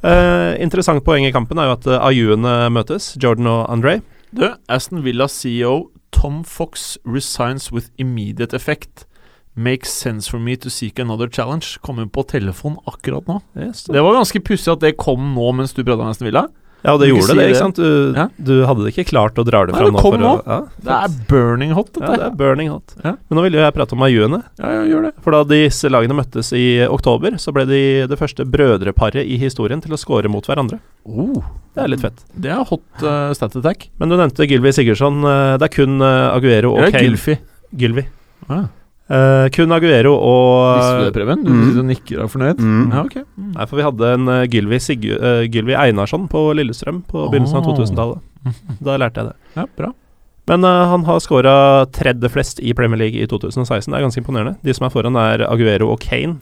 Eh, 0.06 0.62
interessant 0.62 1.02
poeng 1.06 1.26
i 1.26 1.34
kampen 1.34 1.58
er 1.58 1.70
jo 1.70 1.76
at 1.80 1.88
uh, 1.90 2.04
Ayuene 2.06 2.68
møtes, 2.74 3.16
Jordan 3.22 3.50
og 3.50 3.62
André. 3.74 4.00
Du, 4.36 4.46
Aston 4.70 5.02
Villa 5.06 5.26
CEO 5.32 5.90
Tom 6.14 6.44
Fox 6.46 6.98
resigns 7.06 7.72
with 7.72 7.90
immediate 7.98 8.54
effect. 8.54 9.08
Makes 9.56 9.90
sense 9.90 10.28
for 10.28 10.38
me 10.40 10.56
to 10.58 10.70
seek 10.70 11.00
another 11.00 11.30
challenge. 11.32 11.78
Kommer 11.82 12.06
på 12.12 12.26
telefon 12.28 12.76
akkurat 12.86 13.26
nå. 13.30 13.42
Yes, 13.56 13.86
Det 13.88 14.02
var 14.04 14.14
ganske 14.20 14.42
pussig 14.44 14.72
at 14.74 14.82
det 14.84 14.98
kom 15.00 15.34
nå 15.36 15.52
mens 15.56 15.72
du 15.74 15.84
prøvde 15.84 16.04
nesten 16.04 16.28
ville. 16.28 16.42
Villa. 16.46 16.50
ja, 16.86 16.92
og 16.94 17.00
det 17.02 17.08
gjorde 17.10 17.26
si 17.32 17.36
det, 17.40 17.46
ikke 17.50 17.58
sant? 17.64 17.76
Du, 17.80 18.14
Ja. 18.14 18.26
du 18.38 18.66
hadde 18.68 18.84
det 18.86 18.92
ikke 18.94 19.06
klart 19.10 19.40
å 19.42 19.46
dra 19.48 19.64
det 19.66 19.74
fram 19.74 19.96
kom 19.96 20.02
for 20.04 20.18
nå. 20.22 20.34
å 20.38 20.44
ja, 20.46 20.58
Det 20.84 20.92
er 20.92 21.16
burning 21.32 21.72
hot, 21.74 21.90
ja, 22.00 22.12
det 22.12 22.26
er 22.28 22.36
burning 22.38 22.70
hot. 22.70 22.94
Ja. 23.04 23.16
Men 23.30 23.38
nå 23.40 23.42
vil 23.48 23.54
jo 23.58 23.64
jeg 23.64 23.74
prate 23.74 23.94
om 23.96 24.04
Ayuene. 24.06 24.44
Ja, 24.60 24.70
ja, 24.76 24.84
gjør 24.92 25.02
det. 25.08 25.14
For 25.24 25.32
da 25.32 25.44
disse 25.50 25.90
lagene 25.90 26.14
møttes 26.20 26.52
i 26.54 26.86
oktober, 26.86 27.40
så 27.42 27.52
ble 27.56 27.66
de 27.66 27.82
det 28.12 28.20
første 28.20 28.46
brødreparet 28.46 29.26
i 29.26 29.40
historien 29.42 29.82
til 29.82 29.94
å 29.96 29.98
score 29.98 30.28
mot 30.30 30.46
hverandre. 30.46 30.78
Oh, 31.08 31.42
Det 31.74 31.84
er 31.84 31.88
litt 31.88 32.02
fett. 32.02 32.22
det 32.38 32.52
er 32.52 32.64
hot 32.64 32.84
uh, 33.02 33.34
stat 33.34 33.56
attack. 33.56 33.90
Men 33.98 34.10
du 34.10 34.18
nevnte 34.18 34.46
Gylvi 34.46 34.70
Sigurdsson. 34.76 35.24
eh, 35.26 35.58
Det 35.58 35.72
er 35.72 35.74
kun 35.74 36.02
eh, 36.02 36.36
Aguero 36.38 36.76
og 36.78 36.92
Kane 36.92 37.02
Gylfi. 37.16 37.40
Gylvi. 37.74 38.06
Ah. 38.48 38.68
Eh, 39.06 39.48
kun 39.54 39.70
Aguero 39.76 40.16
og 40.18 40.80
Visste 40.80 40.94
du 40.98 41.04
det, 41.06 41.14
Preben? 41.14 41.44
Du 41.46 41.52
Mm. 41.52 41.86
nikker 41.92 42.18
og 42.18 42.24
er 42.26 42.32
fornøyd? 42.34 42.58
Mm. 42.58 42.92
Ja, 42.92 43.04
ok. 43.06 43.18
Mm. 43.38 43.52
Nei, 43.54 43.66
for 43.70 43.76
vi 43.78 43.84
hadde 43.86 44.14
en 44.16 44.28
uh, 44.28 44.46
Gylvi, 44.50 44.80
eh, 45.14 45.44
Gylvi 45.54 45.76
Einarsson 45.78 46.28
på 46.28 46.42
Lillestrøm 46.58 47.04
på 47.06 47.28
begynnelsen 47.30 47.60
av 47.62 47.68
2000-tallet. 47.70 48.20
Da 48.82 48.98
lærte 48.98 49.22
jeg 49.22 49.30
det. 49.30 49.36
Ja, 49.56 49.66
bra. 49.78 49.92
Men 50.48 50.64
uh, 50.66 50.86
han 50.90 51.04
har 51.06 51.20
scora 51.20 51.86
tredje 51.94 52.30
flest 52.30 52.60
i 52.62 52.74
Premier 52.74 52.98
League 52.98 53.22
i 53.22 53.28
2016. 53.30 53.92
Det 53.92 53.98
er 54.00 54.06
ganske 54.06 54.22
imponerende. 54.22 54.58
De 54.64 54.74
som 54.74 54.86
er 54.86 54.94
foran, 54.94 55.16
er 55.18 55.46
Aguero 55.50 55.92
og 55.94 56.00
Kane. 56.02 56.40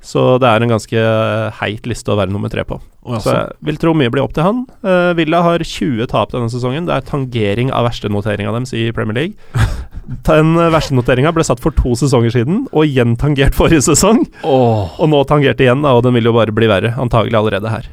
Så 0.00 0.38
det 0.40 0.48
er 0.48 0.64
en 0.64 0.72
ganske 0.72 0.96
eh, 0.96 1.58
heit 1.60 1.84
liste 1.88 2.08
å 2.12 2.16
være 2.16 2.32
nummer 2.32 2.48
tre 2.52 2.64
på. 2.64 2.78
Å, 3.04 3.18
Så 3.20 3.32
jeg 3.34 3.56
vil 3.68 3.78
tro 3.80 3.92
mye 3.96 4.10
blir 4.12 4.24
opp 4.24 4.32
til 4.36 4.44
han. 4.46 4.62
Uh, 4.84 5.12
Villa 5.16 5.42
har 5.44 5.60
20 5.64 6.08
tap 6.10 6.32
denne 6.32 6.48
sesongen. 6.52 6.86
Det 6.88 6.96
er 6.96 7.04
tangering 7.08 7.72
av 7.72 7.86
verstenoteringa 7.88 8.52
deres 8.56 8.72
i 8.76 8.86
Premier 8.96 9.18
League. 9.18 9.36
Den 10.26 10.56
eh, 10.58 10.70
verstenoteringa 10.72 11.32
ble 11.36 11.44
satt 11.46 11.60
for 11.62 11.76
to 11.76 11.92
sesonger 12.00 12.32
siden, 12.34 12.64
og 12.72 12.88
igjen 12.88 13.14
tangert 13.20 13.56
forrige 13.60 13.84
sesong. 13.90 14.24
Oh. 14.42 14.88
Og 15.00 15.12
nå 15.12 15.22
tangert 15.28 15.60
igjen, 15.62 15.84
og 15.86 16.02
den 16.06 16.16
vil 16.16 16.30
jo 16.32 16.36
bare 16.36 16.54
bli 16.56 16.68
verre. 16.70 16.94
Antagelig 17.00 17.38
allerede 17.40 17.72
her. 17.72 17.88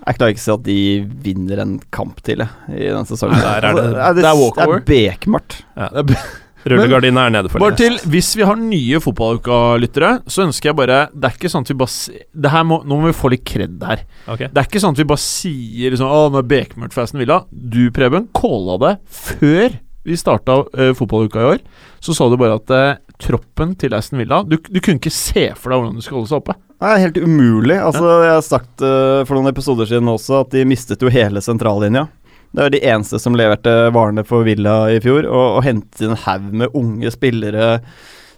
Jeg 0.00 0.16
klarer 0.16 0.32
ikke 0.32 0.40
å 0.40 0.46
se 0.46 0.54
at 0.56 0.62
de 0.64 0.78
vinner 1.24 1.60
en 1.60 1.74
kamp 1.92 2.22
til 2.24 2.40
jeg, 2.40 2.48
i 2.72 2.86
denne 2.88 3.04
sesongen. 3.08 3.36
Nei, 3.36 3.42
der 3.60 3.66
er 3.68 3.76
det- 3.76 3.88
Altså, 3.90 4.14
det 4.20 4.28
er 4.30 4.38
walkover. 4.40 4.84
Det 4.86 5.00
er 5.04 5.18
bekmørkt. 5.18 5.58
Rullegardina 6.68 7.26
er 7.26 7.34
nede 7.34 7.50
for 7.52 7.62
Bare 7.62 7.76
det. 7.76 7.80
til, 7.80 7.98
Hvis 8.12 8.32
vi 8.36 8.44
har 8.44 8.58
nye 8.60 9.00
fotballuka-lyttere, 9.00 10.10
så 10.28 10.44
ønsker 10.44 10.70
jeg 10.70 10.76
bare 10.76 10.98
Det 11.14 11.30
er 11.30 11.36
ikke 11.38 11.52
sånn 11.52 11.64
at 11.64 11.72
vi 11.72 11.78
bare 11.80 12.24
det 12.44 12.52
her 12.52 12.64
må, 12.68 12.80
Nå 12.84 13.00
må 13.00 13.10
vi 13.10 13.16
få 13.16 13.30
litt 13.32 13.44
kred 13.48 13.80
her. 13.86 14.04
Okay. 14.26 14.50
Det 14.50 14.60
er 14.60 14.68
ikke 14.68 14.82
sånn 14.82 14.96
at 14.96 15.00
vi 15.02 15.08
bare 15.08 15.24
sier 15.24 15.94
liksom, 15.94 16.10
Å, 16.10 16.26
nå 16.32 16.42
er 16.42 16.50
bekmørkt 16.50 16.96
for 16.96 17.04
Aston 17.06 17.22
Villa. 17.22 17.42
Du, 17.50 17.82
Preben, 17.94 18.28
calla 18.36 18.76
det 18.84 18.96
før 19.08 19.78
vi 20.04 20.16
starta 20.16 20.62
uh, 20.64 20.90
fotballuka 20.96 21.40
i 21.42 21.48
år. 21.54 21.62
Så 22.00 22.14
sa 22.16 22.28
du 22.30 22.38
bare 22.40 22.56
at 22.56 22.72
uh, 22.72 22.98
troppen 23.20 23.74
til 23.76 23.92
Aston 23.92 24.20
Villa 24.22 24.38
du, 24.48 24.56
du 24.56 24.78
kunne 24.80 24.96
ikke 24.96 25.12
se 25.12 25.50
for 25.58 25.72
deg 25.72 25.82
hvordan 25.82 25.98
du 25.98 26.04
skulle 26.04 26.22
holde 26.22 26.32
seg 26.32 26.40
oppe. 26.40 26.56
Det 26.80 26.88
er 26.88 27.02
helt 27.02 27.18
umulig. 27.20 27.76
Altså, 27.76 28.06
Jeg 28.24 28.32
har 28.32 28.46
sagt 28.46 28.84
uh, 28.84 29.20
for 29.28 29.36
noen 29.36 29.50
episoder 29.52 29.88
siden 29.90 30.08
også 30.08 30.38
at 30.46 30.54
de 30.54 30.64
mistet 30.68 31.02
jo 31.04 31.12
hele 31.12 31.42
sentrallinja. 31.44 32.06
Det 32.50 32.64
var 32.64 32.72
de 32.74 32.82
eneste 32.82 33.20
som 33.22 33.36
leverte 33.38 33.72
varene 33.94 34.24
for 34.26 34.42
Villa 34.46 34.82
i 34.90 34.98
fjor, 35.02 35.22
og, 35.28 35.46
og 35.60 35.64
hentet 35.66 36.02
inn 36.02 36.16
en 36.16 36.22
haug 36.24 36.50
med 36.62 36.74
unge 36.74 37.12
spillere. 37.14 37.68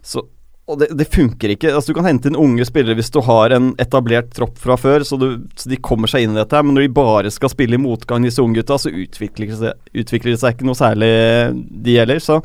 Så, 0.04 0.20
og 0.68 0.78
det, 0.82 0.90
det 0.98 1.08
funker 1.14 1.54
ikke. 1.54 1.72
Altså, 1.72 1.92
du 1.92 1.96
kan 1.96 2.10
hente 2.10 2.28
inn 2.28 2.36
unge 2.38 2.66
spillere 2.68 2.98
hvis 2.98 3.12
du 3.14 3.22
har 3.24 3.54
en 3.56 3.70
etablert 3.80 4.28
tropp 4.36 4.60
fra 4.60 4.76
før, 4.80 5.06
så, 5.08 5.16
du, 5.16 5.46
så 5.56 5.72
de 5.72 5.80
kommer 5.80 6.12
seg 6.12 6.26
inn 6.26 6.36
i 6.36 6.40
dette. 6.42 6.54
her, 6.58 6.66
Men 6.66 6.76
når 6.76 6.86
de 6.86 6.94
bare 7.00 7.32
skal 7.32 7.52
spille 7.52 7.78
i 7.78 7.82
motgang, 7.82 8.24
disse 8.26 8.44
unge 8.44 8.60
gutta, 8.60 8.76
så 8.84 8.92
utvikler 8.92 9.54
det, 9.64 9.76
utvikler 10.04 10.34
det 10.34 10.42
seg 10.42 10.56
ikke 10.58 10.68
noe 10.68 10.78
særlig, 10.78 11.12
de 11.56 12.00
heller. 12.02 12.20
Så 12.22 12.42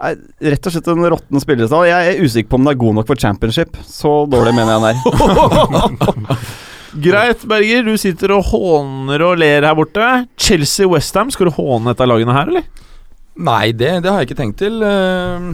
Nei, 0.00 0.14
rett 0.48 0.64
og 0.64 0.72
slett 0.72 0.86
en 0.88 1.04
råtten 1.12 1.42
spillerstall. 1.42 1.84
Jeg 1.84 2.12
er 2.14 2.22
usikker 2.24 2.48
på 2.48 2.56
om 2.56 2.64
den 2.64 2.72
er 2.72 2.78
god 2.80 2.94
nok 2.96 3.08
for 3.10 3.20
championship. 3.20 3.76
Så 3.84 4.14
dårlig 4.32 4.54
mener 4.56 4.78
jeg 4.78 4.96
den 4.96 6.38
er. 6.40 6.40
Greit, 6.98 7.44
Berger. 7.46 7.84
Du 7.86 7.94
sitter 8.00 8.34
og 8.34 8.48
håner 8.50 9.22
og 9.22 9.38
ler 9.38 9.66
her 9.66 9.76
borte. 9.78 10.08
Chelsea-Westham, 10.40 11.30
skal 11.30 11.50
du 11.50 11.54
håne 11.54 11.92
et 11.92 12.02
av 12.02 12.10
lagene 12.10 12.34
her, 12.34 12.50
eller? 12.50 12.66
Nei, 13.40 13.72
det, 13.72 13.88
det 14.04 14.10
har 14.10 14.20
jeg 14.20 14.28
ikke 14.28 14.38
tenkt 14.38 14.58
til. 14.60 14.82
Eh, 14.84 15.44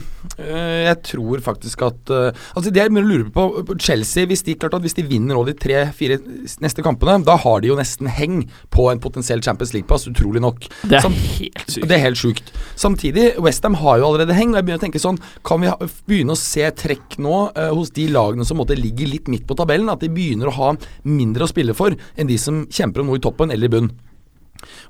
eh, 0.42 0.78
jeg 0.88 0.98
tror 1.06 1.42
faktisk 1.44 1.84
at 1.86 2.10
eh, 2.10 2.38
Altså 2.56 2.72
Det 2.74 2.80
jeg 2.80 2.90
begynner 2.90 3.06
å 3.06 3.10
lure 3.12 3.30
på 3.30 3.76
Chelsea 3.78 4.26
Hvis 4.26 4.42
de 4.46 4.56
klart 4.58 4.74
at 4.74 4.82
hvis 4.82 4.96
de 4.96 5.04
vinner 5.06 5.36
nå 5.36 5.44
de 5.46 5.54
tre-fire 5.54 6.16
neste 6.62 6.82
kampene, 6.82 7.20
da 7.26 7.36
har 7.40 7.62
de 7.62 7.70
jo 7.70 7.76
nesten 7.78 8.08
heng 8.10 8.40
på 8.74 8.88
en 8.90 9.00
potensiell 9.02 9.42
Champions 9.44 9.72
League-pass, 9.74 10.06
utrolig 10.10 10.42
nok. 10.42 10.66
Det 10.82 10.98
er 10.98 11.04
Samt, 11.04 11.20
helt 11.38 11.62
sykt. 11.70 11.86
Det 11.86 11.96
er 11.96 12.02
helt 12.02 12.20
sjukt. 12.20 12.50
Samtidig, 12.78 13.26
Westham 13.42 13.78
har 13.82 14.00
jo 14.00 14.08
allerede 14.08 14.36
heng. 14.36 14.54
Og 14.54 14.60
jeg 14.60 14.66
begynner 14.66 14.82
å 14.82 14.86
tenke 14.86 15.02
sånn 15.02 15.20
Kan 15.46 15.62
vi 15.62 15.70
begynne 16.08 16.34
å 16.34 16.40
se 16.40 16.66
trekk 16.78 17.18
nå 17.22 17.38
uh, 17.56 17.70
hos 17.76 17.92
de 17.96 18.08
lagene 18.12 18.46
som 18.48 18.58
måtte 18.60 18.78
ligger 18.78 19.10
litt 19.10 19.30
midt 19.32 19.46
på 19.48 19.58
tabellen? 19.58 19.92
At 19.92 20.02
de 20.02 20.10
begynner 20.12 20.50
å 20.50 20.56
ha 20.58 20.72
mindre 21.06 21.46
å 21.46 21.50
spille 21.50 21.76
for 21.76 21.94
enn 21.94 22.30
de 22.30 22.40
som 22.40 22.64
kjemper 22.66 23.04
om 23.04 23.12
noe 23.12 23.20
i 23.20 23.24
toppen 23.24 23.54
eller 23.54 23.70
i 23.70 23.74
bunn. 23.76 23.94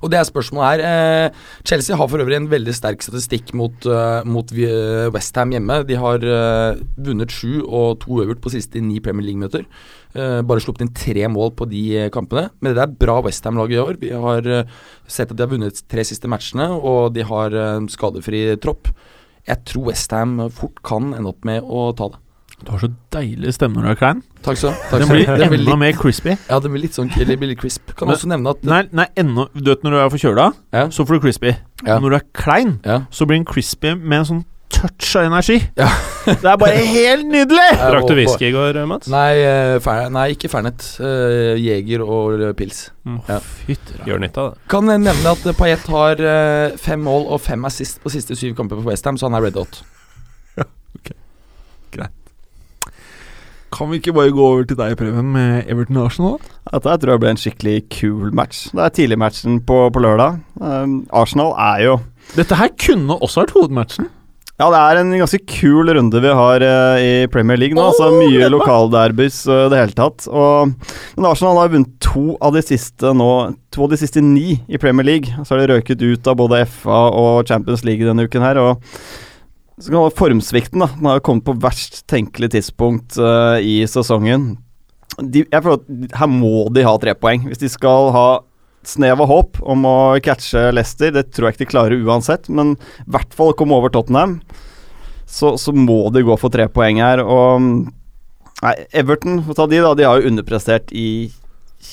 Og 0.01 0.11
det 0.13 0.19
er 0.19 0.27
spørsmålet 0.29 0.83
her. 0.83 0.85
Eh, 0.87 1.45
Chelsea 1.67 1.97
har 1.97 2.09
for 2.11 2.23
øvrig 2.23 2.39
en 2.39 2.49
veldig 2.51 2.75
sterk 2.75 3.05
statistikk 3.05 3.53
mot, 3.57 3.87
uh, 3.89 4.21
mot 4.27 4.51
Westham 5.13 5.53
hjemme. 5.55 5.81
De 5.87 5.97
har 5.99 6.23
eh, 6.23 6.81
vunnet 6.97 7.33
sju 7.33 7.61
og 7.63 7.99
to 8.03 8.21
øvert 8.23 8.41
på 8.43 8.51
siste 8.53 8.81
ni 8.83 8.99
Premier 9.03 9.29
League-møter. 9.29 9.65
Eh, 10.17 10.39
bare 10.47 10.63
sluppet 10.63 10.85
inn 10.85 10.93
tre 10.95 11.27
mål 11.31 11.53
på 11.57 11.67
de 11.69 11.83
eh, 11.97 12.11
kampene. 12.13 12.47
Men 12.61 12.75
det 12.77 12.83
er 12.83 12.95
bra 13.03 13.19
Westham-lag 13.25 13.73
i 13.73 13.81
år. 13.81 13.99
Vi 14.01 14.13
har 14.13 14.47
eh, 14.47 14.77
sett 15.09 15.31
at 15.31 15.37
de 15.37 15.45
har 15.45 15.51
vunnet 15.51 15.83
tre 15.91 16.05
siste 16.07 16.29
matchene, 16.31 16.69
og 16.77 17.13
de 17.17 17.25
har 17.27 17.53
eh, 17.53 17.89
skadefri 17.93 18.47
tropp. 18.63 18.91
Jeg 19.47 19.63
tror 19.69 19.91
Westham 19.91 20.39
fort 20.51 20.81
kan 20.87 21.13
ende 21.15 21.31
opp 21.31 21.45
med 21.47 21.63
å 21.63 21.89
ta 21.97 22.11
det. 22.13 22.23
Du 22.57 22.71
har 22.73 22.81
så 22.81 22.89
deilig 23.13 23.53
stemme 23.53 23.77
når 23.77 23.85
du 23.85 23.93
er 23.93 23.99
klein. 24.01 24.23
Takk 24.47 24.57
skal 24.57 24.71
du 24.71 24.75
ha. 24.79 24.99
Den 25.03 25.09
blir 25.11 25.25
Det 25.27 25.37
blir 25.37 25.59
enda 25.59 25.71
litt, 25.71 25.79
mer 25.83 25.97
crispy. 25.99 26.35
ja, 26.49 26.59
det 26.63 26.71
blir 26.71 26.81
litt 26.87 26.95
sånn 26.95 27.11
eller 27.13 27.25
det 27.33 27.39
blir 27.39 27.49
litt 27.51 27.59
crisp. 27.61 27.95
Kan 27.95 28.07
Men- 28.07 28.15
også 28.15 28.27
nevne 28.31 28.49
at 28.55 28.63
Nei, 28.63 28.83
nei 28.91 29.07
enda 29.17 29.49
Du 29.53 29.69
vet 29.69 29.83
når 29.83 29.91
du 29.91 29.97
er 29.97 30.09
forkjøla, 30.17 30.53
Ja. 30.73 30.85
så 30.87 31.05
får 31.05 31.19
du 31.19 31.25
crispy. 31.27 31.55
Ja. 31.85 31.99
Når 31.99 32.09
du 32.09 32.15
er 32.15 32.25
klein, 32.33 32.79
Ja. 32.85 33.01
så 33.11 33.27
blir 33.27 33.37
den 33.37 33.45
crispy 33.45 33.93
med 33.95 34.19
en 34.19 34.25
sånn 34.25 34.45
touch 34.69 35.15
av 35.15 35.23
energi. 35.25 35.57
Ja. 35.77 35.87
det 36.25 36.43
er 36.43 36.57
bare 36.57 36.75
helt 36.75 37.25
nydelig! 37.25 37.67
Drakk 37.79 38.07
du 38.07 38.15
whisky 38.15 38.49
i 38.49 38.51
går, 38.51 38.85
Mats? 38.87 39.07
Nei, 39.07 39.37
eh, 39.39 39.79
fer 39.79 40.09
nei 40.09 40.35
ikke 40.35 40.49
Fernet. 40.51 40.83
Uh, 40.99 41.55
Jeger 41.55 42.03
og 42.03 42.41
eh, 42.41 42.53
pils. 42.53 42.89
Mm. 43.07 43.21
Ja. 43.29 43.39
Fytti 43.39 43.99
Gjør 44.05 44.19
nytte 44.19 44.37
av 44.43 44.53
det. 44.53 44.59
Kan 44.67 44.87
jeg 44.91 44.99
nevne 45.05 45.31
at 45.31 45.57
Paillet 45.57 45.87
har 45.87 46.19
uh, 46.19 46.77
fem 46.77 46.99
mål 46.99 47.27
og 47.31 47.41
fem 47.41 47.63
assist 47.65 48.01
på 48.03 48.11
siste 48.11 48.35
syv 48.35 48.55
kamper 48.55 48.75
på 48.75 48.83
Westham, 48.91 49.17
så 49.17 49.29
han 49.31 49.35
er 49.39 49.47
red 49.47 49.55
hot. 49.55 49.83
Kan 53.77 53.91
vi 53.91 53.99
ikke 53.99 54.15
bare 54.17 54.33
gå 54.33 54.41
over 54.41 54.63
til 54.65 54.77
deg, 54.79 54.95
Preben, 54.97 55.27
med 55.35 55.67
Everton 55.69 55.99
Arsenal? 56.01 56.37
Dette 56.65 56.93
tror 56.97 57.11
jeg 57.13 57.21
ble 57.21 57.29
en 57.29 57.39
skikkelig 57.39 57.75
kul 57.93 58.31
match. 58.33 58.71
Det 58.73 58.81
er 58.81 58.93
tidligmatchen 58.95 59.59
på, 59.69 59.83
på 59.93 60.01
lørdag. 60.01 60.39
Um, 60.57 61.03
Arsenal 61.13 61.53
er 61.61 61.83
jo 61.85 61.97
Dette 62.33 62.57
her 62.57 62.71
kunne 62.81 63.19
også 63.21 63.43
vært 63.43 63.53
hovedmatchen. 63.53 64.09
Ja, 64.57 64.71
det 64.73 64.79
er 64.81 64.99
en 65.03 65.13
ganske 65.13 65.37
kul 65.45 65.91
runde 65.93 66.21
vi 66.23 66.31
har 66.39 66.65
uh, 66.65 66.97
i 66.97 67.11
Premier 67.29 67.59
League 67.61 67.77
nå. 67.77 67.83
altså 67.91 68.09
Mye 68.15 68.49
lokalderbys 68.49 69.43
i 69.45 69.53
uh, 69.53 69.67
det 69.69 69.83
hele 69.83 69.97
tatt. 69.99 70.25
Og, 70.25 70.73
men 71.13 71.29
Arsenal 71.29 71.61
har 71.61 71.69
vunnet 71.69 71.93
to 72.01 72.33
av 72.41 72.57
de 72.57 72.65
siste 72.65 73.13
nå 73.13 73.29
To 73.77 73.85
av 73.85 73.93
de 73.93 74.01
siste 74.01 74.25
ni 74.25 74.55
i 74.65 74.81
Premier 74.81 75.05
League. 75.05 75.45
Så 75.45 75.53
har 75.53 75.61
de 75.61 75.69
røket 75.75 76.01
ut 76.01 76.33
av 76.33 76.41
både 76.41 76.63
FA 76.65 77.03
og 77.13 77.45
Champions 77.45 77.85
League 77.85 78.09
denne 78.09 78.25
uken 78.25 78.41
her. 78.41 78.57
Og 78.57 78.81
så 79.77 79.93
kan 79.93 80.13
formsvikten, 80.17 80.81
da. 80.81 80.89
Den 80.97 81.09
har 81.09 81.23
kommet 81.25 81.45
på 81.45 81.57
verst 81.61 82.01
tenkelig 82.09 82.51
tidspunkt 82.55 83.17
uh, 83.21 83.57
i 83.61 83.83
sesongen. 83.89 84.55
De, 85.21 85.43
jeg 85.45 85.63
føler 85.63 85.77
at 85.77 86.17
her 86.19 86.29
må 86.31 86.67
de 86.73 86.85
ha 86.85 86.95
tre 87.01 87.13
poeng. 87.17 87.45
Hvis 87.49 87.61
de 87.61 87.69
skal 87.69 88.09
ha 88.15 88.27
snev 88.87 89.21
av 89.21 89.29
håp 89.29 89.59
om 89.67 89.85
å 89.85 89.97
catche 90.23 90.69
Leicester, 90.73 91.11
det 91.13 91.27
tror 91.35 91.49
jeg 91.49 91.57
ikke 91.57 91.65
de 91.65 91.71
klarer 91.73 92.07
uansett, 92.07 92.49
men 92.49 92.75
i 93.03 93.11
hvert 93.13 93.35
fall 93.35 93.53
komme 93.57 93.77
over 93.77 93.93
Tottenham, 93.93 94.39
så, 95.27 95.55
så 95.59 95.73
må 95.75 96.07
de 96.15 96.23
gå 96.25 96.37
for 96.39 96.53
tre 96.53 96.69
poeng 96.71 97.01
her. 97.03 97.21
Og 97.21 97.93
Nei, 98.57 98.73
Everton, 98.97 99.43
de, 99.45 99.81
da, 99.83 99.91
de 99.93 100.05
har 100.07 100.17
jo 100.17 100.31
underprestert 100.31 100.89
i 100.89 101.29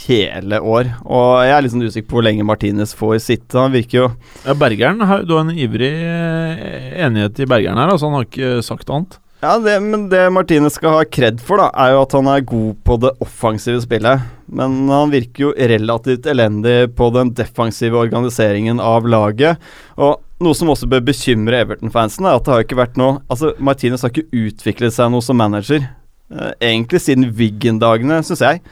hele 0.06 0.58
år. 0.60 0.90
Og 1.06 1.28
jeg 1.46 1.54
er 1.56 1.62
litt 1.64 1.72
sånn 1.74 1.86
usikker 1.86 2.08
på 2.10 2.18
hvor 2.18 2.26
lenge 2.26 2.44
Martinez 2.46 2.92
får 2.98 3.18
sitte. 3.24 3.58
Han 3.58 3.72
virker 3.74 4.00
jo 4.02 4.06
Ja, 4.44 4.54
Bergeren, 4.58 5.00
har- 5.06 5.22
du 5.24 5.34
har 5.36 5.44
en 5.46 5.54
ivrig 5.56 5.92
eh, 5.92 7.04
enighet 7.06 7.40
i 7.40 7.46
Bergeren 7.50 7.78
her, 7.80 7.92
altså 7.94 8.10
han 8.10 8.18
har 8.18 8.26
ikke 8.28 8.62
sagt 8.64 8.90
annet. 8.90 9.18
Ja, 9.44 9.58
det, 9.60 9.74
men 9.82 10.06
det 10.08 10.22
Martinez 10.32 10.72
skal 10.78 10.94
ha 10.96 11.04
kred 11.04 11.40
for, 11.44 11.60
da, 11.60 11.66
er 11.76 11.90
jo 11.92 12.02
at 12.06 12.12
han 12.16 12.28
er 12.32 12.40
god 12.48 12.78
på 12.86 12.94
det 13.02 13.10
offensive 13.20 13.82
spillet. 13.84 14.22
Men 14.48 14.88
han 14.88 15.10
virker 15.12 15.42
jo 15.48 15.50
relativt 15.52 16.24
elendig 16.32 16.94
på 16.96 17.10
den 17.12 17.32
defensive 17.36 17.98
organiseringen 18.00 18.80
av 18.80 19.04
laget. 19.04 19.60
Og 20.00 20.22
noe 20.40 20.56
som 20.56 20.68
også 20.72 20.88
bør 20.88 21.04
bekymre 21.04 21.60
Everton-fansen, 21.60 22.24
er 22.24 22.38
at 22.38 22.44
det 22.46 22.54
har 22.54 22.64
ikke 22.64 22.78
vært 22.80 22.96
noe 23.00 23.18
Altså, 23.28 23.52
Martinez 23.60 24.00
har 24.04 24.12
ikke 24.14 24.32
utviklet 24.32 24.96
seg 24.96 25.12
noe 25.12 25.20
som 25.24 25.36
manager. 25.36 25.90
Eh, 26.32 26.52
egentlig 26.72 27.02
siden 27.04 27.28
Wiggen-dagene, 27.36 28.22
syns 28.24 28.40
jeg. 28.46 28.62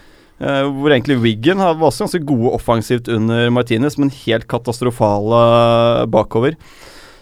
Eh, 0.42 0.62
hvor 0.74 0.90
egentlig 0.90 1.20
Wiggen 1.22 1.61
var 1.62 1.78
også 1.78 2.09
ganske 2.09 2.24
gode 2.26 2.50
offensivt 2.57 3.07
under 3.12 3.50
Martinez, 3.55 3.94
men 4.00 4.11
helt 4.24 4.48
katastrofale 4.50 5.42
bakover. 6.11 6.57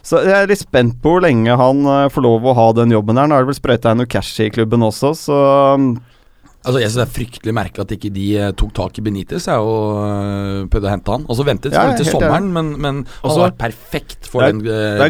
Så 0.01 0.23
jeg 0.25 0.33
er 0.33 0.49
litt 0.49 0.63
spent 0.63 0.97
på 1.05 1.13
hvor 1.13 1.25
lenge 1.27 1.53
han 1.61 1.83
uh, 1.85 2.07
får 2.09 2.25
lov 2.25 2.47
å 2.49 2.55
ha 2.57 2.71
den 2.79 2.95
jobben 2.95 3.21
her. 3.21 3.29
Nå 3.29 3.37
er 3.37 3.45
det 3.45 3.51
vel 3.51 3.59
sprøyta 3.59 3.93
inn 3.93 4.01
noe 4.01 4.09
cash 4.09 4.41
i 4.41 4.49
klubben 4.53 4.87
også, 4.87 5.13
så 5.27 5.41
um, 5.77 5.91
Altså 6.61 6.81
Jeg 6.83 6.91
synes 6.91 6.99
det 6.99 7.05
er 7.07 7.13
fryktelig 7.15 7.53
merkelig 7.57 7.85
at 7.87 7.93
ikke 7.95 8.09
de 8.13 8.25
eh, 8.37 8.51
tok 8.61 8.73
tak 8.77 8.99
i 9.01 9.05
Benitez 9.05 9.47
jeg, 9.49 9.63
og 9.65 9.95
uh, 9.97 10.67
prøvde 10.69 10.91
å 10.91 10.93
hente 10.93 11.15
han. 11.15 11.23
Og 11.25 11.39
så 11.39 11.47
ventet 11.49 11.73
Ja, 11.73 11.87
til 11.97 12.05
sommeren, 12.09 12.51
men, 12.53 12.75
men 12.77 12.99
han 13.09 13.33
har 13.33 13.47
vært 13.47 13.61
perfekt 13.63 14.29
for 14.29 14.45
er- 14.45 14.53
den 14.53 14.61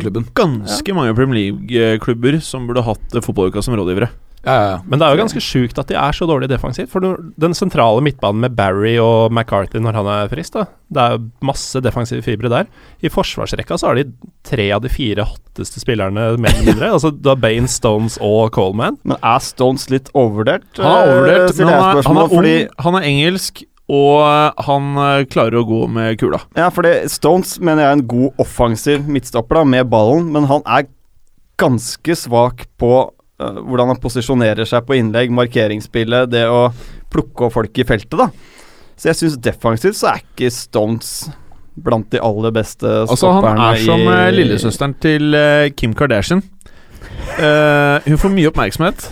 klubben. 0.05 0.27
det 0.29 0.31
er 0.31 0.37
ganske 0.38 0.68
Ganske 0.70 0.94
mange 0.94 1.14
Premier 1.18 1.40
League-klubber 1.40 2.38
som 2.46 2.68
burde 2.70 2.85
hatt 2.87 3.18
eh, 3.18 3.25
fotballuka 3.27 3.62
som 3.66 3.75
rådgivere. 3.79 4.11
Ja, 4.46 4.55
ja. 4.57 4.76
Men 4.88 5.00
det 5.00 5.05
er 5.05 5.14
jo 5.14 5.20
ganske 5.20 5.42
sjukt 5.44 5.79
at 5.81 5.90
de 5.90 5.96
er 6.00 6.16
så 6.16 6.24
dårlige 6.29 6.53
defensivt. 6.55 6.88
For 6.92 7.05
den 7.05 7.57
sentrale 7.57 8.00
midtbanen 8.05 8.40
med 8.44 8.55
Barry 8.57 8.94
og 9.03 9.33
McCarthy 9.35 9.83
når 9.83 9.98
han 10.00 10.09
er 10.14 10.31
frisk, 10.33 10.55
da. 10.57 10.64
Det 10.90 11.03
er 11.05 11.24
masse 11.44 11.83
defensive 11.85 12.24
fibre 12.24 12.50
der. 12.53 12.70
I 13.05 13.12
forsvarsrekka 13.12 13.79
så 13.79 13.90
har 13.90 14.00
de 14.00 14.07
tre 14.48 14.70
av 14.74 14.81
de 14.85 14.92
fire 14.92 15.26
hotteste 15.29 15.83
spillerne, 15.83 16.31
mer 16.40 16.55
eller 16.57 16.70
mindre. 16.72 16.92
altså 16.96 17.12
da 17.12 17.37
Bane, 17.38 17.68
Stones 17.70 18.16
og 18.24 18.55
Coleman. 18.57 18.96
Men 19.05 19.20
er 19.20 19.44
Stones 19.44 19.90
litt 19.92 20.09
overvurdert? 20.14 20.66
Han 20.81 20.88
er 20.88 21.12
overvurdert, 21.12 21.50
Eh, 21.50 21.59
men 21.61 21.68
han 21.74 21.98
er, 21.98 22.03
han 22.07 22.18
er 22.20 22.31
fordi, 22.31 22.55
han 22.85 22.96
er 22.98 23.07
engelsk, 23.09 23.62
og 23.90 24.22
eh, 24.24 24.64
han 24.66 24.88
eh, 25.03 25.26
klarer 25.31 25.61
å 25.61 25.66
gå 25.68 25.81
med 25.92 26.18
kula. 26.20 26.42
Ja, 26.59 26.68
fordi 26.74 26.94
Stones 27.12 27.57
mener 27.61 27.85
jeg 27.85 27.90
er 27.90 27.98
en 27.98 28.09
god 28.11 28.42
offensiv 28.42 29.09
midtstopper 29.11 29.61
da, 29.61 29.64
med 29.76 29.90
ballen, 29.92 30.31
men 30.35 30.48
han 30.50 30.64
er 30.66 30.88
ganske 31.61 32.16
svak 32.16 32.66
på 32.81 32.92
hvordan 33.40 33.94
han 33.94 34.00
posisjonerer 34.03 34.68
seg 34.68 34.85
på 34.87 34.98
innlegg, 34.98 35.33
markeringsspillet, 35.35 36.31
det 36.33 36.46
å 36.50 36.68
plukke 37.11 37.48
opp 37.48 37.57
folk 37.57 37.81
i 37.81 37.87
feltet, 37.88 38.18
da. 38.20 38.29
Så 39.00 39.11
jeg 39.11 39.16
syns 39.16 39.38
defensivt 39.40 39.96
så 39.96 40.11
er 40.12 40.20
ikke 40.20 40.50
Stones 40.53 41.31
blant 41.81 42.11
de 42.12 42.20
aller 42.20 42.53
beste 42.53 42.85
Altså 42.85 43.31
Han 43.40 43.61
er 43.64 43.79
som 43.81 44.03
eh, 44.12 44.26
lillesøsteren 44.35 44.92
til 45.00 45.37
eh, 45.38 45.70
Kim 45.72 45.94
Kardashian. 45.96 46.42
Uh, 47.40 47.96
hun 48.05 48.18
får 48.20 48.33
mye 48.35 48.50
oppmerksomhet, 48.50 49.07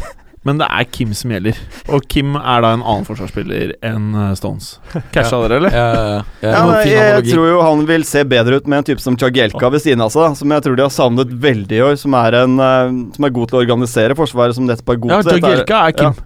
men 0.49 0.61
det 0.63 0.69
er 0.73 0.87
Kim 0.89 1.13
som 1.17 1.33
gjelder. 1.35 1.59
Og 1.93 2.07
Kim 2.11 2.37
er 2.39 2.65
da 2.65 2.73
en 2.77 2.83
annen 2.85 3.07
forsvarsspiller 3.09 3.75
enn 3.85 4.09
eh, 4.17 4.31
Stones. 4.39 4.71
Casha 5.15 5.41
dere, 5.45 5.59
eller? 5.61 5.75
Ja, 5.77 5.89
ja, 5.93 6.07
ja. 6.15 6.23
Ja, 6.49 6.63
nei, 6.71 6.81
jeg, 6.89 7.27
tror 7.31 7.51
jo 7.51 7.59
han 7.65 7.85
vil 7.89 8.07
se 8.09 8.25
bedre 8.29 8.59
ut 8.59 8.71
med 8.71 8.81
en 8.83 8.89
type 8.91 9.05
som 9.05 9.19
Jagielka 9.21 9.71
ved 9.75 9.85
siden 9.85 10.05
av 10.05 10.13
seg, 10.15 10.39
som 10.41 10.57
jeg 10.57 10.65
tror 10.65 10.79
de 10.79 10.87
har 10.87 10.95
savnet 10.95 11.35
veldig 11.45 11.79
i 11.79 11.85
år. 11.85 11.99
Som 12.01 12.17
er, 12.19 12.41
en, 12.45 12.57
eh, 12.63 12.97
som 13.17 13.29
er 13.29 13.35
god 13.39 13.53
til 13.53 13.61
å 13.61 13.63
organisere 13.67 14.17
forsvaret, 14.19 14.57
som 14.59 14.67
nettopp 14.69 14.95
er 14.97 15.03
god 15.05 15.29
til 15.29 15.43
Ja, 15.45 15.53
er- 15.53 15.89
er 15.89 15.97
Kim. 16.01 16.19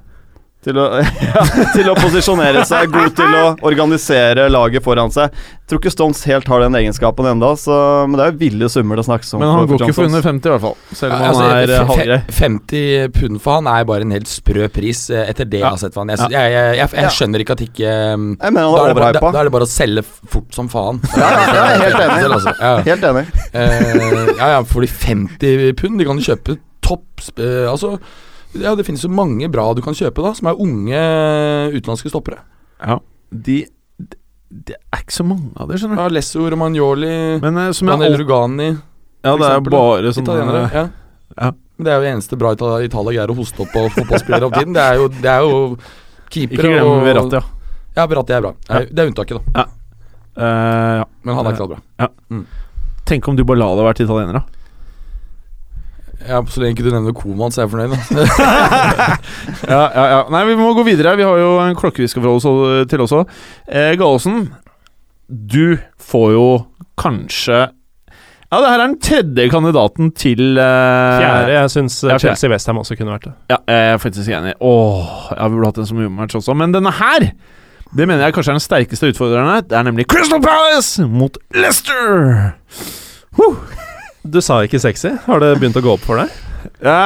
Til 0.63 0.79
å, 0.79 0.85
ja, 1.27 1.43
til 1.75 1.89
å 1.91 1.95
posisjonere 1.99 2.63
seg, 2.69 2.91
god 2.93 3.17
til 3.19 3.35
å 3.35 3.43
organisere 3.67 4.45
laget 4.53 4.85
foran 4.85 5.11
seg. 5.15 5.33
Tror 5.67 5.81
ikke 5.81 5.93
Stones 5.95 6.21
helt 6.29 6.47
har 6.51 6.63
den 6.63 6.77
egenskapen 6.79 7.27
ennå, 7.27 7.49
men 8.07 8.15
det 8.19 8.25
er 8.27 8.33
jo 8.33 8.39
ville 8.43 8.69
summer 8.71 9.01
det 9.01 9.05
snakkes 9.09 9.35
om. 9.35 9.43
Men 9.43 9.51
han 9.51 9.63
for- 9.63 9.73
går 9.73 9.81
for 9.81 9.89
ikke 9.89 9.97
for 9.97 10.09
under 10.11 10.23
50, 10.27 10.47
i 10.47 10.53
hvert 10.53 10.65
fall. 10.67 10.77
Selv 10.93 11.15
om 11.17 11.23
Ja, 11.23 11.29
altså, 11.33 11.43
han 11.43 11.57
er 11.57 11.75
eh, 11.75 11.85
halvgrei. 11.91 12.21
50 12.39 13.13
pund 13.19 13.41
for 13.43 13.59
han 13.59 13.71
er 13.73 13.85
bare 13.91 14.07
en 14.07 14.15
helt 14.15 14.31
sprø 14.31 14.69
pris 14.73 15.05
eh, 15.11 15.25
etter 15.33 15.49
det 15.51 15.63
jeg 15.63 15.69
har 15.69 15.81
sett 15.83 15.95
for 15.97 16.05
han. 16.05 16.15
Jeg, 16.15 16.31
jeg, 16.37 16.55
jeg, 16.57 16.79
jeg, 16.79 16.89
jeg, 17.03 17.15
skjønner 17.19 17.45
ikke 17.47 17.57
at 17.59 17.65
ikke 17.67 17.87
Jeg 17.91 18.19
mener 18.19 18.63
da, 18.63 18.71
han 18.71 18.77
er 18.77 18.83
er 18.83 18.95
det 18.95 19.03
bare, 19.03 19.13
da, 19.19 19.33
da 19.33 19.43
er 19.43 19.49
det 19.51 19.55
bare 19.59 19.69
å 19.69 19.73
selge 19.73 20.05
fort 20.07 20.55
som 20.55 20.69
faen. 20.73 21.01
Ja, 21.17 21.31
ja, 21.31 21.63
er 21.63 21.87
helt 21.87 22.03
enig. 22.07 22.21
Selv, 22.23 22.37
altså. 22.39 22.55
ja. 22.61 22.75
Helt 22.91 23.09
enig. 23.11 23.25
Eh, 23.53 24.35
ja, 24.39 24.51
ja, 24.57 24.61
for 24.69 24.85
de 24.87 24.91
50 24.93 25.73
pund, 25.81 25.99
de 25.99 26.07
kan 26.09 26.21
du 26.21 26.27
kjøpe 26.27 26.59
topp 26.83 27.23
Altså, 27.71 27.97
ja, 28.55 28.75
det 28.77 28.85
finnes 28.87 29.03
jo 29.05 29.09
mange 29.13 29.49
bra 29.53 29.69
du 29.75 29.81
kan 29.85 29.95
kjøpe, 29.97 30.23
da, 30.25 30.33
som 30.37 30.49
er 30.51 30.59
unge 30.61 31.03
utenlandske 31.77 32.11
stoppere. 32.13 32.39
Ja, 32.83 32.99
de, 33.31 33.61
de 33.99 34.17
Det 34.69 34.77
er 34.93 35.03
ikke 35.05 35.15
så 35.17 35.25
mange 35.25 35.53
av 35.57 35.69
det, 35.71 35.79
skjønner 35.81 35.97
du. 35.97 36.03
Ja, 36.03 36.09
Lesso 36.13 36.45
Romagnoli, 36.53 37.13
Men 37.41 37.57
eh, 37.63 37.71
som 37.73 37.89
Daniel 37.89 38.19
Rugani 38.21 38.69
Ja, 39.25 39.37
det 39.39 39.49
er 39.49 39.61
bare 39.71 40.13
sånn 40.13 40.27
Italienere. 40.27 40.65
eh, 40.67 40.77
Ja. 40.77 40.89
ja. 41.47 41.53
Men 41.79 41.85
det 41.87 41.93
er 41.93 41.97
jo 41.97 42.03
det 42.05 42.11
eneste 42.13 42.37
bra 42.39 42.51
Ita- 42.55 42.83
Italia 42.85 43.13
greier 43.17 43.31
å 43.33 43.37
hoste 43.39 43.63
opp 43.65 43.71
på 43.73 43.87
fotballspillere 43.97 44.45
av 44.45 44.53
tiden. 44.53 44.75
Det 44.77 44.83
er 44.83 44.95
jo, 45.01 45.09
det 45.09 45.31
er 45.33 45.41
jo 45.47 45.55
Ikke 45.73 46.35
keepere 46.35 46.69
glem 46.69 46.91
og 46.91 47.07
Verratti, 47.07 47.39
ja. 47.41 47.45
Ja, 47.97 48.07
Verratti 48.07 48.35
er 48.37 48.41
bra. 48.45 48.53
Det 48.69 48.77
er, 48.77 48.87
det 48.93 48.99
er 49.03 49.09
unntaket, 49.11 49.41
da. 49.55 49.65
Eh, 50.37 50.99
ja. 51.01 51.05
Men 51.25 51.35
han 51.39 51.47
er 51.49 51.57
knallbra. 51.57 51.81
Tenk 53.09 53.29
om 53.29 53.37
du 53.37 53.43
bare 53.45 53.57
Dybala 53.59 53.77
være 53.81 53.89
vært 53.93 54.05
italiener, 54.05 54.33
da. 54.39 54.62
Ja, 56.29 56.41
Så 56.47 56.61
lenge 56.63 56.77
ikke 56.77 56.87
du 56.87 56.93
nevner 56.95 57.15
Koman, 57.17 57.53
så 57.53 57.63
er 57.63 57.67
jeg 57.67 57.73
fornøyd. 57.73 57.93
Ja, 59.73 59.83
ja, 59.95 60.05
ja. 60.13 60.19
Nei, 60.33 60.43
vi 60.51 60.57
må 60.59 60.73
gå 60.77 60.85
videre. 60.87 61.15
Vi 61.19 61.25
har 61.27 61.39
jo 61.41 61.53
en 61.63 61.77
klokke 61.79 62.03
vi 62.03 62.09
skal 62.11 62.25
forholde 62.25 62.43
oss 62.83 62.91
til 62.91 63.05
også. 63.05 63.23
Eh, 63.69 63.93
Gallosen, 64.01 64.49
du 65.29 65.79
får 66.03 66.33
jo 66.35 66.47
kanskje 67.01 67.61
Ja, 68.53 68.59
det 68.61 68.69
her 68.69 68.75
er 68.75 68.83
den 68.85 68.99
tredje 69.01 69.47
kandidaten 69.53 70.11
til 70.19 70.59
eh, 70.61 71.15
Fjerde. 71.23 71.55
Jeg 71.57 71.71
syns 71.73 72.03
ja. 72.05 72.19
Chelsea 72.21 72.51
Westham 72.53 72.83
også 72.83 72.99
kunne 72.99 73.15
vært 73.15 73.31
det. 73.31 73.35
Ja, 73.55 73.59
jeg 73.73 73.95
er 73.95 74.03
faktisk 74.03 74.29
enig. 74.37 74.53
Åh, 74.61 75.15
ja, 75.33 75.47
vi 75.49 75.57
burde 75.57 75.71
hatt 75.71 75.81
en 75.81 75.89
som 75.89 76.03
match 76.19 76.37
også. 76.37 76.57
Men 76.59 76.75
denne 76.77 76.93
her, 76.99 77.31
det 77.97 78.09
mener 78.09 78.27
jeg 78.27 78.37
kanskje 78.37 78.53
er 78.53 78.59
den 78.61 78.67
sterkeste 78.67 79.13
utfordrerne. 79.15 79.63
Det 79.65 79.79
er 79.79 79.89
nemlig 79.89 80.05
Crystal 80.13 80.43
Palace 80.45 81.07
mot 81.09 81.41
Leicester. 81.57 82.53
Du 84.23 84.39
sa 84.45 84.61
ikke 84.63 84.79
sexy. 84.83 85.11
Har 85.27 85.43
det 85.43 85.55
begynt 85.59 85.77
å 85.79 85.83
gå 85.85 85.93
opp 85.97 86.03
for 86.07 86.21
deg? 86.23 86.33
Ja. 86.83 86.99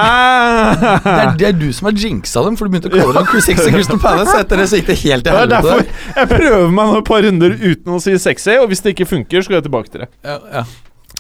Det 0.77 1.13
er, 1.13 1.31
det 1.41 1.47
er 1.49 1.55
du 1.57 1.69
som 1.73 1.89
har 1.89 1.97
jinxa 1.97 2.43
dem, 2.45 2.57
for 2.59 2.69
du 2.69 2.75
begynte 2.75 2.91
å 2.91 2.97
kalle 2.97 3.23
dem 3.25 3.45
sexy 3.45 3.73
Crystal 3.73 4.01
Palace. 4.01 4.35
Etter 4.43 4.61
det 4.61 4.67
så 4.71 4.81
gikk 4.81 4.91
det 4.91 4.99
helt 5.05 5.25
til 5.25 5.33
Det 5.33 5.37
er 5.37 5.47
helvete. 5.47 5.87
derfor 5.87 6.21
jeg 6.21 6.31
prøver 6.33 6.75
meg 6.79 6.91
nå 6.91 6.99
et 7.01 7.09
par 7.09 7.25
runder 7.25 7.55
uten 7.63 7.97
å 7.97 8.03
si 8.05 8.17
sexy, 8.21 8.59
og 8.61 8.69
hvis 8.73 8.85
det 8.85 8.97
ikke 8.97 9.09
funker, 9.09 9.45
så 9.45 9.53
går 9.53 9.61
jeg 9.63 9.69
tilbake 9.71 9.93
til 9.95 10.05
det. 10.05 10.11
Ja, 10.27 10.41
ja. 10.61 10.67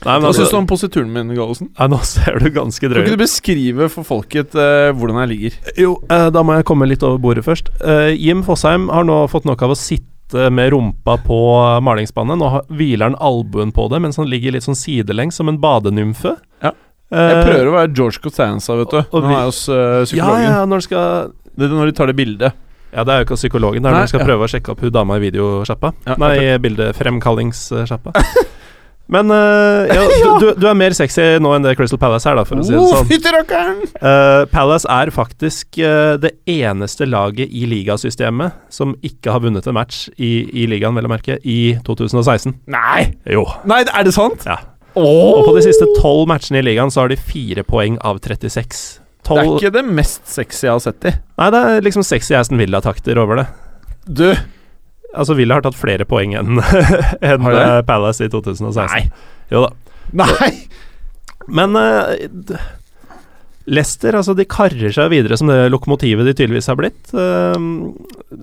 Nei, 0.04 0.18
men 0.18 0.26
Hva 0.26 0.32
syns 0.34 0.42
du 0.42 0.44
altså, 0.50 0.58
om 0.60 0.66
posituren 0.68 1.12
min, 1.12 1.30
Gallosen? 1.32 1.70
nei, 1.72 1.86
nå 1.88 1.98
ser 2.04 2.36
du 2.42 2.50
ganske 2.52 2.84
Kan 2.84 2.98
ikke 3.00 3.14
du 3.14 3.22
beskrive 3.22 3.86
for 3.88 4.04
folket 4.04 4.52
uh, 4.52 4.90
hvordan 4.92 5.22
jeg 5.22 5.30
ligger? 5.30 5.56
Jo, 5.80 5.94
uh, 6.10 6.26
da 6.34 6.42
må 6.44 6.58
jeg 6.58 6.66
komme 6.68 6.88
litt 6.90 7.06
over 7.06 7.16
bordet 7.22 7.46
først. 7.46 7.70
Uh, 7.80 8.12
Jim 8.12 8.42
Fosheim 8.44 8.90
har 8.92 9.08
nå 9.08 9.22
fått 9.32 9.48
nok 9.48 9.64
av 9.64 9.72
å 9.72 9.78
sitte 9.78 10.12
med 10.34 10.72
rumpa 10.72 11.16
på 11.22 11.36
malingsspannet. 11.86 12.38
Nå 12.40 12.48
hviler 12.74 13.04
han 13.10 13.16
albuen 13.22 13.72
på 13.72 13.88
det, 13.92 14.00
mens 14.02 14.16
han 14.16 14.26
ligger 14.26 14.52
litt 14.52 14.64
sånn 14.66 14.74
sidelengs 14.78 15.34
som 15.38 15.48
en 15.48 15.58
badenymfe. 15.62 16.36
Ja. 16.62 16.72
Eh, 17.12 17.18
Jeg 17.36 17.44
prøver 17.46 17.66
å 17.70 17.74
være 17.76 17.94
George 17.94 18.18
Costanza, 18.24 18.74
vet 18.76 18.90
du. 18.90 18.98
og 18.98 19.22
Nå 19.22 19.28
vi- 19.28 19.34
er 19.34 19.44
hos 19.44 19.68
eh, 19.68 19.74
Ja, 19.74 20.04
psykologen. 20.04 20.42
ja, 20.42 20.64
når 20.66 20.76
du 20.76 20.82
skal 20.82 21.32
Det 21.56 21.70
når 21.70 21.86
de 21.86 21.92
tar 21.92 22.06
det 22.06 22.16
bildet. 22.16 22.52
Ja, 22.92 23.04
det 23.04 23.12
er 23.12 23.18
jo 23.22 23.24
ikke 23.26 23.36
psykologen. 23.36 23.82
Det 23.82 23.88
er 23.90 23.94
når 23.94 24.02
du 24.02 24.08
skal 24.08 24.20
ja. 24.20 24.26
prøve 24.26 24.44
å 24.44 24.50
sjekke 24.50 24.70
opp 24.72 24.80
hun 24.80 24.90
dama 24.92 25.16
i 25.16 25.20
videosjappa. 25.30 25.92
Ja, 26.06 26.14
Nei, 26.18 26.58
bildefremkallingssjappa. 26.58 28.12
Men 29.12 29.30
uh, 29.30 29.86
ja, 29.90 30.04
du, 30.42 30.48
du, 30.58 30.66
er 30.66 30.78
mer 30.78 30.94
sexy 30.96 31.24
nå 31.42 31.52
enn 31.54 31.66
det 31.66 31.76
Crystal 31.78 32.00
Palace 32.00 32.26
er, 32.28 32.38
da, 32.38 32.44
for 32.48 32.58
å 32.58 32.66
si 32.66 32.74
det 32.74 32.80
Oh, 32.82 33.02
sånn. 33.06 33.82
Uh, 34.00 34.44
Palace 34.50 34.88
er 34.90 35.12
faktisk 35.14 35.78
uh, 35.78 36.16
det 36.20 36.34
eneste 36.50 37.06
laget 37.08 37.52
i 37.54 37.66
ligasystemet 37.70 38.56
som 38.72 38.96
ikke 39.06 39.34
har 39.34 39.44
vunnet 39.46 39.66
en 39.66 39.76
match 39.78 40.06
i, 40.16 40.32
i 40.50 40.66
ligaen, 40.70 40.96
vel 40.98 41.08
å 41.08 41.12
merke, 41.12 41.38
i 41.46 41.76
2016. 41.86 42.56
Nei! 42.72 43.12
Jo. 43.30 43.46
Nei, 43.68 43.84
er 43.86 44.06
det 44.06 44.16
sant? 44.16 44.46
Ja. 44.48 44.58
Og 44.96 45.44
på 45.44 45.52
de 45.58 45.64
siste 45.66 45.86
tolv 45.98 46.24
matchene 46.30 46.62
i 46.62 46.64
ligaen 46.64 46.90
så 46.92 47.04
har 47.04 47.12
de 47.12 47.18
fire 47.20 47.66
poeng 47.68 47.98
av 48.06 48.22
36. 48.24 48.84
Det 49.26 49.42
er 49.42 49.48
ikke 49.56 49.74
det 49.74 49.82
mest 49.84 50.28
sexy 50.30 50.68
jeg 50.68 50.72
har 50.72 50.82
sett 50.82 51.08
i. 51.10 51.12
Nei, 51.40 51.48
det 51.52 51.62
er 51.68 51.84
liksom 51.84 52.04
sexy 52.06 52.36
Aston 52.38 52.60
Villa-takter 52.60 53.18
over 53.20 53.42
det. 53.42 53.46
Du 54.06 54.28
Altså, 55.16 55.36
Villa 55.38 55.56
har 55.58 55.64
tatt 55.64 55.78
flere 55.78 56.06
poeng 56.08 56.34
enn 56.38 56.60
de? 57.22 57.36
eh, 57.52 57.80
Palace 57.88 58.26
i 58.26 58.32
2016. 58.32 58.86
Nei. 58.86 59.06
Jo 59.52 59.66
da. 59.66 59.72
Nei! 60.22 60.50
Men 61.46 61.76
uh, 61.78 62.12
Leicester, 63.66 64.14
altså, 64.14 64.34
de 64.38 64.46
karrer 64.46 64.92
seg 64.94 65.10
videre 65.10 65.38
som 65.38 65.50
det 65.50 65.58
lokomotivet 65.72 66.26
de 66.28 66.34
tydeligvis 66.38 66.68
har 66.70 66.78
blitt. 66.78 67.00
Uh, 67.14 67.90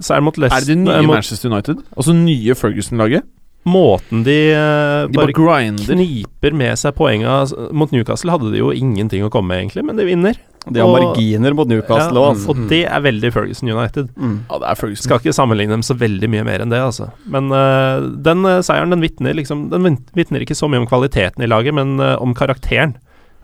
seieren 0.04 0.28
mot 0.28 0.40
Leicester 0.40 0.64
Er 0.64 0.68
det 0.68 0.76
de 0.76 0.82
nye 0.84 0.98
eh, 0.98 1.06
mot, 1.08 1.16
Manchester 1.20 1.52
United? 1.52 1.84
Altså 1.96 2.16
nye 2.18 2.56
Ferguson-laget? 2.60 3.28
Måten 3.64 4.26
de, 4.26 4.38
uh, 4.52 5.08
De 5.08 5.16
bare 5.16 5.32
bare 5.32 5.70
kniper 5.80 6.56
med 6.60 6.76
seg 6.80 6.96
poenga 6.98 7.46
Mot 7.72 7.94
Newcastle 7.96 8.34
hadde 8.34 8.50
de 8.52 8.60
jo 8.60 8.74
ingenting 8.76 9.24
å 9.24 9.30
komme 9.32 9.54
med, 9.54 9.62
egentlig, 9.62 9.86
men 9.88 10.00
de 10.00 10.08
vinner. 10.08 10.40
De 10.68 10.80
har 10.80 10.88
Og- 10.88 10.98
marginer 10.98 11.56
mot 11.56 11.68
Newcastle 11.68 12.20
òg, 12.20 12.36
Ja, 12.36 12.50
og 12.52 12.70
det 12.70 12.82
er 12.86 13.02
veldig 13.04 13.32
Ferguson 13.32 13.70
United. 13.70 14.10
Mm. 14.16 14.36
Ja, 14.50 14.60
det 14.60 14.68
er 14.70 14.76
Ferguson. 14.76 15.04
Skal 15.04 15.20
ikke 15.20 15.36
sammenligne 15.36 15.76
dem 15.76 15.82
så 15.82 15.96
veldig 15.96 16.30
mye 16.30 16.44
mer 16.44 16.60
enn 16.60 16.70
det, 16.72 16.80
altså. 16.80 17.12
Men 17.26 17.52
uh, 17.52 18.02
den 18.24 18.44
uh, 18.46 18.60
seieren 18.62 18.90
den 18.92 19.04
vitner 19.04 19.34
liksom 19.36 19.70
Den 19.72 19.98
vitner 20.16 20.44
ikke 20.44 20.56
så 20.56 20.70
mye 20.70 20.84
om 20.84 20.88
kvaliteten 20.88 21.44
i 21.44 21.48
laget, 21.48 21.74
men 21.74 22.00
om 22.00 22.34
karakteren. 22.34 22.96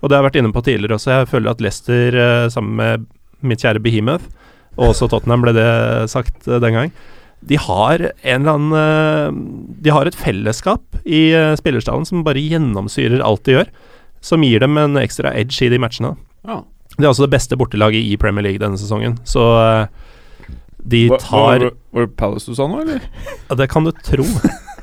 Og 0.02 0.10
det 0.10 0.16
har 0.16 0.24
jeg 0.24 0.32
vært 0.32 0.40
inne 0.44 0.54
på 0.56 0.64
tidligere 0.64 0.96
også. 0.96 1.12
Jeg 1.20 1.28
føler 1.28 1.52
at 1.52 1.62
Leicester, 1.62 2.50
sammen 2.50 2.76
med 2.76 3.06
mitt 3.42 3.60
kjære 3.60 3.82
Behemoth, 3.84 4.24
og 4.78 4.94
også 4.94 5.10
Tottenham 5.12 5.44
ble 5.44 5.54
det 5.54 6.10
sagt 6.12 6.46
den 6.48 6.74
gang, 6.76 6.92
de 7.48 7.56
har 7.62 8.02
en 8.04 8.42
eller 8.42 8.58
annen 8.58 8.74
eh, 8.76 9.78
De 9.86 9.94
har 9.96 10.10
et 10.10 10.18
fellesskap 10.18 11.00
i 11.08 11.30
uh, 11.32 11.56
spillerstallen 11.56 12.04
som 12.06 12.26
bare 12.26 12.42
gjennomsyrer 12.44 13.24
alt 13.24 13.46
de 13.48 13.56
gjør. 13.56 13.70
Som 14.20 14.44
gir 14.44 14.60
dem 14.60 14.76
en 14.78 15.00
ekstra 15.00 15.32
edge 15.40 15.64
i 15.64 15.72
de 15.72 15.80
matchene. 15.80 16.18
Ja. 16.44 16.62
Det 17.00 17.06
er 17.06 17.14
altså 17.14 17.24
det 17.24 17.36
beste 17.38 17.56
bortelaget 17.56 18.04
i 18.04 18.18
Premier 18.20 18.44
League 18.44 18.60
denne 18.60 18.80
sesongen. 18.80 19.16
Så 19.24 19.44
eh, 19.56 19.86
de 20.84 21.06
tar 21.22 21.70
Var, 21.70 21.72
det 21.96 22.18
Palace 22.20 22.52
du 22.52 22.58
sa 22.58 22.68
nå, 22.68 22.82
eller? 22.84 23.06
ja, 23.50 23.56
det 23.56 23.70
kan 23.72 23.88
du 23.88 23.94
tro. 24.04 24.26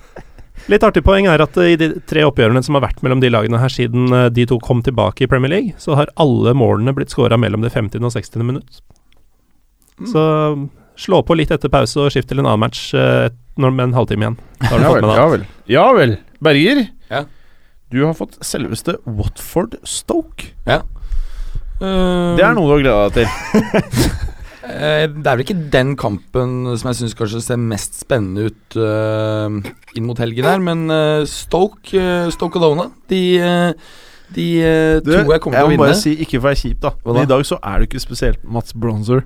Litt 0.72 0.82
artig 0.82 1.04
poeng 1.06 1.28
er 1.30 1.44
at 1.44 1.58
eh, 1.60 1.74
i 1.74 1.78
de 1.80 1.90
tre 2.08 2.24
oppgjørene 2.24 2.62
som 2.64 2.78
har 2.78 2.86
vært 2.86 3.04
mellom 3.04 3.20
de 3.20 3.30
lagene 3.32 3.60
her 3.60 3.72
siden 3.72 4.08
eh, 4.16 4.30
de 4.32 4.48
to 4.48 4.56
kom 4.64 4.80
tilbake 4.86 5.26
i 5.26 5.30
Premier 5.30 5.52
League, 5.52 5.76
så 5.82 5.98
har 5.98 6.12
alle 6.22 6.56
målene 6.56 6.96
blitt 6.96 7.12
skåra 7.12 7.36
mellom 7.40 7.66
det 7.66 7.74
50. 7.76 8.00
og 8.00 8.16
60. 8.16 8.48
minutt. 8.48 8.80
Så 10.08 10.22
slå 10.96 11.22
på 11.26 11.36
litt 11.36 11.50
etter 11.54 11.68
pause 11.72 12.00
og 12.06 12.10
skift 12.14 12.28
til 12.30 12.40
en 12.40 12.46
annen 12.48 12.62
match 12.66 12.92
eh, 12.96 13.28
når, 13.60 13.72
med 13.76 13.84
en 13.90 13.96
halvtime 13.98 14.26
igjen. 14.26 14.38
Da 14.60 14.72
har 14.72 14.78
du 14.78 14.84
Ja 14.84 14.92
fått 14.92 15.02
med 15.02 15.10
deg 15.10 15.16
ja 15.16 15.24
alt. 15.24 15.32
vel. 15.32 15.46
Ja 15.76 15.86
vel. 15.96 16.16
Berger, 16.42 16.82
Ja. 17.10 17.24
du 17.92 17.98
har 18.04 18.14
fått 18.18 18.38
selveste 18.44 18.96
Watford 19.06 19.76
Stoke. 19.84 20.52
Eh, 20.66 22.36
Det 22.36 22.44
er 22.44 22.54
noe 22.56 22.66
du 22.66 22.72
har 22.76 22.82
gleda 22.84 23.08
deg 23.10 23.26
til. 23.26 24.10
Eh, 24.66 25.04
det 25.06 25.22
er 25.30 25.36
vel 25.38 25.44
ikke 25.44 25.54
den 25.70 25.92
kampen 25.94 26.54
som 26.74 26.88
jeg 26.90 26.96
syns 26.98 27.12
kanskje 27.14 27.38
ser 27.44 27.60
mest 27.62 28.00
spennende 28.00 28.48
ut 28.48 28.74
eh, 28.82 29.68
inn 29.94 30.08
mot 30.08 30.18
helgen 30.18 30.42
her, 30.48 30.58
men 30.58 30.90
eh, 30.90 31.20
Stoke, 31.30 31.94
uh, 31.94 32.26
Stoke 32.34 32.58
Alona, 32.58 32.88
de, 33.06 33.20
eh, 33.38 33.94
de 34.34 34.46
eh, 34.66 34.96
Du, 35.06 35.12
tror 35.12 35.36
jeg 35.36 35.44
kommer 35.44 35.60
til 35.60 35.68
å 35.68 35.70
må 35.70 35.74
vinne. 35.76 35.84
bare 35.84 35.94
si, 36.00 36.16
ikke 36.18 36.40
for 36.40 36.48
å 36.48 36.48
være 36.48 36.58
kjip, 36.64 36.80
da, 36.82 36.90
Hva 36.98 37.14
men 37.14 37.20
da? 37.20 37.26
i 37.28 37.30
dag 37.36 37.46
så 37.46 37.60
er 37.62 37.78
du 37.78 37.86
ikke 37.86 38.02
spesielt 38.02 38.42
Mats 38.42 38.74
Bronzer. 38.74 39.22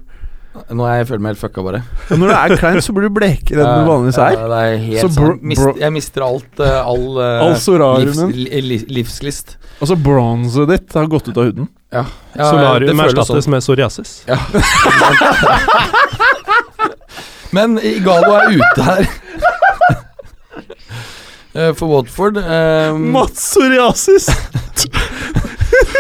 Nå 0.71 0.85
er 0.87 0.95
jeg 1.01 1.07
føler 1.11 1.23
meg 1.25 1.31
helt 1.35 1.41
fucka, 1.43 1.61
bare. 1.67 1.81
Og 2.11 2.17
når 2.21 2.27
du 2.31 2.35
er 2.37 2.49
klein, 2.61 2.81
så 2.85 2.91
blir 2.97 3.05
du 3.09 3.13
blekere 3.17 3.61
enn 3.65 3.75
du 3.85 3.89
vanligvis 3.91 4.19
er. 4.21 4.33
Ja, 4.37 4.45
det 4.53 4.59
er 4.61 4.65
helt 4.85 5.13
Så. 5.17 5.23
Mist, 5.41 5.67
jeg 5.81 5.91
mister 5.97 6.21
alt. 6.27 6.53
uh, 6.61 6.65
all 6.85 7.07
uh, 7.19 7.47
All 7.47 7.55
livs, 8.05 8.21
li, 8.37 8.79
livslist. 9.01 9.49
Altså, 9.81 9.95
bronzet 9.97 10.69
ditt 10.71 10.89
har 10.99 11.07
gått 11.11 11.27
ut 11.31 11.39
av 11.41 11.45
huden. 11.51 11.67
Ja, 11.91 12.05
ja, 12.37 12.45
Solarium 12.53 13.01
erstattes 13.03 13.45
sånn. 13.47 13.55
med 13.57 13.61
psoriasis. 13.65 14.11
Men 17.57 17.69
Igalo 17.83 18.33
er 18.39 18.45
ute 18.61 18.81
her. 18.91 19.05
Eh, 21.51 21.73
For 21.75 21.91
Watford 21.91 22.37
um, 22.39 23.09
Mats 23.11 23.41
psoriasis! 23.51 24.29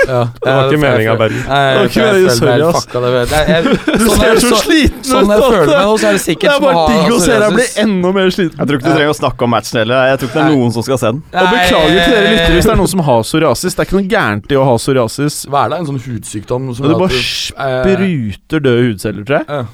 ja, 0.09 0.20
Det 0.40 0.55
var 0.55 0.68
ikke 0.70 0.80
meningen, 0.82 1.18
Bergen. 1.20 1.42
Du 4.01 4.07
ser 4.14 4.40
så 4.42 4.59
sliten 4.61 5.01
ut! 5.01 5.09
sånn 5.11 5.30
jeg 5.30 5.42
føler 5.44 5.70
meg 5.70 5.86
nå, 5.86 5.96
så 6.01 6.07
er 6.11 6.16
det 6.16 6.36
Det 6.40 6.51
er 6.51 6.62
bare 6.64 6.84
digg 6.90 7.14
å 7.14 7.18
se 7.24 7.38
deg 7.42 7.57
bli 7.57 7.66
enda 7.84 8.12
mer 8.16 8.32
sliten. 8.34 8.57
Jeg 8.61 8.70
tror 8.70 8.80
ikke 8.80 8.88
du 8.88 8.94
trenger 8.94 9.14
å 9.14 9.18
snakke 9.20 9.46
om 9.46 9.53
matchen 9.55 9.80
heller. 9.82 10.07
Jeg 10.11 10.22
tror 10.22 10.30
ikke 10.30 10.38
det 10.38 10.46
er 10.46 10.55
noen 10.57 10.74
som 10.76 10.86
skal 10.86 11.03
se 11.03 11.12
den. 11.12 11.20
Og 11.30 11.51
beklager 11.57 12.01
til 12.01 12.16
dere 12.16 12.30
lyttere 12.30 12.55
hvis 12.57 12.70
det 12.70 12.74
er 12.74 12.80
noen 12.82 12.94
som 12.94 13.05
har 13.11 13.20
psoriasis. 13.26 13.76
Det 13.76 13.84
er 13.84 13.90
ikke 13.90 13.98
noe 13.98 14.11
gærent 14.14 14.55
i 14.55 14.61
å 14.61 14.64
ha 14.70 14.78
psoriasis. 14.80 15.42
Hva 15.51 15.64
er 15.66 15.74
det? 15.74 15.82
En 15.82 15.90
sånn 15.90 16.03
hudsykdom? 16.07 16.72
Som 16.76 16.88
du 16.88 16.96
bare 16.96 17.11
at 17.11 17.20
eh, 17.20 17.78
spruter 17.84 18.64
døde 18.66 18.88
hudceller, 18.88 19.26
tror 19.28 19.40
jeg. 19.40 19.68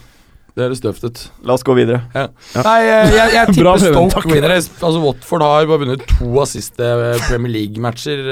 Det 0.56 0.64
høres 0.64 0.80
døvt 0.80 1.02
ut. 1.04 1.18
La 1.44 1.52
oss 1.52 1.64
gå 1.68 1.74
videre. 1.76 1.98
Nei, 2.16 2.78
jeg, 2.86 3.10
jeg, 3.12 3.32
jeg 3.36 3.52
tipper 3.52 3.82
Stoke 3.82 4.22
vinner. 4.30 4.54
Altså 4.56 5.02
Watford 5.02 5.44
har 5.44 5.68
bare 5.68 5.82
vunnet 5.84 6.06
to 6.16 6.30
av 6.40 6.48
siste 6.48 6.80
eh, 6.80 7.20
Premier 7.28 7.52
League-matcher. 7.58 8.30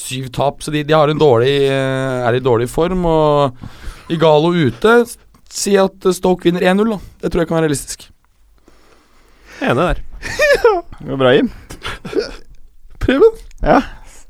Syv 0.00 0.30
tap, 0.34 0.62
så 0.64 0.72
de, 0.74 0.82
de 0.86 0.96
har 0.96 1.12
en 1.12 1.20
dårlig, 1.20 1.52
eh, 1.68 2.26
er 2.26 2.38
i 2.38 2.42
dårlig 2.44 2.70
form. 2.72 3.04
Og 3.08 4.10
Igalo 4.10 4.54
ute 4.56 4.94
Si 5.50 5.74
at 5.78 6.06
Stoke 6.14 6.46
vinner 6.46 6.62
1-0, 6.62 6.86
da. 6.92 6.98
Det 7.20 7.30
tror 7.32 7.42
jeg 7.42 7.50
kan 7.50 7.58
være 7.58 7.66
realistisk. 7.66 8.04
Jeg 9.60 9.72
er 9.72 9.72
Enig 9.74 9.86
der. 9.88 10.02
Det 11.00 11.08
går 11.08 11.18
bra, 11.20 11.32
Jim. 11.34 11.48
Preben? 13.02 13.40
Ja. 13.64 13.80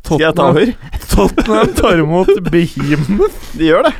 Skal 0.00 0.22
jeg 0.24 0.36
ta 0.38 0.46
over? 0.50 0.72
Tottenham 1.10 1.74
tar 1.76 2.00
imot 2.00 2.30
Behemoth. 2.48 3.50
De 3.58 3.68
gjør 3.68 3.84
det. 3.90 3.92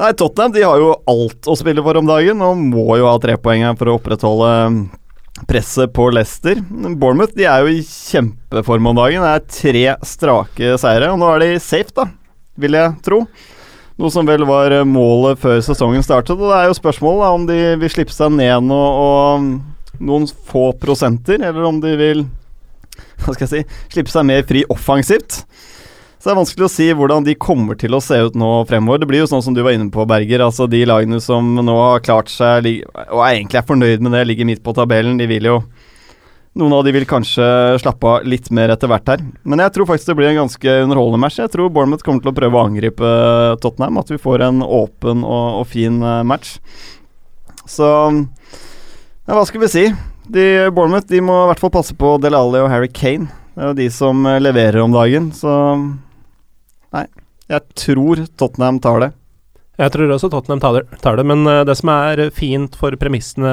Nei, 0.00 0.10
Tottenham 0.18 0.54
de 0.56 0.64
har 0.64 0.80
jo 0.80 0.90
alt 1.12 1.48
å 1.50 1.56
spille 1.58 1.84
for 1.84 2.00
om 2.00 2.08
dagen, 2.08 2.42
og 2.44 2.58
må 2.58 2.98
jo 2.98 3.08
ha 3.08 3.14
tre 3.22 3.36
poeng 3.40 3.64
her 3.68 3.78
for 3.78 3.90
å 3.90 3.96
opprettholde 4.00 4.50
presset 5.48 5.92
på 5.96 6.08
Leicester. 6.12 6.60
Bournemouth 6.70 7.36
de 7.36 7.46
er 7.48 7.64
jo 7.64 7.72
i 7.78 7.84
kjempeform 7.86 8.90
om 8.90 9.00
dagen. 9.00 9.24
Det 9.24 9.32
er 9.32 9.48
tre 9.56 9.84
strake 10.06 10.74
seire, 10.82 11.12
og 11.12 11.20
nå 11.20 11.30
er 11.34 11.44
de 11.44 11.62
safe, 11.62 11.94
da, 11.96 12.08
vil 12.60 12.76
jeg 12.78 12.94
tro. 13.06 13.22
Noe 14.00 14.12
som 14.12 14.28
vel 14.28 14.46
var 14.48 14.72
målet 14.88 15.40
før 15.42 15.60
sesongen 15.64 16.04
startet. 16.04 16.36
Og 16.38 16.48
det 16.48 16.58
er 16.58 16.70
jo 16.70 16.78
spørsmålet 16.78 17.36
om 17.36 17.48
de 17.48 17.58
vil 17.82 17.92
slippe 17.92 18.16
seg 18.16 18.32
ned 18.32 18.68
nå 18.68 18.80
og 18.80 19.50
noen 20.00 20.28
få 20.48 20.70
prosenter, 20.80 21.42
eller 21.42 21.66
om 21.68 21.80
de 21.82 21.96
vil 22.00 22.24
hva 23.20 23.34
skal 23.34 23.46
jeg 23.46 23.52
si, 23.52 23.80
slippe 23.92 24.12
seg 24.12 24.26
mer 24.28 24.46
fri 24.48 24.64
offensivt. 24.72 25.42
Så 26.20 26.28
det 26.28 26.34
er 26.34 26.36
vanskelig 26.42 26.66
å 26.66 26.68
si 26.68 26.86
hvordan 26.92 27.24
de 27.24 27.32
kommer 27.40 27.78
til 27.80 27.96
å 27.96 28.02
se 28.04 28.18
ut 28.20 28.34
nå 28.36 28.48
fremover. 28.68 29.00
Det 29.00 29.06
blir 29.08 29.22
jo 29.22 29.28
sånn 29.30 29.40
som 29.40 29.54
du 29.56 29.62
var 29.64 29.72
inne 29.72 29.88
på, 29.88 30.04
Berger. 30.04 30.42
Altså 30.44 30.66
De 30.68 30.82
lagene 30.84 31.16
som 31.24 31.54
nå 31.56 31.76
har 31.78 32.02
klart 32.04 32.28
seg 32.28 32.66
og 32.92 33.22
er 33.24 33.38
egentlig 33.38 33.56
er 33.62 33.64
fornøyd 33.70 34.04
med 34.04 34.12
det, 34.12 34.26
ligger 34.28 34.48
midt 34.50 34.60
på 34.60 34.74
tabellen. 34.76 35.16
De 35.20 35.28
vil 35.30 35.48
jo 35.48 35.62
Noen 36.60 36.72
av 36.74 36.80
de 36.82 36.90
vil 36.90 37.06
kanskje 37.06 37.44
slappe 37.78 38.08
av 38.10 38.24
litt 38.26 38.48
mer 38.50 38.72
etter 38.74 38.90
hvert 38.90 39.06
her. 39.06 39.20
Men 39.46 39.62
jeg 39.62 39.70
tror 39.70 39.86
faktisk 39.86 40.10
det 40.10 40.16
blir 40.18 40.32
en 40.32 40.40
ganske 40.40 40.72
underholdende 40.82 41.20
match. 41.22 41.38
Jeg 41.38 41.52
tror 41.52 41.70
Bournemouth 41.70 42.02
kommer 42.02 42.24
til 42.24 42.32
å 42.32 42.34
prøve 42.34 42.58
å 42.58 42.64
angripe 42.66 43.10
Tottenham. 43.62 44.00
At 44.02 44.10
vi 44.10 44.18
får 44.18 44.42
en 44.48 44.64
åpen 44.66 45.22
og, 45.22 45.60
og 45.60 45.68
fin 45.70 46.02
eh, 46.02 46.24
match. 46.26 46.56
Så 47.70 47.86
ja, 47.86 49.30
hva 49.30 49.46
skal 49.46 49.62
vi 49.62 49.70
si? 49.70 49.86
De, 50.26 50.44
Bournemouth 50.74 51.06
de 51.06 51.22
må 51.22 51.38
i 51.44 51.48
hvert 51.52 51.62
fall 51.62 51.72
passe 51.78 51.94
på 51.94 52.16
Delali 52.20 52.64
og 52.64 52.68
Harry 52.74 52.90
Kane. 52.90 53.30
Det 53.54 53.62
er 53.62 53.70
jo 53.70 53.78
de 53.78 53.88
som 53.94 54.26
eh, 54.26 54.42
leverer 54.42 54.82
om 54.82 54.98
dagen, 54.98 55.30
så 55.30 55.54
Nei. 56.96 57.06
Jeg 57.50 57.66
tror 57.78 58.22
Tottenham 58.38 58.78
tar 58.82 59.02
det. 59.02 59.10
Jeg 59.80 59.94
tror 59.94 60.12
også 60.12 60.28
Tottenham 60.28 60.60
tar 60.60 61.16
det, 61.16 61.24
men 61.26 61.46
uh, 61.48 61.62
det 61.64 61.76
som 61.78 61.90
er 61.94 62.26
fint 62.36 62.74
for 62.76 62.94
premissene 63.00 63.52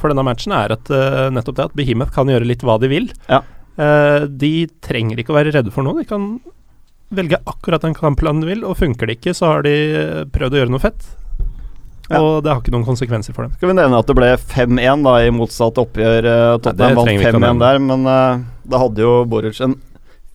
for 0.00 0.10
denne 0.10 0.24
matchen, 0.26 0.54
er 0.56 0.74
at 0.74 0.90
uh, 0.90 1.28
nettopp 1.32 1.58
det 1.58 1.68
at 1.68 1.76
Behemoth 1.78 2.14
kan 2.16 2.30
gjøre 2.30 2.48
litt 2.48 2.64
hva 2.66 2.76
de 2.82 2.90
vil. 2.90 3.06
Ja. 3.30 3.44
Uh, 3.78 4.26
de 4.26 4.66
trenger 4.82 5.20
ikke 5.20 5.32
å 5.32 5.38
være 5.38 5.54
redde 5.54 5.72
for 5.74 5.86
noe. 5.86 6.02
De 6.02 6.08
kan 6.10 6.34
velge 7.14 7.38
akkurat 7.48 7.86
den 7.86 7.94
kampplanen 7.96 8.42
de 8.42 8.50
vil, 8.50 8.66
og 8.66 8.80
funker 8.80 9.08
det 9.08 9.20
ikke, 9.20 9.34
så 9.36 9.54
har 9.54 9.66
de 9.66 9.74
prøvd 10.34 10.56
å 10.56 10.62
gjøre 10.62 10.74
noe 10.74 10.82
fett. 10.82 11.06
Ja. 12.10 12.18
Og 12.18 12.42
det 12.42 12.50
har 12.50 12.58
ikke 12.58 12.74
noen 12.74 12.88
konsekvenser 12.88 13.36
for 13.36 13.46
dem. 13.46 13.54
Skal 13.54 13.70
vi 13.70 13.78
nevne 13.78 14.00
at 14.02 14.08
det 14.10 14.16
ble 14.18 14.32
5-1 14.34 15.06
da 15.06 15.12
i 15.22 15.30
motsatt 15.30 15.78
oppgjør. 15.78 16.26
Tottenham 16.64 16.98
vant 16.98 17.22
5-1 17.22 17.62
der, 17.62 17.80
men 17.86 18.08
da 18.10 18.82
hadde 18.82 19.06
jo 19.06 19.12
Boruc 19.30 19.62
en 19.62 19.78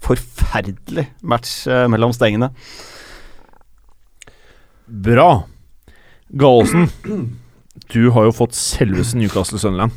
forferdelig 0.05 1.07
match 1.25 1.65
mellom 1.91 2.13
stengene. 2.15 2.51
Bra. 4.85 5.29
Gallosen, 6.29 6.89
du 7.93 8.09
har 8.13 8.27
jo 8.27 8.33
fått 8.35 8.55
selveste 8.57 9.17
Newcastle 9.17 9.59
Sunderland. 9.61 9.93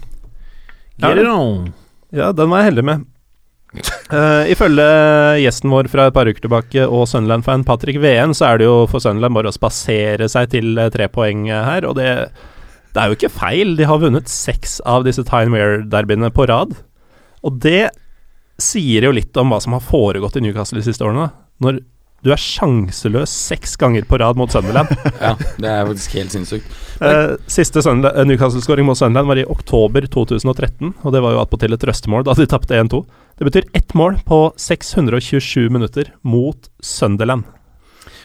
Ja, 0.99 1.13
Get 1.13 1.23
it 1.23 1.31
on. 1.31 1.71
Ja, 2.15 2.33
den 2.33 2.51
var 2.51 2.63
jeg 2.63 2.73
heldig 2.73 2.85
med. 2.89 3.07
Uh, 4.09 4.49
ifølge 4.49 4.85
gjesten 5.43 5.69
vår 5.73 5.91
fra 5.93 6.07
et 6.09 6.17
par 6.17 6.29
uker 6.29 6.41
tilbake 6.41 6.87
og 6.87 7.05
Sunderland-fan 7.11 7.67
Patrick 7.69 8.01
Veen, 8.01 8.33
så 8.37 8.49
er 8.49 8.61
det 8.61 8.69
jo 8.69 8.87
for 8.89 9.05
Sunderland 9.05 9.37
bare 9.37 9.53
å 9.53 9.57
spasere 9.57 10.29
seg 10.33 10.49
til 10.55 10.81
uh, 10.81 10.89
tre 10.93 11.09
poeng 11.13 11.45
her, 11.53 11.85
og 11.85 11.99
det, 12.01 12.09
det 12.95 13.03
er 13.03 13.11
jo 13.11 13.19
ikke 13.19 13.33
feil. 13.35 13.75
De 13.77 13.89
har 13.89 14.01
vunnet 14.01 14.33
seks 14.33 14.79
av 14.89 15.05
disse 15.05 15.25
Time 15.29 15.53
Wear-derbyene 15.53 16.33
på 16.33 16.49
rad, 16.49 16.73
og 17.45 17.61
det 17.65 17.91
sier 18.59 19.07
jo 19.07 19.15
litt 19.15 19.37
om 19.39 19.53
hva 19.53 19.61
som 19.63 19.77
har 19.77 19.85
foregått 19.85 20.39
i 20.39 20.43
Newcastle 20.43 20.81
de 20.81 20.87
siste 20.87 21.07
årene. 21.07 21.31
Når 21.63 21.81
du 22.27 22.33
er 22.35 22.41
sjanseløs 22.43 23.31
seks 23.31 23.77
ganger 23.79 24.07
på 24.09 24.19
rad 24.19 24.39
mot 24.39 24.51
Sunderland. 24.51 24.91
ja, 25.23 25.37
det 25.39 25.69
er 25.71 25.87
faktisk 25.87 26.17
helt 26.19 26.35
sinnssykt. 26.35 26.73
Eh, 26.99 27.37
siste 27.47 27.83
uh, 27.87 28.25
Newcastle-skåring 28.27 28.89
mot 28.89 28.99
Sunderland 28.99 29.31
var 29.31 29.39
i 29.39 29.47
oktober 29.47 30.09
2013, 30.11 30.97
og 30.99 31.15
det 31.15 31.23
var 31.23 31.37
jo 31.37 31.43
attpåtil 31.45 31.77
et 31.77 31.87
røstemål 31.87 32.27
da 32.27 32.35
de 32.39 32.49
tapte 32.51 32.75
1-2. 32.75 33.05
Det 33.39 33.47
betyr 33.47 33.71
ett 33.79 33.95
mål 33.95 34.19
på 34.27 34.41
627 34.59 35.69
minutter 35.71 36.11
mot 36.27 36.71
Sunderland. 36.83 37.47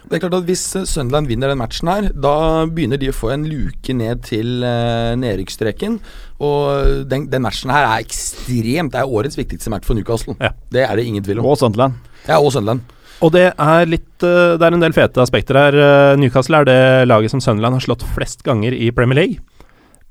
Det 0.09 0.17
er 0.17 0.23
klart 0.25 0.37
at 0.37 0.47
Hvis 0.47 0.63
eh, 0.77 0.87
Sunderland 0.89 1.29
vinner 1.31 1.51
den 1.51 1.61
matchen, 1.61 1.89
her 1.91 2.09
da 2.11 2.35
begynner 2.69 2.99
de 3.01 3.11
å 3.11 3.15
få 3.15 3.31
en 3.33 3.45
luke 3.49 3.95
ned 3.95 4.23
til 4.27 4.65
uh, 4.65 5.13
nedrykksstreken. 5.19 5.99
Og 6.43 7.05
den, 7.09 7.29
den, 7.31 7.43
matchen 7.45 7.71
her 7.71 7.87
er 7.87 8.03
ekstremt 8.03 8.91
Det 8.93 8.99
er 8.99 9.13
årets 9.19 9.37
viktigste 9.39 9.71
match 9.71 9.87
for 9.87 9.97
Newcastle. 9.97 10.35
Ja. 10.41 10.51
Det 10.73 10.83
er 10.87 10.99
det 10.99 11.07
ingen 11.07 11.23
tvil 11.23 11.39
om. 11.39 11.47
Og 11.47 11.59
Sunderland. 11.61 11.95
Ja, 12.27 12.39
og 12.39 12.51
Sunderland. 12.55 12.83
Og 13.23 13.31
det 13.31 13.45
er 13.51 13.87
litt 13.87 14.19
Det 14.19 14.65
er 14.65 14.75
en 14.75 14.83
del 14.83 14.95
fete 14.95 15.21
aspekter 15.23 15.55
her. 15.55 15.77
Newcastle 16.19 16.59
er 16.59 16.67
det 16.67 16.81
laget 17.07 17.31
som 17.31 17.39
Sunderland 17.43 17.77
har 17.77 17.85
slått 17.85 18.03
flest 18.15 18.43
ganger 18.43 18.75
i 18.75 18.91
Premier 18.91 19.21
League. 19.21 19.39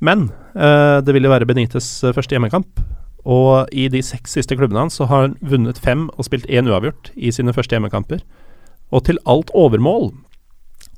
Men 0.01 0.31
det 0.55 1.13
vil 1.13 1.27
jo 1.27 1.33
være 1.33 1.49
Benites 1.49 1.91
første 2.17 2.33
hjemmekamp. 2.33 2.81
Og 3.29 3.69
i 3.71 3.89
de 3.93 4.01
seks 4.03 4.33
siste 4.39 4.57
klubbene 4.59 4.87
hans 4.87 4.97
så 4.99 5.07
har 5.11 5.29
han 5.29 5.37
vunnet 5.45 5.79
fem 5.83 6.09
og 6.17 6.27
spilt 6.27 6.49
én 6.49 6.71
uavgjort 6.71 7.13
i 7.15 7.31
sine 7.35 7.55
første 7.55 7.77
hjemmekamper. 7.77 8.23
Og 8.93 9.05
til 9.09 9.21
alt 9.29 9.51
overmål 9.57 10.11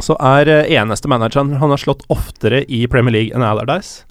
så 0.03 0.17
er 0.19 0.51
eneste 0.75 1.09
manageren 1.11 1.55
han 1.61 1.71
har 1.71 1.79
slått 1.79 2.03
oftere 2.11 2.65
i 2.67 2.83
Premier 2.91 3.15
League 3.15 3.37
enn 3.37 3.45
Allardyce, 3.47 4.03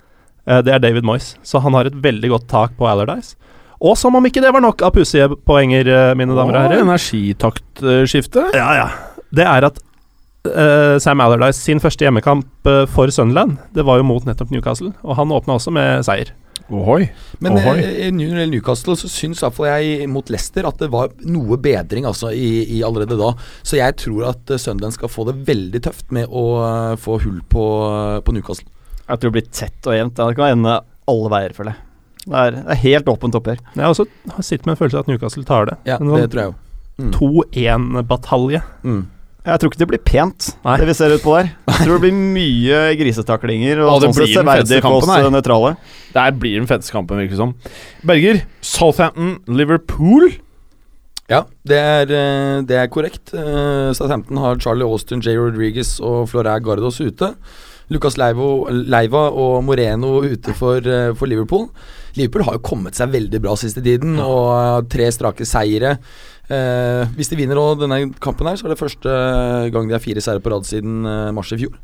det 0.43 0.71
er 0.71 0.79
David 0.84 1.03
Moyes. 1.07 1.34
Så 1.43 1.59
han 1.63 1.75
har 1.75 1.88
et 1.88 1.97
veldig 2.03 2.29
godt 2.31 2.47
tak 2.51 2.77
på 2.79 2.88
Allardyce. 2.88 3.36
Og 3.84 3.97
som 3.99 4.15
om 4.15 4.23
ikke 4.27 4.39
det 4.43 4.53
var 4.55 4.63
nok 4.63 4.79
av 4.84 4.93
pussige 4.95 5.27
poenger, 5.47 5.88
mine 6.15 6.36
damer 6.36 6.55
og 6.55 6.61
herrer. 6.65 6.86
Energitaktskifte. 6.86 8.45
Ja, 8.55 8.69
ja. 8.79 8.88
Det 9.36 9.43
er 9.43 9.67
at 9.67 9.79
uh, 10.47 10.99
Sam 11.03 11.23
Allardyce 11.23 11.59
sin 11.59 11.81
første 11.84 12.05
hjemmekamp 12.05 12.47
uh, 12.67 12.84
for 12.91 13.11
Sunderland, 13.11 13.57
det 13.75 13.86
var 13.88 13.99
jo 13.99 14.07
mot 14.07 14.25
nettopp 14.27 14.51
Newcastle, 14.53 14.93
og 15.03 15.17
han 15.19 15.31
åpna 15.36 15.57
også 15.57 15.73
med 15.75 16.03
seier. 16.07 16.34
Ohoi. 16.74 17.07
Men 17.43 17.57
Ohoi. 17.59 17.78
eh, 17.84 18.09
gjelder 18.09 18.49
Newcastle, 18.49 18.95
så 18.99 19.09
syns 19.11 19.43
iallfall 19.43 19.69
jeg 19.69 20.09
mot 20.11 20.32
Leicester 20.34 20.67
at 20.69 20.82
det 20.82 20.89
var 20.93 21.13
noe 21.28 21.57
bedring 21.61 22.07
altså 22.09 22.32
i, 22.34 22.65
i 22.78 22.82
allerede 22.86 23.17
da. 23.19 23.34
Så 23.61 23.80
jeg 23.80 23.97
tror 24.01 24.30
at 24.34 24.53
uh, 24.53 24.59
Sunderland 24.59 24.95
skal 24.97 25.11
få 25.11 25.28
det 25.30 25.38
veldig 25.47 25.84
tøft 25.86 26.13
med 26.15 26.32
å 26.32 26.45
uh, 26.63 26.95
få 26.99 27.19
hull 27.24 27.39
på, 27.51 27.65
på 28.26 28.36
Newcastle. 28.36 28.69
Jeg 29.03 29.19
tror 29.19 29.30
det 29.30 29.38
blir 29.38 29.49
tett 29.51 29.89
og 29.89 29.97
jevnt. 29.97 30.19
Det 30.19 30.38
kan 30.39 30.57
ende 30.57 30.78
alle 31.11 31.34
veier, 31.34 31.55
føler 31.55 31.76
jeg. 31.76 31.89
Det 32.24 32.39
er, 32.39 32.55
det 32.55 32.71
er 32.71 32.84
helt 32.86 33.09
åpent 33.11 33.36
oppgjør. 33.36 33.63
Jeg 33.76 33.95
også 33.95 34.05
har 34.32 34.45
sittet 34.47 34.67
med 34.67 34.78
en 34.78 34.80
følelse 34.80 34.99
av 34.99 35.03
at 35.03 35.11
Newcastle 35.11 35.43
tar 35.47 35.67
det. 35.67 35.80
Ja, 35.89 35.97
det 35.99 36.30
tror 36.32 36.41
jeg 36.43 36.53
jo. 36.53 36.59
Mm. 37.03 37.11
2-1-batalje. 37.17 38.61
Mm. 38.86 39.01
Jeg 39.43 39.59
tror 39.59 39.71
ikke 39.71 39.79
det 39.81 39.87
blir 39.89 39.99
pent, 40.07 40.45
Nei. 40.63 40.77
det 40.79 40.85
vi 40.87 40.93
ser 40.95 41.11
ut 41.11 41.23
på 41.23 41.33
der. 41.35 41.49
Jeg 41.67 41.83
tror 41.83 41.97
det 41.97 42.03
blir 42.05 42.15
mye 42.15 42.77
grisetaklinger, 42.95 43.81
og 43.83 43.97
det 43.99 44.07
sånn 44.07 44.15
sett 44.21 44.37
severdig 44.37 44.77
feteste 44.77 44.91
oss 44.95 45.09
her. 45.11 45.25
Det 45.25 45.33
nøytrale. 45.35 45.73
Der 46.15 46.37
blir 46.39 46.61
den 46.61 46.69
feteste 46.69 46.95
kampen, 46.95 47.19
virker 47.19 47.35
det 47.35 47.41
som. 47.41 47.51
Berger, 48.07 48.39
Southampton, 48.63 49.35
Liverpool. 49.51 50.29
Ja, 51.31 51.43
det 51.67 51.77
er, 51.79 52.07
eh, 52.07 52.61
det 52.67 52.79
er 52.79 52.87
korrekt. 52.87 53.33
Eh, 53.35 53.91
Southampton 53.91 54.39
har 54.39 54.59
Charlie 54.63 54.87
Austin, 54.87 55.19
J. 55.19 55.35
Rodriguez 55.35 55.99
og 55.99 56.29
Florent 56.31 56.63
Gardos 56.63 57.01
ute. 57.03 57.33
Lucas 57.91 58.15
Leivo, 58.17 58.67
Leiva 58.71 59.29
og 59.29 59.63
Moreno 59.67 60.21
ute 60.23 60.53
for, 60.55 60.77
eh, 60.77 61.13
for 61.13 61.27
Liverpool. 61.27 61.69
Liverpool 62.15 62.43
har 62.43 62.53
jo 62.53 62.59
kommet 62.59 62.95
seg 62.95 63.11
veldig 63.11 63.41
bra 63.41 63.55
siste 63.55 63.83
tiden, 63.83 64.19
og 64.19 64.87
tre 64.89 65.11
strake 65.11 65.45
seire. 65.45 65.97
Eh, 66.51 67.05
hvis 67.15 67.29
de 67.31 67.37
vinner 67.39 67.55
nå 67.55 67.67
denne 67.79 68.13
kampen, 68.19 68.47
her 68.49 68.55
så 68.59 68.65
er 68.67 68.73
det 68.75 68.79
første 68.81 69.13
gang 69.71 69.87
de 69.87 69.93
har 69.95 70.03
fire 70.03 70.21
seire 70.23 70.41
på 70.43 70.51
rad 70.51 70.65
siden 70.67 71.05
eh, 71.07 71.29
mars 71.35 71.51
i 71.55 71.57
fjor. 71.61 71.77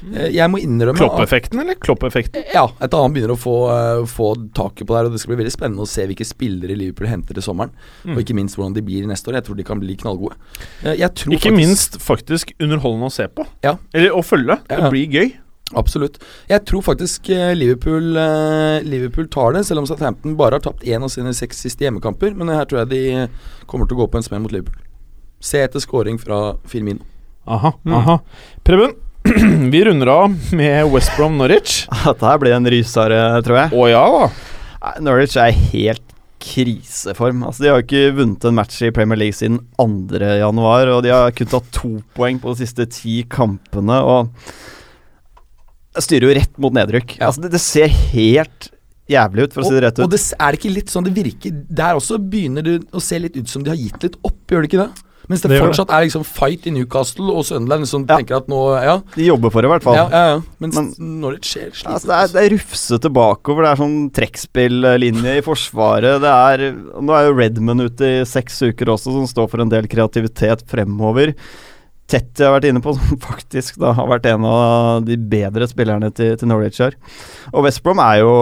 Eh, 0.00 0.30
jeg 0.32 0.48
må 0.48 0.56
innrømme 0.64 0.96
Kloppeffekten, 0.96 1.60
eller? 1.60 1.76
Kloppeffekten? 1.76 2.42
ja, 2.54 2.64
Et 2.80 2.94
annet 2.96 3.12
begynner 3.14 3.34
å 3.34 3.38
få, 3.38 3.54
eh, 3.70 4.04
få 4.08 4.30
taket 4.56 4.86
på 4.88 4.94
det 4.94 4.98
her. 5.02 5.10
Og 5.10 5.12
Det 5.12 5.20
skal 5.20 5.34
bli 5.36 5.42
veldig 5.44 5.52
spennende 5.54 5.84
å 5.84 5.90
se 5.90 6.06
hvilke 6.08 6.24
spillere 6.26 6.76
Liverpool 6.76 7.06
henter 7.12 7.36
til 7.36 7.44
sommeren. 7.44 7.70
Mm. 8.06 8.14
Og 8.16 8.22
ikke 8.24 8.34
minst 8.38 8.56
hvordan 8.56 8.74
de 8.74 8.82
blir 8.86 9.04
neste 9.06 9.28
år. 9.30 9.38
Jeg 9.38 9.44
tror 9.50 9.56
de 9.60 9.68
kan 9.68 9.78
bli 9.82 9.96
knallgode. 10.00 10.34
Eh, 10.82 10.96
Jeg 10.96 11.14
tror 11.14 11.32
Ikke 11.36 11.50
faktisk- 11.52 11.56
minst 11.60 11.98
faktisk 12.00 12.52
underholdende 12.58 13.06
å 13.06 13.12
se 13.12 13.28
på. 13.28 13.46
Ja. 13.62 13.76
Eller 13.94 14.10
å 14.10 14.24
følge. 14.24 14.58
Det 14.66 14.78
Ja. 14.78 14.90
blir 14.90 15.06
gøy. 15.06 15.32
Absolutt. 15.78 16.16
Jeg 16.50 16.64
tror 16.66 16.82
faktisk 16.82 17.28
eh, 17.30 17.52
Liverpool, 17.54 18.08
eh, 18.18 18.80
Liverpool 18.82 19.28
tar 19.30 19.52
det, 19.54 19.64
selv 19.68 19.84
om 19.84 19.86
Southampton 19.86 20.34
bare 20.38 20.58
har 20.58 20.64
tapt 20.64 20.82
én 20.82 21.02
av 21.06 21.12
sine 21.12 21.30
seks 21.36 21.60
siste 21.66 21.84
hjemmekamper. 21.86 22.34
Men 22.34 22.50
her 22.50 22.64
tror 22.66 22.82
jeg 22.82 22.90
de 22.90 23.28
kommer 23.70 23.86
til 23.86 23.98
å 23.98 24.02
gå 24.02 24.08
på 24.10 24.18
en 24.18 24.26
smell 24.26 24.42
mot 24.42 24.52
Liverpool. 24.54 24.82
Se 25.40 25.62
etter 25.62 25.80
scoring 25.80 26.18
fra 26.20 26.56
Firmino. 26.68 27.04
Aha, 27.46 27.70
Mm. 27.86 27.94
aha. 27.96 28.18
Preben, 28.66 28.92
vi 29.72 29.84
runder 29.86 30.10
av 30.12 30.34
med 30.52 30.90
West 30.92 31.14
Brom 31.16 31.38
Norwich. 31.38 31.86
Dette 32.04 32.26
her 32.26 32.38
blir 32.42 32.52
en 32.58 32.66
rysare, 32.68 33.20
tror 33.46 33.62
jeg. 33.62 33.72
Å 33.78 33.88
ja 33.90 34.02
da. 34.16 34.94
Norwich 35.06 35.36
er 35.40 35.54
helt 35.72 36.02
kriseform. 36.40 37.42
Altså, 37.44 37.62
de 37.62 37.70
har 37.72 37.82
ikke 37.84 38.14
vunnet 38.16 38.44
en 38.48 38.56
match 38.56 38.78
i 38.86 38.90
Premier 38.96 39.18
League 39.20 39.36
siden 39.36 39.58
2. 39.78 40.18
januar, 40.40 40.88
og 40.96 41.02
de 41.04 41.12
har 41.12 41.34
kun 41.36 41.50
tatt 41.52 41.68
to 41.76 41.90
poeng 42.16 42.38
på 42.40 42.54
de 42.54 42.62
siste 42.64 42.86
ti 42.90 43.20
kampene. 43.28 43.98
Og 44.00 44.30
styrer 45.98 46.28
jo 46.28 46.34
rett 46.38 46.58
mot 46.62 46.72
nedrykk. 46.72 47.16
Ja. 47.18 47.26
Altså, 47.30 47.42
det, 47.42 47.50
det 47.56 47.60
ser 47.60 47.88
helt 47.88 48.70
jævlig 49.10 49.48
ut, 49.48 49.52
for 49.56 49.62
å 49.62 49.66
si 49.66 49.74
det 49.74 49.82
rett 49.88 49.98
ut. 49.98 50.04
og 50.06 50.10
det 50.14 50.20
er 50.38 50.52
det 50.54 50.58
ikke 50.60 50.74
litt 50.76 50.86
sånn 50.92 51.02
det 51.08 51.14
virker 51.16 51.50
Der 51.66 51.96
også 51.98 52.14
begynner 52.30 52.62
det 52.62 52.76
å 52.94 53.00
se 53.02 53.18
litt 53.18 53.34
ut 53.36 53.48
som 53.50 53.64
de 53.66 53.72
har 53.72 53.76
gitt 53.80 54.02
litt 54.06 54.14
opp, 54.22 54.38
gjør 54.46 54.62
det 54.62 54.70
ikke 54.70 54.84
det? 54.86 55.06
Mens 55.30 55.42
det, 55.42 55.50
Det 55.52 55.58
fortsatt 55.62 55.90
er 55.94 56.04
liksom 56.08 56.24
fight 56.26 56.64
i 56.66 56.70
Newcastle 56.74 57.30
og 57.30 57.44
Sunderland 57.46 57.86
som 57.86 58.02
Ja. 58.08 58.16
tenker 58.18 58.36
at 58.40 58.48
nå 58.50 58.60
Ja, 58.82 58.96
De 59.14 59.26
jobber 59.26 59.50
for 59.50 59.62
det, 59.62 59.68
i 59.68 59.72
hvert 59.74 59.82
fall. 59.82 59.94
ja, 59.94 60.08
ja, 60.10 60.24
ja. 60.34 60.40
Mens 60.58 60.74
Men- 60.74 61.20
når 61.20 61.36
det 61.36 61.42
skjer 61.42 61.70
sliter 61.70 61.92
Altså, 61.94 62.06
det, 62.06 62.16
er, 62.16 62.26
det 62.34 62.40
er 62.42 62.56
rufsete 62.56 63.10
bakover. 63.14 63.62
Det 63.62 63.70
er 63.70 63.82
sånn 63.82 64.10
trekkspillinje 64.12 65.36
i 65.38 65.42
forsvaret. 65.42 66.20
Det 66.22 66.30
er, 66.34 66.72
nå 67.00 67.14
er 67.14 67.26
jo 67.28 67.36
Redman 67.38 67.80
ute 67.80 68.00
i 68.20 68.24
seks 68.24 68.60
uker 68.62 68.86
også, 68.94 69.12
som 69.14 69.26
står 69.26 69.50
for 69.50 69.60
en 69.60 69.68
del 69.68 69.86
kreativitet 69.86 70.62
fremover. 70.66 71.34
Tetty 72.10 72.42
har 72.42 72.56
vært 72.56 72.66
inne 72.70 72.82
på, 72.82 72.94
som 72.98 73.20
faktisk 73.22 73.78
da 73.82 73.92
har 73.96 74.08
vært 74.10 74.26
en 74.30 74.46
av 74.48 75.04
de 75.06 75.16
bedre 75.30 75.68
spillerne 75.70 76.10
til, 76.16 76.34
til 76.40 76.50
Norwich 76.50 76.80
her. 76.82 76.96
Og 77.52 77.66
West 77.66 77.84
Brom 77.84 78.02
er 78.02 78.20
jo 78.22 78.32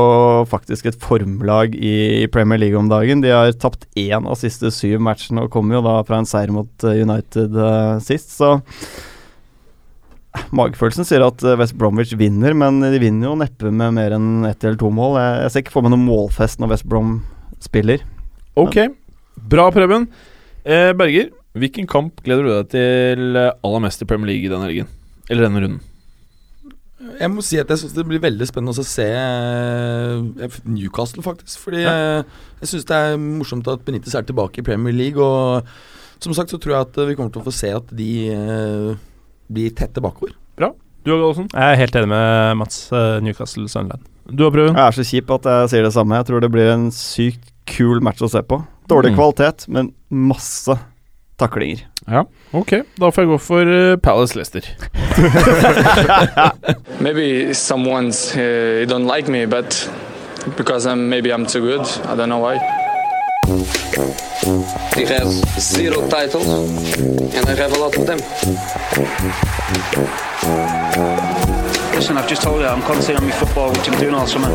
faktisk 0.48 0.88
et 0.88 0.98
formlag 1.02 1.76
i 1.76 2.26
Premier 2.32 2.60
League 2.62 2.78
om 2.78 2.88
dagen. 2.90 3.22
De 3.24 3.34
har 3.34 3.52
tapt 3.60 3.86
én 3.98 4.24
av 4.24 4.40
siste 4.40 4.72
syv 4.74 5.02
matchene 5.04 5.44
og 5.44 5.52
kommer 5.54 5.78
jo 5.78 5.84
da 5.86 6.00
fra 6.08 6.22
en 6.22 6.28
seier 6.28 6.52
mot 6.54 6.88
eh, 6.88 7.04
United 7.04 7.54
uh, 7.58 8.00
sist, 8.04 8.34
så 8.38 8.58
Magefølelsen 10.54 11.06
sier 11.08 11.24
at 11.24 11.42
eh, 11.42 11.56
West 11.58 11.74
Bromwich 11.78 12.12
vinner, 12.18 12.54
men 12.56 12.80
de 12.84 13.00
vinner 13.00 13.30
jo 13.30 13.38
neppe 13.40 13.72
med 13.74 13.96
mer 13.96 14.14
enn 14.16 14.46
ett 14.48 14.62
eller 14.64 14.78
to 14.80 14.90
mål. 14.94 15.16
Jeg, 15.18 15.42
jeg 15.42 15.52
ser 15.54 15.64
ikke 15.64 15.74
for 15.74 15.86
meg 15.86 15.94
noen 15.94 16.06
målfest 16.06 16.62
når 16.62 16.74
West 16.74 16.88
Brom 16.88 17.18
spiller. 17.64 18.04
Ok, 18.58 18.78
bra, 19.50 19.68
Preben. 19.74 20.06
Eh, 20.68 20.92
Berger, 20.98 21.30
hvilken 21.62 21.86
kamp 21.90 22.22
gleder 22.24 22.44
du 22.46 22.50
deg 22.54 22.68
til 22.74 23.36
eh, 23.38 23.52
aller 23.64 23.80
mest 23.84 24.02
i 24.02 24.08
Premier 24.08 24.32
League 24.32 24.50
denne 24.52 24.66
helgen? 24.68 24.88
Eller 25.28 25.46
denne 25.48 25.62
runden? 25.64 25.80
Jeg 27.18 27.30
må 27.30 27.42
si 27.46 27.56
at 27.60 27.68
jeg 27.70 27.78
syns 27.80 27.94
det 27.94 28.04
blir 28.08 28.20
veldig 28.22 28.46
spennende 28.48 28.74
å 28.74 28.86
se 28.86 29.06
eh, 29.06 30.58
Newcastle, 30.68 31.22
faktisk. 31.24 31.60
Fordi 31.66 31.84
ja. 31.84 31.94
jeg 32.62 32.70
syns 32.72 32.88
det 32.88 32.98
er 32.98 33.16
morsomt 33.22 33.68
at 33.70 33.84
Benitez 33.86 34.16
er 34.18 34.26
tilbake 34.28 34.60
i 34.62 34.66
Premier 34.66 34.94
League. 34.96 35.22
Og 35.22 35.62
som 36.22 36.34
sagt 36.36 36.50
så 36.52 36.58
tror 36.60 36.74
jeg 36.76 36.88
at 36.88 37.00
vi 37.10 37.16
kommer 37.18 37.32
til 37.34 37.42
å 37.42 37.46
få 37.46 37.54
se 37.54 37.70
at 37.74 37.90
de 37.96 38.10
eh, 38.34 38.90
blir 39.48 39.74
tette 39.78 40.02
bakover. 40.04 40.34
Bra. 40.58 40.72
Du 41.06 41.12
og 41.14 41.20
Gallosen? 41.22 41.48
Jeg 41.54 41.74
er 41.76 41.80
helt 41.84 41.96
enig 42.02 42.10
med 42.12 42.58
Mats. 42.64 42.80
eh, 42.92 43.18
Newcastle 43.24 43.68
Sunland. 43.70 44.02
Du 44.28 44.42
har 44.44 44.52
prøvd? 44.52 44.74
Jeg 44.74 44.84
er 44.84 44.96
så 44.98 45.06
kjip 45.08 45.30
at 45.38 45.46
jeg 45.48 45.70
sier 45.72 45.86
det 45.86 45.94
samme. 45.94 46.18
Jeg 46.20 46.28
tror 46.28 46.42
det 46.44 46.50
blir 46.52 46.74
en 46.74 46.88
sykt 46.92 47.52
kul 47.70 48.02
match 48.04 48.20
å 48.26 48.28
se 48.32 48.42
på. 48.44 48.58
Dårlig 48.90 49.14
Mm. 49.14 49.16
kvalitet, 49.20 49.68
men 49.72 49.92
masse 50.10 50.74
taklinger. 51.38 51.86
Ja, 52.06 52.24
ok. 52.52 52.72
Da 52.98 53.10
får 53.10 53.22
jeg 53.22 53.28
gå 53.32 53.38
for 53.38 53.72
uh, 53.76 53.96
Palace 53.96 54.36
Leicester. 54.38 54.62
Maybe 57.06 57.54
someone's 57.54 58.36
uh, 58.36 58.84
don't 58.88 59.06
like 59.06 59.28
me, 59.28 59.46
but 59.46 59.88
because 60.56 60.86
I'm 60.86 61.08
maybe 61.08 61.32
I'm 61.32 61.46
too 61.46 61.60
good. 61.60 61.86
I 62.06 62.14
don't 62.16 62.28
know 62.28 62.38
why. 62.38 62.56
He 64.94 65.04
has 65.06 65.42
zero 65.58 66.08
titles, 66.08 66.48
and 67.34 67.48
I 67.48 67.54
have 67.54 67.72
a 67.72 67.78
lot 67.78 67.96
of 67.96 68.06
them. 68.06 68.18
Listen, 71.94 72.18
I've 72.18 72.28
just 72.28 72.42
told 72.42 72.60
you 72.60 72.66
I'm 72.66 72.82
concentrating 72.82 73.24
on 73.24 73.30
my 73.30 73.36
football, 73.36 73.70
which 73.72 73.88
I'm 73.88 73.98
doing 73.98 74.14
all 74.14 74.26
summer. 74.26 74.48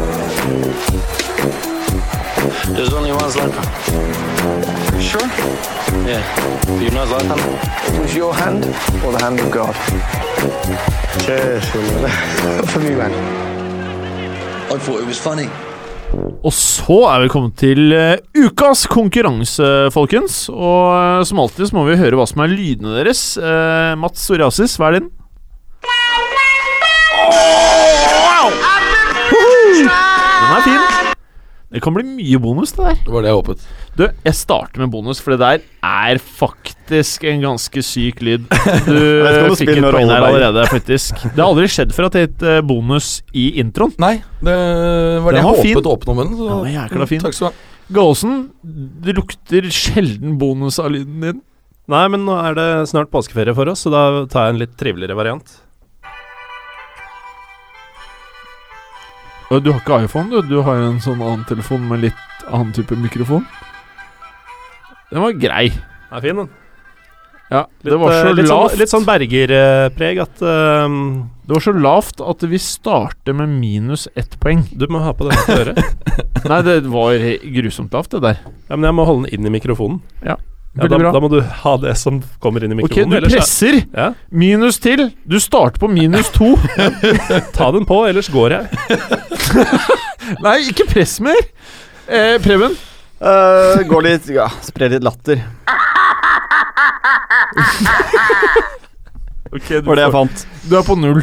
There's 2.76 2.94
only 2.94 3.12
one 3.12 3.30
Zlatan. 3.32 4.93
Sure? 5.04 5.28
Yeah. 6.08 6.24
You 6.80 6.90
know 6.92 7.06
Zlatan? 7.06 7.40
It 7.94 8.00
was 8.02 8.16
your 8.16 8.34
hand 8.34 8.64
or 9.04 9.12
the 9.12 9.20
hand 9.20 9.40
of 9.40 9.52
God? 9.52 9.76
Cheers. 11.26 11.66
For 12.72 12.80
me, 12.80 12.96
man. 12.96 13.12
I 14.72 14.78
thought 14.80 15.02
it 15.02 15.08
was 15.08 15.20
funny. 15.20 15.48
Og 16.44 16.54
så 16.54 16.98
er 17.10 17.24
vi 17.24 17.32
kommet 17.34 17.56
til 17.58 17.94
eh, 17.96 18.22
ukas 18.46 18.86
konkurranse, 18.92 19.90
folkens. 19.94 20.46
Og 20.50 20.94
eh, 20.94 21.26
som 21.26 21.42
alltid 21.44 21.70
så 21.70 21.78
må 21.78 21.88
vi 21.90 22.00
høre 22.00 22.20
hva 22.20 22.28
som 22.30 22.44
er 22.46 22.54
lydene 22.54 22.96
deres. 23.00 23.26
Eh, 23.38 23.94
Mats 24.00 24.24
Soriasis, 24.30 24.78
hva 24.78 24.92
er 24.92 25.00
din? 25.02 25.12
Oh, 27.24 27.44
wow! 28.24 30.13
Det 31.74 31.82
kan 31.82 31.96
bli 31.96 32.04
mye 32.06 32.38
bonus, 32.38 32.72
det 32.78 32.84
der. 32.86 32.98
Det 33.02 33.14
var 33.16 33.24
det 33.26 33.32
jeg 33.32 33.38
håpet. 33.40 33.62
Du, 33.98 34.04
jeg 34.06 34.36
starter 34.38 34.84
med 34.84 34.92
bonus, 34.94 35.18
for 35.24 35.34
det 35.34 35.40
der 35.42 35.64
er 35.90 36.20
faktisk 36.22 37.26
en 37.32 37.42
ganske 37.42 37.82
syk 37.86 38.22
lyd. 38.22 38.46
Du 38.86 38.94
det 38.94 39.58
fikk 39.58 39.72
et 39.74 39.88
poeng 39.88 40.12
her 40.14 40.28
allerede, 40.28 40.68
faktisk. 40.70 41.18
Det 41.24 41.34
har 41.40 41.48
aldri 41.50 41.66
skjedd 41.74 41.96
før 41.98 42.08
at 42.12 42.18
det 42.18 42.24
het 42.28 42.46
eh, 42.52 42.60
bonus 42.70 43.08
i 43.34 43.48
introen. 43.64 43.96
Nei, 44.02 44.20
det 44.46 44.58
var 45.26 45.34
Den 45.34 45.40
det 45.40 45.42
jeg 45.42 45.50
håpet 45.50 45.66
fin. 45.72 45.82
å 45.82 45.96
åpne 45.98 46.18
munnen. 46.20 46.38
Så. 46.38 46.50
Ja, 46.70 46.84
jækla 46.84 47.10
fin. 47.10 47.24
Takk 47.26 47.38
skal 47.40 47.50
du 47.50 47.52
ha. 47.52 47.70
Gaasen, 47.98 48.38
det 49.04 49.18
lukter 49.18 49.66
sjelden 49.74 50.38
bonus 50.42 50.78
av 50.80 50.94
lyden 50.94 51.26
din. 51.26 51.42
Nei, 51.92 52.06
men 52.14 52.22
nå 52.24 52.38
er 52.40 52.56
det 52.56 52.70
snart 52.94 53.10
påskeferie 53.12 53.58
for 53.58 53.68
oss, 53.74 53.82
så 53.84 53.92
da 53.92 54.04
tar 54.32 54.46
jeg 54.48 54.54
en 54.56 54.62
litt 54.62 54.78
triveligere 54.80 55.18
variant. 55.20 55.58
Du 59.50 59.72
har 59.72 59.80
ikke 59.82 60.00
iPhone, 60.06 60.30
du. 60.32 60.42
Du 60.50 60.62
har 60.66 60.82
en 60.82 61.00
sånn 61.04 61.22
annen 61.22 61.46
telefon 61.50 61.86
med 61.90 62.06
litt 62.08 62.48
annen 62.50 62.74
type 62.76 62.96
mikrofon. 62.98 63.46
Den 65.12 65.22
var 65.22 65.36
grei. 65.38 65.68
Den 65.70 66.18
er 66.18 66.24
fin, 66.24 66.40
den. 66.42 66.52
Ja, 67.52 67.68
Litt, 67.84 67.92
det 67.92 67.98
var 68.02 68.14
så 68.16 68.30
eh, 68.30 68.34
litt 68.34 68.48
lavt. 68.50 68.72
Sånn, 68.72 68.80
litt 68.82 68.92
sånn 68.94 69.06
Berger-preg 69.06 70.22
at 70.24 70.40
ehm, 70.48 70.96
Det 71.44 71.54
var 71.54 71.66
så 71.66 71.74
lavt 71.76 72.24
at 72.24 72.46
vi 72.50 72.60
starter 72.62 73.36
med 73.38 73.52
minus 73.60 74.08
ett 74.18 74.40
poeng. 74.42 74.64
Du 74.72 74.88
må 74.90 75.04
ha 75.04 75.14
på 75.14 75.28
på 75.28 75.58
øret. 75.60 75.78
Nei, 76.50 76.62
det 76.66 76.80
var 76.90 77.20
grusomt 77.60 77.94
lavt, 77.94 78.16
det 78.16 78.24
der. 78.26 78.42
Ja, 78.72 78.78
men 78.78 78.88
jeg 78.90 78.98
må 78.98 79.06
holde 79.06 79.28
den 79.28 79.38
inn 79.38 79.52
i 79.52 79.54
mikrofonen. 79.54 80.02
Ja, 80.26 80.40
Ja, 80.76 80.88
da, 80.90 80.98
bra. 80.98 81.12
da 81.14 81.20
må 81.22 81.28
du 81.30 81.38
ha 81.42 81.76
det 81.78 81.92
som 82.02 82.16
kommer 82.42 82.64
inn 82.66 82.72
i 82.74 82.76
Ok, 82.82 82.86
mikrofonen. 82.90 83.10
du 83.12 83.16
ellers 83.20 83.34
er- 83.34 83.38
presser. 83.44 83.76
Ja, 83.94 84.08
Minus 84.32 84.80
til. 84.82 85.12
Du 85.30 85.38
starter 85.40 85.78
på 85.80 85.88
minus 85.92 86.30
to. 86.34 86.56
ta 87.54 87.68
den 87.76 87.86
på, 87.86 88.00
ellers 88.10 88.30
går 88.34 88.50
jeg. 88.58 88.68
Nei, 90.46 90.56
ikke 90.72 90.88
press 90.90 91.20
mer. 91.22 91.42
Eh, 92.10 92.40
Preben, 92.44 92.76
Uh, 93.24 93.80
går 93.88 94.02
litt 94.04 94.26
Ja, 94.36 94.50
sprer 94.66 94.90
litt 94.92 95.04
latter. 95.06 95.40
okay, 99.56 99.80
du, 99.80 99.88
Var 99.88 99.96
det 99.96 100.04
jeg 100.08 100.12
fant. 100.16 100.44
du 100.68 100.76
er 100.80 100.84
på 100.88 100.96
null. 101.00 101.22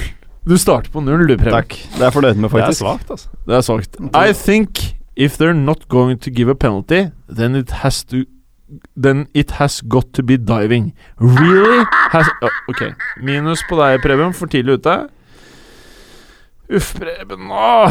Du 0.49 0.55
starter 0.57 0.89
på 0.95 1.03
null, 1.05 1.27
du, 1.29 1.35
Preben. 1.37 1.53
Takk. 1.59 1.77
Det 1.93 2.01
er 2.01 2.07
jeg 2.09 2.15
fornøyd 2.17 2.37
med, 2.41 2.49
Det 2.49 2.57
er 2.57 2.65
faktisk. 2.65 2.81
svakt, 2.87 3.11
altså. 3.13 3.29
Det 3.47 3.55
er 3.59 3.63
svakt. 3.67 3.93
I 4.17 4.33
think 4.33 4.71
if 5.17 5.37
they're 5.37 5.53
not 5.57 5.89
going 5.93 6.17
to 6.25 6.31
give 6.31 6.49
a 6.49 6.55
penalty, 6.55 7.11
then 7.29 7.55
it 7.55 7.71
has 7.85 8.03
to 8.05 8.25
Then 8.97 9.29
it 9.35 9.53
has 9.53 9.81
got 9.81 10.13
to 10.15 10.23
be 10.23 10.37
diving. 10.37 10.93
Really? 11.19 11.85
Has, 12.13 12.29
Å, 12.43 12.49
ok. 12.71 12.93
Minus 13.23 13.63
på 13.69 13.79
deg, 13.81 14.03
Preben, 14.05 14.35
for 14.37 14.47
tidlig 14.51 14.79
ute. 14.81 14.97
Uff, 16.71 16.95
Preben. 16.95 17.49
Oh. 17.51 17.89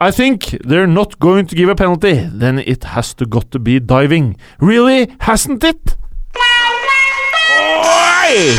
I 0.00 0.10
think 0.10 0.50
they're 0.64 0.86
not 0.86 1.18
going 1.18 1.46
to 1.46 1.54
give 1.54 1.68
a 1.68 1.74
penalty. 1.74 2.28
Then 2.32 2.58
it 2.58 2.84
has 2.84 3.14
to 3.14 3.26
got 3.26 3.50
to 3.50 3.58
be 3.58 3.80
diving. 3.80 4.36
Really? 4.60 5.08
Hasn't 5.20 5.64
it? 5.64 5.96
Oi! 6.36 8.56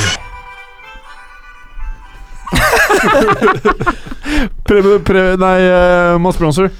Preben, 4.68 5.04
Preben 5.04 5.40
Nei, 5.40 5.68
uh, 5.68 6.20
Mads 6.20 6.38
Bronser. 6.38 6.72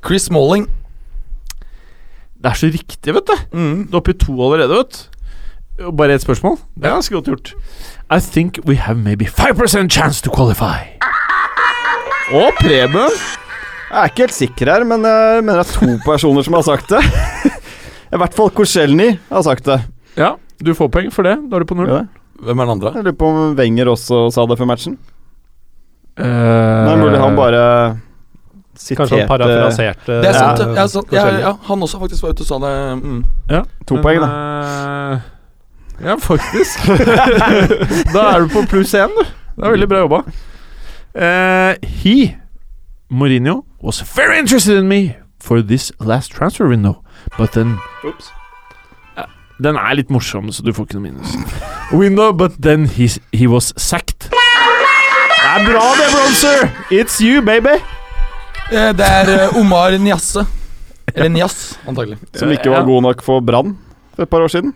Chris 0.00 0.24
Smalling. 0.24 0.68
Det 2.38 2.50
er 2.52 2.58
så 2.58 2.70
riktig, 2.70 3.14
vet 3.14 3.26
du. 3.26 3.36
Mm. 3.52 3.78
Du 3.88 3.96
er 3.96 4.00
oppe 4.00 4.14
i 4.14 4.18
to 4.18 4.34
allerede, 4.36 4.78
vet 4.78 4.98
du. 4.98 5.90
Bare 5.94 6.14
ett 6.14 6.24
spørsmål. 6.24 6.56
Det 6.74 6.88
er 6.88 6.96
ganske 6.96 7.14
godt 7.14 7.30
gjort. 7.30 7.52
I 8.10 8.18
think 8.22 8.58
we 8.66 8.74
have 8.76 8.98
maybe 8.98 9.26
5% 9.26 9.90
chance 9.90 10.22
to 10.22 10.30
qualify. 10.34 10.86
Og 12.34 12.50
Preben. 12.58 13.14
Jeg 13.88 14.00
er 14.02 14.10
ikke 14.10 14.24
helt 14.26 14.36
sikker 14.36 14.70
her, 14.72 14.84
men 14.84 15.06
jeg 15.06 15.44
mener 15.44 15.62
det 15.62 15.66
er 15.66 15.78
to 15.78 15.98
personer 16.10 16.44
som 16.44 16.58
har 16.58 16.66
sagt 16.66 16.90
det. 16.92 17.02
I 18.14 18.20
hvert 18.20 18.34
fall 18.36 18.50
Korselny 18.54 19.12
har 19.30 19.44
sagt 19.46 19.68
det. 19.68 19.78
Ja, 20.18 20.34
du 20.60 20.74
får 20.74 20.90
poeng 20.92 21.12
for 21.14 21.26
det. 21.26 21.36
Da 21.48 21.56
er 21.58 21.64
du 21.64 21.70
på 21.70 21.78
null. 21.78 21.90
Ja. 21.90 22.02
Hvem 22.42 22.58
er 22.60 22.68
den 22.68 22.74
andre? 22.76 22.92
Jeg 22.94 23.06
lurer 23.06 23.18
på 23.18 23.30
om 23.32 23.54
Wenger 23.58 23.90
også 23.94 24.28
sa 24.34 24.44
det 24.46 24.58
før 24.60 24.70
matchen. 24.70 24.98
Uh, 26.18 26.26
Nei, 26.26 26.96
mulig 26.98 27.18
han 27.22 27.38
bare 27.38 27.62
Kanskje 28.96 29.18
han 29.18 29.28
parafraserte 29.28 30.20
Det 30.22 30.28
er 30.28 30.32
sant. 30.32 30.76
Ja, 30.76 30.86
sant. 30.86 31.12
Ja, 31.12 31.26
ja, 31.38 31.52
han 31.62 31.82
også 31.82 31.98
faktisk 32.00 32.22
var 32.22 32.30
ute 32.30 32.46
og 32.46 32.46
sa 32.46 32.58
det. 32.62 33.02
Mm. 33.02 33.24
to 33.86 33.94
men, 33.94 34.02
poeng, 34.02 34.20
da. 34.22 34.28
Uh, 34.28 35.18
ja, 36.04 36.14
faktisk. 36.22 36.86
da 38.14 38.26
er 38.32 38.44
du 38.44 38.48
på 38.52 38.62
pluss 38.70 38.94
én, 38.94 39.12
du. 39.18 39.24
Det 39.58 39.66
er 39.66 39.74
veldig 39.74 39.88
bra 39.90 39.98
jobba. 40.04 40.22
Uh, 41.18 41.74
he, 41.82 42.36
Mourinho, 43.10 43.64
was 43.82 44.00
very 44.16 44.38
interested 44.38 44.78
in 44.78 44.88
me 44.88 45.16
for 45.40 45.62
this 45.62 45.92
last 45.98 46.30
transfer 46.30 46.68
window, 46.68 47.02
but 47.38 47.52
then 47.52 47.78
Oops. 48.04 48.30
Ja, 49.16 49.24
Den 49.62 49.76
er 49.76 49.94
litt 49.94 50.10
morsom, 50.10 50.52
så 50.52 50.62
du 50.62 50.72
får 50.72 50.86
ikke 50.86 51.00
noe 51.00 51.10
minus. 51.10 51.34
Window, 51.92 52.32
but 52.32 52.52
then 52.62 52.86
he 52.86 53.46
was 53.46 53.72
sacked. 53.76 54.30
Det 54.30 55.54
er 55.54 55.64
bra, 55.64 55.84
det, 55.98 56.08
Bronzer! 56.12 56.68
It's 56.90 57.18
you, 57.20 57.42
baby! 57.42 57.82
Eh, 58.68 58.90
Det 58.96 59.06
er 59.06 59.30
eh, 59.34 59.56
Omar 59.58 59.94
Njasse. 59.98 60.44
Eller 61.14 61.30
Njas, 61.32 61.78
antagelig. 61.88 62.18
Som 62.36 62.50
ikke 62.52 62.70
var 62.70 62.84
god 62.86 63.02
nok 63.08 63.22
for 63.24 63.40
Brann 63.40 63.76
for 64.14 64.26
et 64.26 64.30
par 64.30 64.44
år 64.44 64.52
siden. 64.52 64.74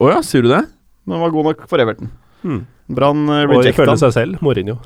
Å 0.00 0.10
ja, 0.12 0.18
sier 0.24 0.44
du 0.44 0.50
det? 0.52 0.60
Men 1.06 1.16
han 1.16 1.24
var 1.24 1.32
god 1.32 1.48
nok 1.50 1.62
for 1.70 1.80
Everton. 1.80 2.10
Hmm. 2.44 2.66
Brann 2.92 3.24
rejecta. 3.30 3.56
Og 3.56 3.68
ifølge 3.72 3.96
seg 4.02 4.12
selv, 4.16 4.42
Mourinho. 4.44 4.76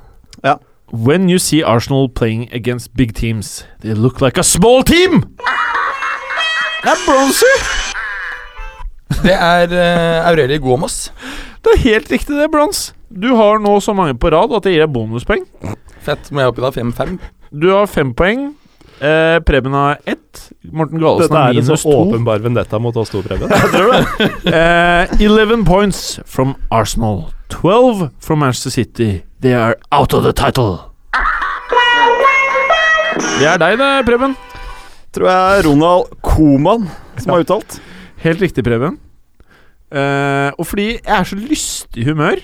When 0.95 1.29
you 1.29 1.41
see 1.41 1.63
Arsenal 1.65 2.09
playing 2.09 2.47
against 2.55 2.93
big 2.95 3.15
teams, 3.15 3.65
they 3.81 3.95
look 3.95 4.21
like 4.21 4.39
a 4.39 4.45
small 4.45 4.85
team! 4.87 5.25
Det 6.85 6.93
er 6.93 7.01
Bronzer! 7.07 7.65
Det 9.25 9.33
er 9.35 9.73
uh, 9.73 10.29
Aurelie 10.29 10.61
Gomas. 10.63 11.09
Det 11.65 11.73
er 11.75 11.83
helt 11.89 12.13
riktig, 12.13 12.37
det, 12.37 12.51
Brons. 12.53 12.93
Du 13.09 13.33
har 13.35 13.59
nå 13.63 13.79
så 13.83 13.95
mange 13.97 14.15
på 14.21 14.31
rad 14.31 14.53
at 14.55 14.67
det 14.69 14.75
gir 14.75 14.85
deg 14.85 14.93
bonuspoeng. 14.95 15.47
Fett. 16.05 16.29
Må 16.31 16.45
jeg 16.45 16.53
opp 16.53 16.61
i 16.61 16.65
da 16.67 16.71
5-5? 16.77 17.17
Du 17.55 17.69
har 17.71 17.87
fem 17.87 18.11
poeng. 18.17 18.49
Eh, 19.01 19.39
Preben 19.47 19.73
har 19.75 19.99
ett. 20.07 20.41
Morten 20.73 20.99
Galesen 21.03 21.29
Dette 21.29 21.39
har 21.39 21.49
er 21.49 21.51
en 21.51 21.57
minus 21.67 21.83
så 21.83 21.91
to. 21.93 21.99
åpenbar 22.09 22.43
vendetta 22.43 22.79
mot 22.83 22.97
oss 22.97 23.11
to, 23.11 23.23
Preben. 23.23 23.49
Det 23.51 23.71
tror 23.75 23.95
Eh, 24.51 25.21
11 25.21 25.65
points 25.67 26.21
from 26.27 26.55
Arsenal. 26.71 27.25
12 27.51 28.09
from 28.21 28.39
Manchester 28.43 28.71
City. 28.71 29.23
They 29.41 29.53
are 29.55 29.77
out 29.93 30.15
of 30.15 30.25
the 30.25 30.33
title. 30.33 30.79
Det 33.39 33.47
er 33.51 33.59
deg, 33.61 33.79
det, 33.79 33.91
Preben. 34.09 34.35
Tror 35.15 35.29
jeg 35.31 35.59
er 35.59 35.67
Ronald 35.69 36.11
Koman 36.27 36.89
som 37.21 37.35
har 37.35 37.45
uttalt. 37.45 37.79
Helt 38.25 38.43
riktig, 38.43 38.65
Preben. 38.67 38.97
Eh, 39.95 40.51
og 40.59 40.67
fordi 40.67 40.89
jeg 40.97 41.15
er 41.19 41.27
så 41.29 41.37
lystig 41.39 42.03
i 42.03 42.09
humør, 42.09 42.41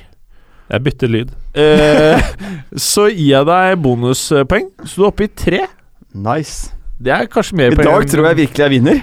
Jeg 0.71 0.83
bytter 0.85 1.09
lyd. 1.11 1.29
eh, 1.55 2.23
så 2.91 3.09
gir 3.11 3.33
jeg 3.37 3.47
deg 3.49 3.79
bonuspoeng. 3.83 4.69
Så 4.87 4.95
du 4.97 5.03
er 5.03 5.09
oppe 5.11 5.25
i 5.25 5.31
tre. 5.37 5.61
Nice. 6.15 6.71
Det 7.01 7.13
er 7.15 7.25
kanskje 7.33 7.57
mer 7.57 7.73
I 7.73 7.75
dag 7.81 8.07
tror 8.13 8.27
jeg 8.29 8.37
virkelig 8.37 8.61
jeg 8.61 8.71
vinner. 8.71 8.97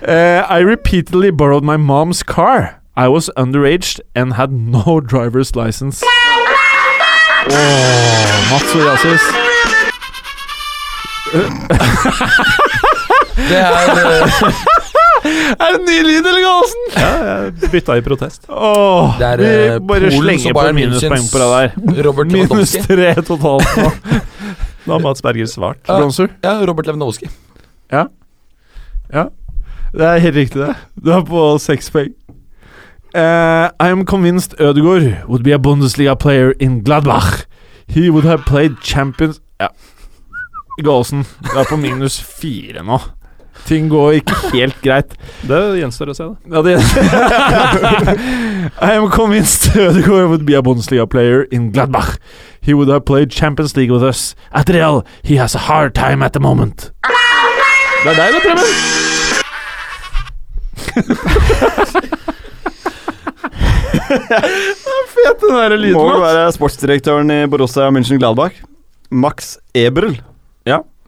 uh, 0.00 0.42
I 0.56 0.60
repeatedly 0.64 1.30
borrowed 1.30 1.62
my 1.64 1.76
mom's 1.76 2.22
car. 2.22 2.80
I 2.96 3.06
was 3.08 3.28
underaged 3.36 4.00
and 4.14 4.32
had 4.34 4.50
no 4.50 4.98
driver's 5.00 5.54
license. 5.54 6.02
Oh, 7.50 8.48
Mats 8.50 8.74
Oriasis. 8.74 9.22
Det 13.48 13.58
er 13.58 13.72
eh, 13.72 14.52
Er 15.62 15.74
det 15.76 15.80
ny 15.86 15.96
lyd, 16.06 16.26
eller, 16.26 16.40
Galesen? 16.44 16.84
Ja, 16.94 17.10
jeg 17.48 17.70
bytta 17.72 17.96
i 17.98 18.02
protest. 18.06 18.44
Åh, 18.48 19.18
Det 19.18 19.26
er, 19.26 19.42
vi 19.42 19.48
eh, 19.48 19.78
bare 19.80 20.10
Polen 20.12 20.22
slenger 20.22 20.56
på 20.56 20.64
minuspoeng 20.76 21.26
på 21.32 21.42
deg 21.42 21.50
der. 21.54 22.02
Robert 22.06 22.32
Minus 22.32 22.74
Lewandowski. 22.74 22.84
tre 22.86 23.14
totalt 23.26 23.76
nå. 23.78 23.90
Nå 24.88 24.94
har 24.96 25.02
Mats 25.04 25.22
Berger 25.24 25.50
svart. 25.50 25.80
Ja. 25.88 25.98
Bronser. 25.98 26.30
Ja, 26.44 26.54
Robert 26.68 26.86
Lewandowski. 26.88 27.28
Ja. 27.92 28.06
Det 29.92 30.04
er 30.04 30.18
helt 30.20 30.36
riktig, 30.36 30.60
det. 30.62 30.74
Du 31.04 31.10
er 31.12 31.22
på 31.24 31.42
seks 31.60 31.90
poeng. 31.92 32.14
Eh, 33.16 33.66
I 33.80 33.88
am 33.90 34.04
convinced 34.06 34.54
Ødegaard 34.60 35.24
would 35.28 35.42
be 35.44 35.54
a 35.54 35.58
Bundesliga 35.58 36.14
player 36.14 36.52
in 36.60 36.82
Gladbach. 36.84 37.44
He 37.88 38.10
would 38.10 38.24
have 38.28 38.44
played 38.46 38.76
champions 38.84 39.40
Ja. 39.60 39.68
Galesen, 40.84 41.24
du 41.42 41.56
er 41.58 41.64
på 41.66 41.76
minus 41.80 42.20
fire 42.20 42.84
nå. 42.86 42.98
Ting 43.68 43.90
går 43.92 44.22
ikke 44.22 44.36
helt 44.54 44.78
greit. 44.80 45.10
Det 45.44 45.58
gjenstår 45.76 46.08
å 46.08 46.14
se, 46.16 46.24
da. 46.24 46.36
Ja, 46.48 46.62
det 46.64 46.80
I 48.80 48.94
am 48.96 49.10
convinced 49.12 49.76
Ødegaard 49.76 50.30
would 50.32 50.46
be 50.48 50.56
a 50.56 50.62
Bundesliga 50.64 51.04
player 51.04 51.44
in 51.52 51.68
Gladbach. 51.74 52.16
He 52.64 52.72
would 52.72 52.88
have 52.88 53.04
played 53.04 53.30
Champions 53.30 53.76
League 53.76 53.92
with 53.92 54.02
us. 54.02 54.34
At 54.52 54.70
Real, 54.72 55.04
he 55.22 55.36
has 55.36 55.54
a 55.54 55.58
hard 55.68 55.94
time 55.94 56.24
at 56.24 56.32
the 56.32 56.40
moment. 56.40 56.92
Det 58.04 58.08
er 58.08 58.16
deg, 58.16 58.32
da, 58.32 58.40
Preben. 58.46 58.64
det 64.08 64.94
er 64.94 65.06
fet, 65.12 65.44
den 65.44 65.52
der 65.58 65.76
lyden. 65.76 65.98
Må 65.98 66.08
vel 66.14 66.24
være 66.24 66.48
sportsdirektøren 66.56 67.28
i 67.36 67.42
Borussia 67.52 67.92
München 67.92 68.16
Gladbach. 68.22 68.56
Max 69.10 69.58
Eberl. 69.76 70.16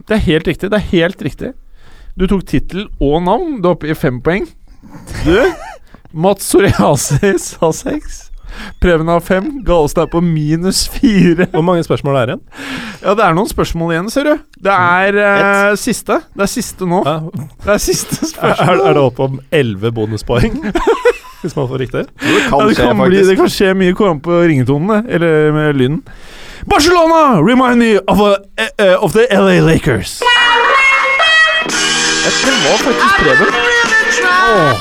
Det 0.08 0.16
er 0.16 0.22
helt 0.24 0.48
riktig. 0.48 0.70
det 0.72 0.76
er 0.80 0.86
helt 0.90 1.20
riktig 1.22 1.52
Du 2.18 2.26
tok 2.30 2.44
tittel 2.48 2.88
og 3.00 3.20
navn. 3.26 3.60
Du 3.62 3.68
er 3.70 3.76
oppe 3.76 3.90
i 3.90 3.94
fem 3.98 4.20
poeng. 4.24 4.48
Du, 5.24 5.36
Mats 6.12 6.48
Soriasis 6.50 7.54
har 7.60 7.72
seks. 7.76 8.26
Preben 8.82 9.06
har 9.06 9.20
fem. 9.22 9.60
Galesen 9.64 10.02
er 10.02 10.08
på 10.10 10.20
minus 10.24 10.82
fire. 10.90 11.46
Hvor 11.52 11.62
mange 11.62 11.84
spørsmål 11.86 12.16
er 12.18 12.26
det 12.32 12.34
igjen? 12.34 12.42
Ja, 13.04 13.14
det 13.14 13.24
er 13.28 13.36
noen 13.38 13.48
spørsmål 13.50 13.92
igjen, 13.94 14.08
ser 14.10 14.26
du. 14.26 14.32
Det 14.66 14.74
er 14.74 15.20
uh, 15.20 15.76
siste. 15.78 16.18
Det 16.34 16.44
er 16.48 16.50
siste 16.50 16.88
nå. 16.90 16.98
Ja. 17.06 17.14
Det 17.62 17.76
er 17.76 17.82
siste 17.84 18.18
Er, 18.18 18.32
spørsmål. 18.32 18.82
er 18.90 18.98
det 18.98 19.04
opp 19.06 19.22
om 19.28 19.38
elleve 19.54 19.92
bonuspoeng? 19.94 20.58
Hvis 21.40 21.54
man 21.56 21.70
får 21.70 21.78
riktig? 21.86 22.02
Det 22.20 22.34
Ja, 22.42 22.50
kan 22.50 22.74
skje, 22.74 22.82
kan 22.90 22.98
bli, 23.06 23.22
det 23.30 23.38
kan 23.38 23.48
skje 23.54 23.70
mye. 23.78 23.94
Kommer 23.96 24.18
an 24.18 24.24
på 24.26 24.42
ringetonene, 24.50 24.98
eller 25.08 25.54
med 25.56 25.78
lyden. 25.78 26.02
Barcelona 26.68 27.38
remind 27.40 27.80
me 27.80 27.94
of, 28.12 28.20
a, 28.20 28.34
eh, 28.60 28.68
eh, 28.82 28.96
of 29.00 29.14
the 29.16 29.24
LA 29.32 29.60
Lakers. 29.64 30.18
Det 32.30 32.54
var 32.64 32.76
faktisk 32.86 33.14
Preben. 33.18 33.46
Åh, 34.54 34.74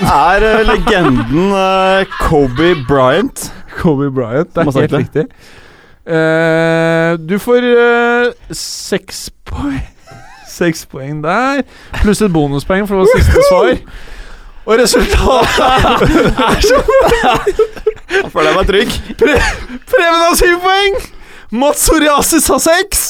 Er 0.00 0.58
eh, 0.58 0.66
legenden 0.66 1.52
uh, 1.52 2.04
Kobe 2.20 2.74
Bryant. 2.88 3.52
Kobe 3.78 4.10
Bryant. 4.10 4.54
Det 4.54 4.66
er 4.66 4.80
helt 4.80 4.90
det. 4.90 4.98
riktig. 4.98 5.24
Uh, 6.08 7.28
du 7.28 7.38
får 7.38 7.66
seks 8.54 9.30
poeng 9.44 9.84
Seks 10.58 10.86
poeng 10.86 11.20
der, 11.24 11.60
pluss 12.00 12.22
et 12.24 12.32
bonuspoeng 12.32 12.88
for 12.88 13.02
vårt 13.02 13.08
siste 13.16 13.44
svar. 13.50 13.76
Og 14.66 14.78
resultatet 14.80 15.60
er 15.60 16.60
så 16.68 16.80
Jeg 18.08 18.32
føler 18.32 18.48
jeg 18.48 18.56
meg 18.56 18.66
trygg. 18.72 18.98
Preben 19.20 20.20
har 20.24 20.34
syv 20.40 20.58
poeng! 20.64 20.98
Mats 21.50 21.86
Soriasis 21.88 22.48
har 22.48 22.58
seks! 22.60 23.06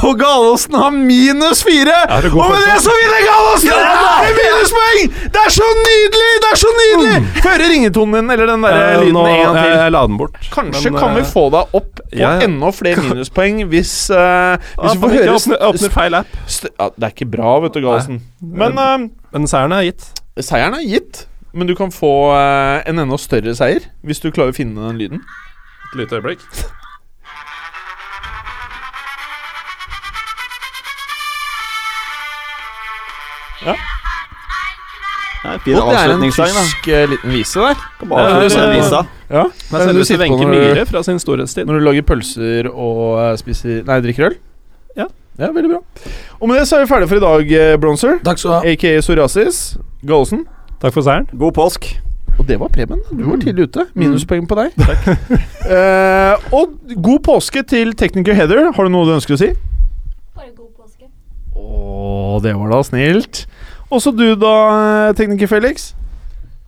Og 0.00 0.14
Galåsen 0.20 0.74
har 0.80 0.92
minus 0.94 1.60
fire! 1.66 1.92
Ja, 2.08 2.20
det 2.24 2.30
og 2.32 2.52
med 2.52 2.62
det 2.64 2.76
så 2.84 2.92
vinner 2.96 3.24
Galåsen! 3.26 3.82
Med 4.24 4.38
minuspoeng! 4.38 5.10
Det 5.34 5.40
er 5.42 5.52
så 5.56 5.66
nydelig! 5.80 6.28
Det 6.44 6.48
er 6.52 6.60
så 6.62 6.70
nydelig! 6.78 7.16
Høre 7.44 7.66
ringetonen 7.72 8.16
din, 8.20 8.30
eller 8.36 8.48
den 8.52 8.64
der 8.64 8.76
Eh, 8.80 8.94
lyden 9.02 9.18
nå, 9.18 9.24
en 9.28 9.42
gang 9.42 9.58
til. 9.58 9.74
jeg 9.76 9.92
la 9.96 10.02
den 10.08 10.16
bort. 10.22 10.38
Kanskje 10.54 10.90
Men, 10.94 11.00
kan 11.02 11.14
vi 11.18 11.24
eh, 11.24 11.28
få 11.34 11.44
deg 11.52 11.76
opp 11.80 11.90
på 12.00 12.06
ja, 12.16 12.22
ja. 12.22 12.46
enda 12.48 12.72
flere 12.74 13.04
minuspoeng 13.10 13.60
hvis 13.70 13.92
uh, 14.14 14.56
Hvis 14.80 14.96
vi 14.96 15.02
får 15.04 15.14
høre 15.18 15.36
åpner, 15.36 15.60
åpner 15.68 15.94
feil 15.98 16.18
app. 16.22 16.32
st 16.48 16.70
ja, 16.72 16.88
Det 16.96 17.10
er 17.10 17.14
ikke 17.18 17.30
bra, 17.36 17.52
vet 17.66 17.76
du, 17.76 17.82
Gallosen. 17.84 18.22
Men 18.40 18.78
uh, 18.80 19.08
Men 19.36 19.46
seieren 19.50 19.76
er 19.76 19.84
gitt. 19.90 20.08
seieren 20.40 20.78
er 20.80 20.86
gitt. 20.86 21.26
Men 21.52 21.66
du 21.68 21.74
kan 21.74 21.90
få 21.92 22.14
en 22.86 22.98
enda 23.02 23.16
større 23.18 23.52
seier 23.58 23.90
hvis 24.06 24.22
du 24.22 24.30
klarer 24.30 24.54
å 24.54 24.56
finne 24.56 24.80
den 24.88 25.00
lyden. 25.02 25.24
Et 25.90 25.98
lite 26.04 26.20
øyeblikk. 26.20 26.46
Ja, 33.64 35.54
fin 35.64 35.74
Og 35.80 35.86
det 35.88 35.96
er 35.96 36.12
en 36.12 36.20
da. 36.20 36.26
tysk 36.28 36.88
eh, 36.92 37.06
liten 37.08 37.32
vise 37.32 37.60
der. 37.64 37.78
Kan 37.98 38.08
bare 38.10 38.26
Ja, 38.26 38.40
ja. 38.44 38.66
visa. 38.74 39.00
Ja, 39.30 39.44
Wenche 40.20 40.44
du- 40.44 40.50
Myhre 40.50 40.86
fra 40.86 41.02
sin 41.02 41.18
storhetstid. 41.18 41.64
Når 41.66 41.78
du 41.78 41.84
lager 41.86 42.02
pølser 42.02 42.68
og 42.68 43.18
eh, 43.22 43.36
spiser 43.40 43.82
Nei, 43.88 44.00
drikker 44.04 44.26
øl? 44.30 44.36
Ja. 44.96 45.06
Ja, 45.38 45.48
Veldig 45.52 45.70
bra. 45.70 45.80
Og 46.40 46.48
med 46.48 46.58
det 46.60 46.66
så 46.68 46.76
er 46.76 46.84
vi 46.84 46.90
ferdige 46.92 47.08
for 47.08 47.16
i 47.16 47.20
dag, 47.24 47.52
eh, 47.56 47.76
Bronzer. 47.80 48.18
Takk 48.24 48.38
skal 48.38 48.50
du 48.50 48.54
ha. 48.58 48.72
Aka 48.74 49.00
Psoriasis. 49.00 49.60
Gallosen. 50.04 50.44
Takk 50.82 50.92
for 50.92 51.02
seieren. 51.02 51.26
God 51.38 51.54
påsk. 51.56 51.88
Og 52.38 52.46
det 52.48 52.58
var 52.60 52.68
Preben. 52.68 53.00
Du 53.10 53.24
var 53.30 53.36
tidlig 53.40 53.68
ute. 53.68 53.86
Minuspoeng 53.94 54.46
på 54.48 54.56
deg. 54.60 54.76
Eh, 55.70 56.36
og 56.56 56.72
god 57.04 57.20
påske 57.22 57.62
til 57.68 57.92
tekniker 57.94 58.34
Heather. 58.34 58.72
Har 58.74 58.84
du 58.84 58.90
noe 58.90 59.04
du 59.06 59.12
ønsker 59.14 59.36
å 59.36 59.38
si? 59.38 59.50
Å, 62.00 62.38
det 62.44 62.54
var 62.56 62.72
da 62.72 62.80
snilt. 62.86 63.44
Også 63.90 64.12
du 64.14 64.28
da, 64.38 64.54
tekniker 65.18 65.50
Felix. 65.50 65.90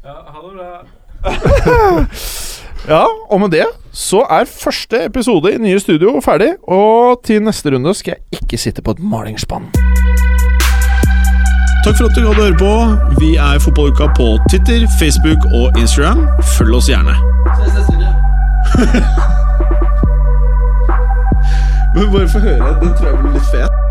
Ja, 0.05 0.19
ha 0.29 0.43
det 0.45 0.53
bra. 0.59 0.69
Ja, 2.89 3.05
og 3.31 3.39
med 3.41 3.53
det 3.55 3.69
så 3.95 4.25
er 4.27 4.49
første 4.51 5.05
episode 5.07 5.53
i 5.55 5.59
nye 5.63 5.79
studio 5.81 6.17
ferdig. 6.25 6.57
Og 6.67 7.21
til 7.23 7.43
neste 7.47 7.71
runde 7.71 7.95
skal 7.95 8.17
jeg 8.17 8.41
ikke 8.43 8.59
sitte 8.59 8.83
på 8.83 8.97
et 8.97 9.03
malingsspann. 9.13 9.69
Takk 11.83 11.97
for 11.99 12.07
at 12.09 12.15
du 12.17 12.23
gadd 12.25 12.39
å 12.39 12.43
høre 12.43 12.59
på. 12.59 12.73
Vi 13.21 13.37
er 13.43 13.63
Fotballuka 13.63 14.11
på 14.19 14.33
Twitter, 14.51 14.87
Facebook 14.99 15.47
og 15.53 15.79
Instagram. 15.79 16.25
Følg 16.57 16.79
oss 16.79 16.91
gjerne. 16.91 17.15
Ses 17.61 17.79
neste 17.79 17.95
uke. 17.95 18.11
Men 21.95 22.11
bare 22.11 22.29
få 22.35 22.43
høre. 22.43 22.75
Den 22.83 22.97
tror 22.99 23.13
jeg 23.13 23.23
blir 23.23 23.39
litt 23.39 23.51
fet. 23.55 23.82